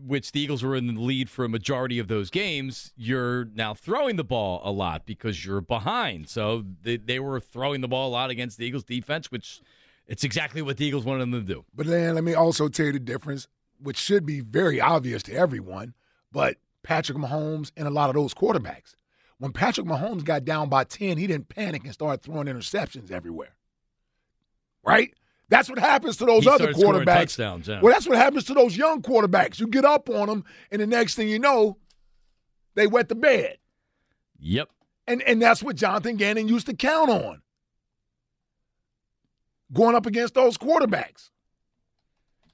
which 0.00 0.30
the 0.30 0.40
Eagles 0.40 0.62
were 0.62 0.76
in 0.76 0.86
the 0.86 1.00
lead 1.00 1.28
for 1.28 1.44
a 1.44 1.48
majority 1.48 1.98
of 1.98 2.06
those 2.06 2.30
games, 2.30 2.92
you're 2.96 3.46
now 3.46 3.74
throwing 3.74 4.14
the 4.14 4.22
ball 4.22 4.60
a 4.62 4.70
lot 4.70 5.06
because 5.06 5.44
you're 5.44 5.60
behind. 5.60 6.28
So 6.28 6.64
they, 6.82 6.98
they 6.98 7.18
were 7.18 7.40
throwing 7.40 7.80
the 7.80 7.88
ball 7.88 8.08
a 8.08 8.12
lot 8.12 8.30
against 8.30 8.58
the 8.58 8.64
Eagles 8.64 8.84
defense, 8.84 9.32
which 9.32 9.60
it's 10.06 10.22
exactly 10.22 10.62
what 10.62 10.76
the 10.76 10.86
Eagles 10.86 11.04
wanted 11.04 11.22
them 11.22 11.32
to 11.32 11.40
do. 11.40 11.64
But 11.74 11.88
then 11.88 12.14
let 12.14 12.22
me 12.22 12.34
also 12.34 12.68
tell 12.68 12.86
you 12.86 12.92
the 12.92 13.00
difference, 13.00 13.48
which 13.82 13.96
should 13.96 14.24
be 14.24 14.38
very 14.38 14.80
obvious 14.80 15.24
to 15.24 15.32
everyone, 15.32 15.94
but 16.30 16.58
Patrick 16.84 17.18
Mahomes 17.18 17.72
and 17.76 17.88
a 17.88 17.90
lot 17.90 18.08
of 18.08 18.14
those 18.14 18.34
quarterbacks. 18.34 18.94
When 19.38 19.52
Patrick 19.52 19.86
Mahomes 19.86 20.24
got 20.24 20.44
down 20.44 20.68
by 20.68 20.84
10, 20.84 21.18
he 21.18 21.26
didn't 21.26 21.48
panic 21.48 21.84
and 21.84 21.92
start 21.92 22.22
throwing 22.22 22.46
interceptions 22.46 23.10
everywhere. 23.10 23.54
Right? 24.82 25.12
That's 25.48 25.68
what 25.68 25.78
happens 25.78 26.16
to 26.18 26.24
those 26.24 26.44
he 26.44 26.50
other 26.50 26.72
quarterbacks. 26.72 27.38
Yeah. 27.38 27.80
Well, 27.80 27.92
that's 27.92 28.08
what 28.08 28.16
happens 28.16 28.44
to 28.44 28.54
those 28.54 28.76
young 28.76 29.02
quarterbacks. 29.02 29.60
You 29.60 29.68
get 29.68 29.84
up 29.84 30.08
on 30.08 30.28
them, 30.28 30.44
and 30.70 30.80
the 30.80 30.86
next 30.86 31.14
thing 31.14 31.28
you 31.28 31.38
know, 31.38 31.76
they 32.74 32.86
wet 32.86 33.08
the 33.08 33.14
bed. 33.14 33.58
Yep. 34.38 34.70
And 35.06 35.22
and 35.22 35.40
that's 35.40 35.62
what 35.62 35.76
Jonathan 35.76 36.16
Gannon 36.16 36.48
used 36.48 36.66
to 36.66 36.74
count 36.74 37.10
on 37.10 37.42
going 39.72 39.94
up 39.94 40.06
against 40.06 40.34
those 40.34 40.58
quarterbacks. 40.58 41.30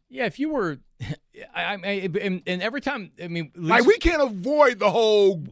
Yeah, 0.09 0.27
if 0.27 0.38
you 0.38 0.51
were, 0.51 0.79
I, 1.55 1.75
I 1.75 2.11
and, 2.21 2.42
and, 2.47 2.62
every 2.62 2.81
time, 2.81 3.12
I 3.23 3.29
mean, 3.29 3.53
like 3.57 3.87
we 3.87 3.97
can't 3.99 4.23
avoid 4.23 4.79
the 4.79 4.90
whole 4.90 5.42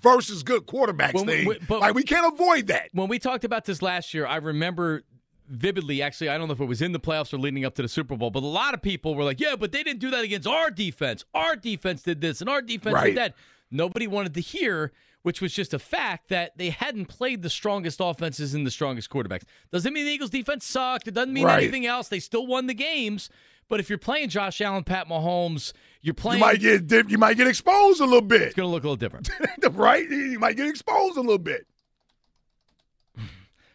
versus 0.00 0.42
good 0.42 0.66
quarterbacks 0.66 1.14
when 1.14 1.26
thing. 1.26 1.48
We, 1.48 1.58
but 1.68 1.80
like 1.80 1.94
we 1.94 2.02
can't 2.02 2.32
avoid 2.32 2.68
that. 2.68 2.88
When 2.92 3.08
we 3.08 3.18
talked 3.18 3.44
about 3.44 3.64
this 3.64 3.82
last 3.82 4.14
year, 4.14 4.26
I 4.26 4.36
remember 4.36 5.02
vividly. 5.48 6.02
Actually, 6.02 6.30
I 6.30 6.38
don't 6.38 6.48
know 6.48 6.54
if 6.54 6.60
it 6.60 6.66
was 6.66 6.82
in 6.82 6.92
the 6.92 7.00
playoffs 7.00 7.32
or 7.32 7.38
leading 7.38 7.64
up 7.64 7.74
to 7.76 7.82
the 7.82 7.88
Super 7.88 8.16
Bowl, 8.16 8.30
but 8.30 8.42
a 8.42 8.46
lot 8.46 8.74
of 8.74 8.82
people 8.82 9.14
were 9.14 9.24
like, 9.24 9.40
"Yeah, 9.40 9.56
but 9.56 9.72
they 9.72 9.82
didn't 9.82 10.00
do 10.00 10.10
that 10.10 10.24
against 10.24 10.46
our 10.46 10.70
defense. 10.70 11.24
Our 11.34 11.56
defense 11.56 12.02
did 12.02 12.20
this, 12.20 12.40
and 12.40 12.50
our 12.50 12.62
defense 12.62 12.94
right. 12.94 13.06
did 13.06 13.16
that." 13.16 13.34
Nobody 13.70 14.06
wanted 14.06 14.34
to 14.34 14.40
hear 14.40 14.92
which 15.22 15.40
was 15.40 15.52
just 15.52 15.74
a 15.74 15.78
fact 15.78 16.28
that 16.28 16.56
they 16.56 16.70
hadn't 16.70 17.06
played 17.06 17.42
the 17.42 17.50
strongest 17.50 18.00
offenses 18.00 18.54
and 18.54 18.66
the 18.66 18.70
strongest 18.70 19.10
quarterbacks. 19.10 19.42
Doesn't 19.70 19.92
mean 19.92 20.06
the 20.06 20.12
Eagles 20.12 20.30
defense 20.30 20.64
sucked. 20.64 21.08
It 21.08 21.14
doesn't 21.14 21.32
mean 21.32 21.44
right. 21.44 21.62
anything 21.62 21.86
else. 21.86 22.08
They 22.08 22.20
still 22.20 22.46
won 22.46 22.66
the 22.66 22.74
games. 22.74 23.28
But 23.68 23.80
if 23.80 23.88
you're 23.88 23.98
playing 23.98 24.30
Josh 24.30 24.60
Allen, 24.60 24.84
Pat 24.84 25.08
Mahomes, 25.08 25.72
you're 26.02 26.14
playing. 26.14 26.40
You 26.40 26.46
might 26.46 26.60
get 26.60 27.10
you 27.10 27.18
might 27.18 27.36
get 27.36 27.46
exposed 27.46 28.00
a 28.00 28.04
little 28.04 28.20
bit. 28.20 28.42
It's 28.42 28.54
going 28.54 28.68
to 28.68 28.72
look 28.72 28.84
a 28.84 28.86
little 28.86 28.96
different, 28.96 29.30
right? 29.72 30.08
You 30.08 30.38
might 30.38 30.56
get 30.56 30.66
exposed 30.66 31.16
a 31.16 31.20
little 31.20 31.38
bit. 31.38 31.66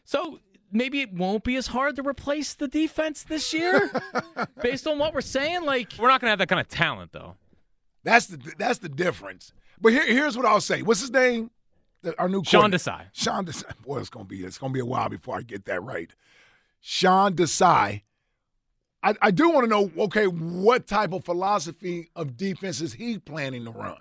So 0.05 0.39
maybe 0.71 1.01
it 1.01 1.13
won't 1.13 1.43
be 1.43 1.55
as 1.55 1.67
hard 1.67 1.95
to 1.97 2.07
replace 2.07 2.53
the 2.53 2.67
defense 2.67 3.23
this 3.23 3.53
year, 3.53 3.91
based 4.61 4.87
on 4.87 4.99
what 4.99 5.13
we're 5.13 5.21
saying. 5.21 5.63
Like 5.63 5.93
we're 5.99 6.07
not 6.07 6.21
going 6.21 6.27
to 6.27 6.31
have 6.31 6.39
that 6.39 6.49
kind 6.49 6.61
of 6.61 6.67
talent, 6.67 7.11
though. 7.11 7.35
That's 8.03 8.27
the 8.27 8.53
that's 8.57 8.79
the 8.79 8.89
difference. 8.89 9.53
But 9.79 9.93
here, 9.93 10.05
here's 10.05 10.37
what 10.37 10.45
I'll 10.45 10.61
say. 10.61 10.81
What's 10.81 11.01
his 11.01 11.11
name? 11.11 11.51
Our 12.19 12.29
new 12.29 12.43
Sean 12.43 12.71
Desai. 12.71 13.05
Sean 13.13 13.45
Desai. 13.45 13.75
Boy, 13.83 13.97
it's 13.99 14.09
gonna 14.09 14.25
be 14.25 14.43
it's 14.43 14.59
gonna 14.59 14.73
be 14.73 14.79
a 14.79 14.85
while 14.85 15.09
before 15.09 15.37
I 15.37 15.41
get 15.41 15.65
that 15.65 15.81
right. 15.81 16.11
Sean 16.81 17.33
Desai. 17.33 18.03
I, 19.05 19.13
I 19.21 19.31
do 19.31 19.49
want 19.51 19.65
to 19.65 19.69
know. 19.69 19.91
Okay, 20.05 20.25
what 20.25 20.87
type 20.87 21.13
of 21.13 21.23
philosophy 21.23 22.09
of 22.15 22.35
defense 22.35 22.81
is 22.81 22.91
he 22.91 23.19
planning 23.19 23.63
to 23.65 23.71
run? 23.71 23.97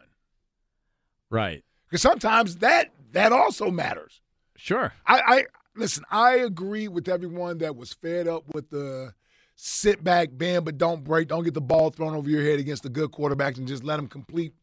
Right. 1.28 1.62
Because 1.86 2.00
sometimes 2.00 2.56
that 2.56 2.90
that 3.12 3.30
also 3.30 3.70
matters. 3.70 4.22
Sure. 4.56 4.94
I, 5.06 5.20
I 5.26 5.44
listen. 5.76 6.04
I 6.10 6.36
agree 6.36 6.88
with 6.88 7.06
everyone 7.08 7.58
that 7.58 7.76
was 7.76 7.92
fed 7.92 8.26
up 8.26 8.44
with 8.54 8.70
the 8.70 9.12
sit 9.56 10.02
back, 10.02 10.30
bend 10.32 10.64
but 10.64 10.78
don't 10.78 11.04
break, 11.04 11.28
don't 11.28 11.44
get 11.44 11.54
the 11.54 11.60
ball 11.60 11.90
thrown 11.90 12.14
over 12.14 12.30
your 12.30 12.42
head 12.42 12.58
against 12.58 12.82
the 12.82 12.88
good 12.88 13.12
quarterbacks, 13.12 13.58
and 13.58 13.68
just 13.68 13.84
let 13.84 13.96
them 13.96 14.08
complete 14.08 14.54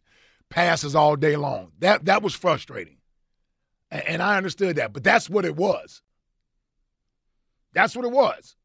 passes 0.49 0.95
all 0.95 1.15
day 1.15 1.35
long. 1.35 1.71
That 1.79 2.05
that 2.05 2.23
was 2.23 2.33
frustrating, 2.33 2.97
and, 3.91 4.03
and 4.07 4.23
I 4.23 4.37
understood 4.37 4.77
that. 4.77 4.91
But 4.91 5.03
that's 5.03 5.29
what 5.29 5.45
it 5.45 5.55
was. 5.55 6.01
That's 7.73 7.95
what 7.95 8.05
it 8.05 8.11
was. 8.11 8.55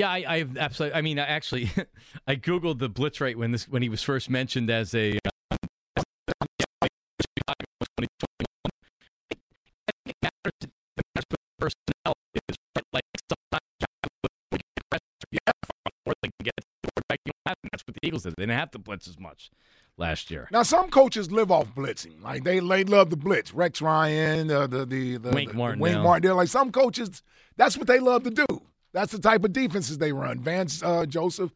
Yeah, 0.00 0.08
I, 0.08 0.24
I 0.26 0.46
absolutely. 0.58 0.96
I 0.96 1.02
mean, 1.02 1.18
I 1.18 1.26
actually, 1.26 1.70
I 2.26 2.36
googled 2.36 2.78
the 2.78 2.88
blitz 2.88 3.20
rate 3.20 3.36
when 3.36 3.52
this 3.52 3.68
when 3.68 3.82
he 3.82 3.90
was 3.90 4.02
first 4.02 4.30
mentioned 4.30 4.70
as 4.70 4.94
a. 4.94 5.18
Uh, 5.18 5.98
personnel 11.58 12.14
is 12.48 12.56
like 12.94 13.02
that's 17.70 17.86
what 17.86 17.94
the 17.94 18.00
Eagles 18.02 18.22
did. 18.22 18.34
They 18.38 18.44
didn't 18.44 18.58
have 18.58 18.70
to 18.70 18.78
blitz 18.78 19.06
as 19.06 19.20
much 19.20 19.50
last 19.98 20.30
year. 20.30 20.48
Now 20.50 20.62
some 20.62 20.88
coaches 20.88 21.30
live 21.30 21.50
off 21.50 21.74
blitzing. 21.74 22.22
Like 22.22 22.44
they 22.44 22.60
they 22.60 22.84
love 22.84 23.10
the 23.10 23.18
blitz. 23.18 23.52
Rex 23.52 23.82
Ryan, 23.82 24.50
uh, 24.50 24.66
the 24.66 24.86
the 24.86 25.18
the 25.18 25.28
Wink 25.28 25.52
Martin, 25.52 25.78
Wink 25.78 25.98
Martin. 25.98 26.22
They're 26.22 26.34
like 26.34 26.48
some 26.48 26.72
coaches. 26.72 27.22
That's 27.58 27.76
what 27.76 27.86
they 27.86 27.98
love 27.98 28.22
to 28.24 28.30
do. 28.30 28.46
That's 28.92 29.12
the 29.12 29.18
type 29.18 29.44
of 29.44 29.52
defenses 29.52 29.98
they 29.98 30.12
run. 30.12 30.40
Vance 30.40 30.82
uh, 30.82 31.06
Joseph. 31.06 31.52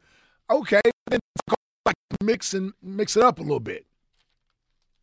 Okay, 0.51 0.81
then 1.11 1.19
like 1.85 1.97
mix 2.23 2.55
and 2.55 2.73
mix 2.83 3.17
it 3.17 3.23
up 3.23 3.39
a 3.39 3.43
little 3.43 3.61
bit. 3.61 3.87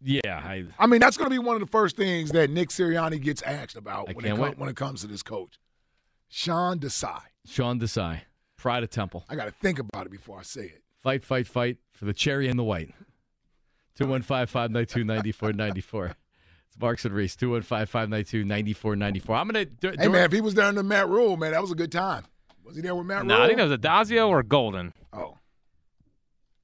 Yeah, 0.03 0.41
I, 0.43 0.65
I 0.79 0.87
mean 0.87 0.99
that's 0.99 1.17
going 1.17 1.29
to 1.29 1.33
be 1.33 1.39
one 1.39 1.55
of 1.55 1.61
the 1.61 1.67
first 1.67 1.95
things 1.95 2.31
that 2.31 2.49
Nick 2.49 2.69
Sirianni 2.69 3.21
gets 3.21 3.41
asked 3.43 3.75
about 3.75 4.13
when 4.15 4.25
it, 4.25 4.35
com- 4.35 4.55
when 4.57 4.69
it 4.69 4.75
comes 4.75 5.01
to 5.01 5.07
this 5.07 5.21
coach. 5.21 5.59
Sean 6.27 6.79
Desai. 6.79 7.21
Sean 7.45 7.79
Desai, 7.79 8.21
pride 8.57 8.83
of 8.83 8.89
Temple. 8.89 9.25
I 9.29 9.35
got 9.35 9.45
to 9.45 9.51
think 9.51 9.79
about 9.79 10.05
it 10.05 10.11
before 10.11 10.39
I 10.39 10.43
say 10.43 10.61
it. 10.61 10.81
Fight, 11.03 11.23
fight, 11.23 11.47
fight 11.47 11.77
for 11.91 12.05
the 12.05 12.13
cherry 12.13 12.47
and 12.47 12.57
the 12.57 12.63
white. 12.63 12.93
215 13.95 14.47
592 14.47 15.03
9494. 15.03 16.15
It's 16.81 16.83
Marks 16.83 17.05
and 17.05 17.13
Reese, 17.13 17.35
215 17.35 17.85
592 17.85 18.43
9494. 18.43 19.35
I'm 19.35 19.47
going 19.47 19.67
to. 19.81 20.01
Hey, 20.01 20.07
man, 20.07 20.25
if 20.25 20.31
he 20.31 20.41
was 20.41 20.55
there 20.55 20.65
under 20.65 20.81
Matt 20.81 21.07
Rhule, 21.09 21.37
man, 21.37 21.51
that 21.51 21.61
was 21.61 21.71
a 21.71 21.75
good 21.75 21.91
time. 21.91 22.23
Was 22.65 22.75
he 22.75 22.81
there 22.81 22.95
with 22.95 23.05
Matt 23.05 23.23
no, 23.23 23.35
Rhule? 23.35 23.43
I 23.43 23.47
think 23.47 23.57
that 23.59 23.69
was 23.69 23.77
Addazio 23.77 24.29
or 24.29 24.41
Golden. 24.41 24.91
Oh. 25.13 25.37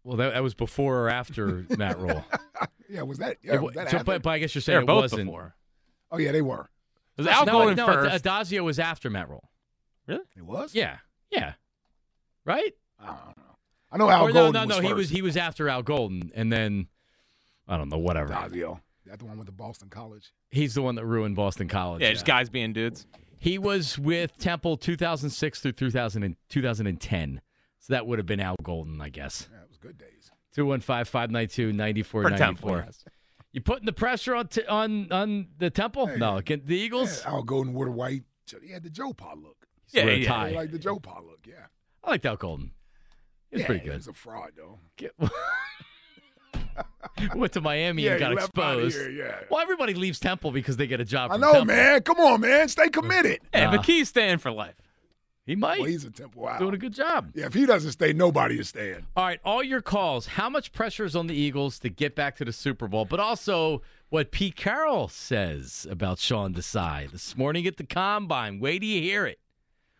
Well, 0.03 0.17
that, 0.17 0.33
that 0.33 0.41
was 0.41 0.55
before 0.55 1.01
or 1.01 1.09
after 1.09 1.65
Matt 1.77 1.99
Rhule. 1.99 2.25
yeah, 2.89 3.03
was 3.03 3.19
that? 3.19 3.37
Yeah, 3.43 3.59
was 3.59 3.75
that 3.75 3.91
so, 3.91 4.03
but, 4.03 4.23
but, 4.23 4.31
I 4.31 4.39
guess 4.39 4.55
you're 4.55 4.63
saying 4.63 4.81
it 4.81 4.87
wasn't. 4.87 5.25
Before. 5.25 5.55
Oh, 6.11 6.17
yeah, 6.17 6.31
they 6.31 6.41
were. 6.41 6.67
It 7.17 7.21
was 7.21 7.27
Al 7.27 7.45
no, 7.45 7.51
Golden 7.51 7.75
no, 7.75 7.85
first. 7.85 8.23
Addazio 8.23 8.63
was 8.63 8.79
after 8.79 9.11
Matt 9.11 9.29
Rhule. 9.29 9.47
Really? 10.07 10.23
It 10.35 10.45
was? 10.45 10.73
Yeah. 10.73 10.97
Yeah. 11.29 11.53
Right? 12.43 12.73
I 12.99 13.05
don't 13.05 13.37
know. 13.37 13.43
I 13.91 13.97
know 13.97 14.09
Al 14.09 14.23
or 14.27 14.31
Golden. 14.31 14.53
No, 14.53 14.77
no, 14.77 14.81
no. 14.81 14.87
He 14.87 14.93
was 14.93 15.09
he 15.09 15.21
was 15.21 15.37
after 15.37 15.69
Al 15.69 15.83
Golden, 15.83 16.31
and 16.33 16.51
then 16.51 16.87
I 17.67 17.77
don't 17.77 17.89
know, 17.89 17.97
whatever. 17.97 18.33
Dazio. 18.33 18.79
That 19.07 19.19
the 19.19 19.25
one 19.25 19.37
with 19.37 19.45
the 19.45 19.53
Boston 19.53 19.89
College. 19.89 20.33
He's 20.49 20.73
the 20.75 20.81
one 20.81 20.95
that 20.95 21.05
ruined 21.05 21.35
Boston 21.35 21.67
College. 21.67 22.01
Yeah, 22.01 22.11
just 22.11 22.25
guys 22.25 22.49
being 22.49 22.73
dudes. 22.73 23.05
He 23.39 23.57
was 23.57 23.97
with 23.97 24.37
Temple 24.37 24.77
2006 24.77 25.59
through 25.59 25.71
2000 25.73 26.23
and 26.23 26.35
2010. 26.49 27.41
So 27.79 27.93
that 27.93 28.07
would 28.07 28.19
have 28.19 28.25
been 28.25 28.39
Al 28.39 28.55
Golden, 28.61 28.99
I 29.01 29.09
guess. 29.09 29.47
Yeah, 29.51 29.59
it 29.59 29.69
was 29.69 29.77
good 29.77 29.97
days. 29.97 30.31
215 30.55 31.05
592 31.05 31.71
9494. 31.73 32.87
You 33.53 33.61
putting 33.61 33.85
the 33.85 33.93
pressure 33.93 34.35
on 34.35 34.47
t- 34.47 34.65
on 34.65 35.11
on 35.11 35.47
the 35.57 35.69
Temple? 35.69 36.07
Hey, 36.07 36.17
no, 36.17 36.41
the 36.41 36.75
Eagles. 36.75 37.23
Yeah, 37.23 37.31
Al 37.31 37.43
Golden 37.43 37.73
wore 37.73 37.85
the 37.85 37.91
white. 37.91 38.23
He 38.61 38.71
had 38.71 38.83
the 38.83 38.89
Joe 38.89 39.13
Pa 39.13 39.33
look. 39.33 39.67
Yeah, 39.89 40.05
yeah, 40.05 40.27
tie. 40.27 40.51
like 40.51 40.71
the 40.71 40.79
Joe 40.79 40.99
Pa 40.99 41.19
look. 41.19 41.39
Yeah, 41.47 41.67
I 42.03 42.11
like 42.11 42.25
Al 42.25 42.35
Golden. 42.35 42.71
It's 43.51 43.61
yeah, 43.61 43.65
pretty 43.67 43.85
good. 43.85 43.95
He's 43.95 44.07
a 44.07 44.13
fraud 44.13 44.51
though. 44.57 44.79
Get, 47.17 47.35
went 47.35 47.53
to 47.53 47.61
Miami 47.61 48.03
yeah, 48.03 48.11
and 48.11 48.19
got 48.19 48.33
exposed. 48.33 48.97
Here, 48.97 49.09
yeah. 49.09 49.39
Well, 49.49 49.59
everybody 49.59 49.93
leaves 49.93 50.19
Temple 50.19 50.51
because 50.51 50.77
they 50.77 50.87
get 50.87 50.99
a 50.99 51.05
job. 51.05 51.31
I 51.31 51.37
know, 51.37 51.53
Temple. 51.53 51.65
man. 51.65 52.01
Come 52.03 52.19
on, 52.19 52.41
man. 52.41 52.67
Stay 52.69 52.89
committed. 52.89 53.39
Hey, 53.53 53.63
uh, 53.63 53.71
McKie's 53.71 54.09
staying 54.09 54.37
for 54.37 54.51
life. 54.51 54.75
He 55.45 55.55
might. 55.55 55.79
Well, 55.79 55.87
he's 55.87 56.03
a 56.03 56.11
Temple 56.11 56.45
out. 56.45 56.59
Doing 56.59 56.73
a 56.73 56.77
good 56.77 56.93
job. 56.93 57.31
Yeah, 57.33 57.45
if 57.45 57.53
he 57.53 57.65
doesn't 57.65 57.93
stay, 57.93 58.11
nobody 58.11 58.59
is 58.59 58.67
staying. 58.67 59.05
All 59.15 59.25
right, 59.25 59.39
all 59.45 59.63
your 59.63 59.81
calls. 59.81 60.27
How 60.27 60.49
much 60.49 60.73
pressure 60.73 61.05
is 61.05 61.15
on 61.15 61.27
the 61.27 61.33
Eagles 61.33 61.79
to 61.79 61.89
get 61.89 62.15
back 62.15 62.35
to 62.37 62.45
the 62.45 62.51
Super 62.51 62.89
Bowl? 62.89 63.05
But 63.05 63.21
also 63.21 63.81
what 64.09 64.31
Pete 64.31 64.57
Carroll 64.57 65.07
says 65.07 65.87
about 65.89 66.19
Sean 66.19 66.53
Desai 66.53 67.09
this 67.09 67.37
morning 67.37 67.65
at 67.65 67.77
the 67.77 67.85
Combine. 67.85 68.59
Wait 68.59 68.79
till 68.79 68.89
you 68.89 69.01
hear 69.01 69.25
it. 69.25 69.39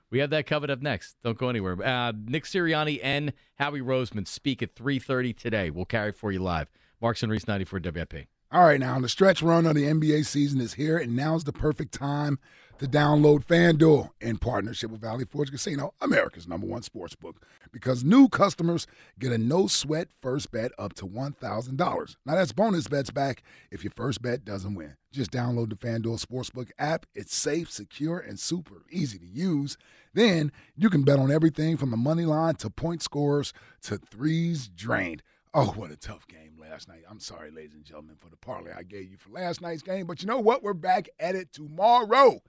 We 0.09 0.19
have 0.19 0.29
that 0.31 0.47
covered 0.47 0.69
up 0.69 0.81
next. 0.81 1.15
Don't 1.23 1.37
go 1.37 1.47
anywhere. 1.49 1.81
Uh, 1.81 2.11
Nick 2.25 2.43
Sirianni 2.43 2.99
and 3.01 3.31
Howie 3.55 3.81
Roseman 3.81 4.27
speak 4.27 4.61
at 4.61 4.75
3.30 4.75 5.35
today. 5.35 5.69
We'll 5.69 5.85
carry 5.85 6.09
it 6.09 6.15
for 6.15 6.31
you 6.31 6.39
live. 6.39 6.69
Marks 7.01 7.21
and 7.21 7.31
Reese, 7.31 7.47
94 7.47 7.81
WIP. 7.93 8.27
All 8.51 8.63
right, 8.63 8.79
now 8.79 8.99
the 8.99 9.09
stretch 9.09 9.41
run 9.41 9.65
of 9.65 9.75
the 9.75 9.83
NBA 9.83 10.25
season 10.25 10.59
is 10.61 10.73
here, 10.73 10.97
and 10.97 11.15
now's 11.15 11.43
the 11.43 11.53
perfect 11.53 11.93
time 11.93 12.39
to 12.79 12.87
download 12.87 13.45
FanDuel 13.45 14.09
in 14.21 14.37
partnership 14.37 14.89
with 14.89 15.01
Valley 15.01 15.25
Forge 15.25 15.51
Casino, 15.51 15.93
America's 16.01 16.47
number 16.47 16.65
one 16.65 16.81
sports 16.81 17.13
book, 17.13 17.45
because 17.71 18.03
new 18.03 18.27
customers 18.29 18.87
get 19.19 19.31
a 19.31 19.37
no 19.37 19.67
sweat 19.67 20.07
first 20.21 20.49
bet 20.51 20.71
up 20.79 20.93
to 20.93 21.05
$1,000. 21.05 22.15
Now, 22.25 22.35
that's 22.35 22.51
bonus 22.51 22.87
bets 22.87 23.11
back 23.11 23.43
if 23.69 23.83
your 23.83 23.93
first 23.95 24.21
bet 24.21 24.45
doesn't 24.45 24.75
win. 24.75 24.95
Just 25.11 25.31
download 25.31 25.69
the 25.69 25.75
FanDuel 25.75 26.23
Sportsbook 26.23 26.71
app. 26.79 27.05
It's 27.13 27.35
safe, 27.35 27.69
secure, 27.69 28.17
and 28.17 28.39
super 28.39 28.85
easy 28.89 29.19
to 29.19 29.27
use. 29.27 29.77
Then 30.13 30.51
you 30.75 30.89
can 30.89 31.03
bet 31.03 31.19
on 31.19 31.31
everything 31.31 31.77
from 31.77 31.91
the 31.91 31.97
money 31.97 32.25
line 32.25 32.55
to 32.55 32.69
point 32.69 33.03
scores 33.03 33.53
to 33.83 33.97
threes 33.97 34.67
drained. 34.67 35.21
Oh, 35.59 35.73
what 35.75 35.89
a 35.89 35.95
tough 35.95 36.27
game 36.27 36.51
last 36.61 36.87
night. 36.87 37.01
I'm 37.09 37.19
sorry, 37.19 37.49
ladies 37.49 37.73
and 37.73 37.83
gentlemen, 37.83 38.15
for 38.19 38.29
the 38.29 38.37
parlay 38.37 38.73
I 38.77 38.83
gave 38.83 39.09
you 39.09 39.17
for 39.17 39.31
last 39.31 39.59
night's 39.59 39.81
game. 39.81 40.05
But 40.05 40.21
you 40.21 40.27
know 40.27 40.37
what? 40.37 40.61
We're 40.61 40.75
back 40.75 41.09
at 41.19 41.33
it 41.33 41.51
tomorrow. 41.51 42.41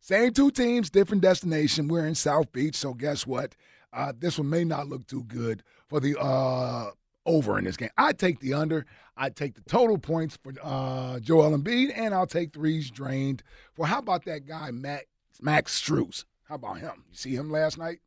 Same 0.00 0.32
two 0.32 0.50
teams, 0.50 0.88
different 0.88 1.20
destination. 1.20 1.88
We're 1.88 2.06
in 2.06 2.14
South 2.14 2.50
Beach, 2.52 2.74
so 2.74 2.94
guess 2.94 3.26
what? 3.26 3.54
Uh, 3.92 4.14
this 4.18 4.38
one 4.38 4.48
may 4.48 4.64
not 4.64 4.88
look 4.88 5.06
too 5.06 5.24
good 5.24 5.62
for 5.88 6.00
the 6.00 6.18
uh, 6.18 6.92
over 7.26 7.58
in 7.58 7.64
this 7.64 7.76
game. 7.76 7.90
I 7.98 8.14
take 8.14 8.40
the 8.40 8.54
under. 8.54 8.86
I 9.14 9.28
take 9.28 9.56
the 9.56 9.60
total 9.68 9.98
points 9.98 10.38
for 10.42 10.54
uh, 10.62 11.20
Joel 11.20 11.50
Embiid, 11.58 11.92
and 11.94 12.14
I'll 12.14 12.26
take 12.26 12.54
threes 12.54 12.90
drained 12.90 13.42
for 13.74 13.86
how 13.86 13.98
about 13.98 14.24
that 14.24 14.46
guy 14.46 14.70
Max 14.70 15.78
Strus? 15.78 16.24
How 16.44 16.54
about 16.54 16.78
him? 16.78 17.04
You 17.10 17.14
see 17.14 17.34
him 17.34 17.50
last 17.50 17.76
night? 17.76 17.98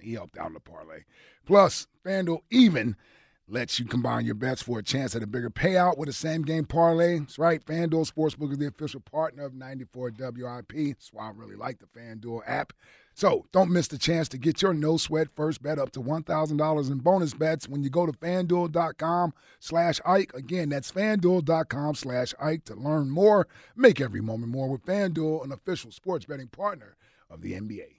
He 0.00 0.14
helped 0.14 0.38
out 0.38 0.46
in 0.46 0.54
the 0.54 0.60
parlay. 0.60 1.00
Plus, 1.44 1.86
FanDuel 2.02 2.40
even 2.50 2.96
lets 3.48 3.78
you 3.78 3.86
combine 3.86 4.26
your 4.26 4.34
bets 4.34 4.62
for 4.62 4.78
a 4.78 4.82
chance 4.82 5.16
at 5.16 5.22
a 5.22 5.26
bigger 5.26 5.50
payout 5.50 5.96
with 5.96 6.08
a 6.08 6.12
same 6.12 6.42
game 6.42 6.64
parlay. 6.64 7.18
That's 7.18 7.38
right. 7.38 7.64
FanDuel 7.64 8.10
Sportsbook 8.10 8.52
is 8.52 8.58
the 8.58 8.66
official 8.66 9.00
partner 9.00 9.44
of 9.44 9.54
94 9.54 10.12
WIP. 10.18 10.72
That's 10.74 11.12
why 11.12 11.28
I 11.28 11.30
really 11.30 11.56
like 11.56 11.78
the 11.78 11.86
FanDuel 11.86 12.42
app. 12.46 12.72
So 13.14 13.46
don't 13.50 13.70
miss 13.70 13.88
the 13.88 13.98
chance 13.98 14.28
to 14.28 14.38
get 14.38 14.62
your 14.62 14.72
no 14.72 14.96
sweat 14.96 15.26
first 15.34 15.60
bet 15.60 15.78
up 15.78 15.90
to 15.92 16.00
$1,000 16.00 16.90
in 16.90 16.98
bonus 16.98 17.34
bets 17.34 17.68
when 17.68 17.82
you 17.82 17.90
go 17.90 18.06
to 18.06 18.12
fanduel.com 18.12 19.34
slash 19.58 20.00
Ike. 20.06 20.32
Again, 20.34 20.68
that's 20.68 20.92
fanduel.com 20.92 21.96
slash 21.96 22.32
Ike 22.40 22.64
to 22.66 22.76
learn 22.76 23.10
more. 23.10 23.48
Make 23.74 24.00
every 24.00 24.20
moment 24.20 24.52
more 24.52 24.68
with 24.68 24.86
FanDuel, 24.86 25.44
an 25.44 25.50
official 25.50 25.90
sports 25.90 26.26
betting 26.26 26.46
partner 26.46 26.96
of 27.28 27.40
the 27.42 27.54
NBA. 27.54 27.98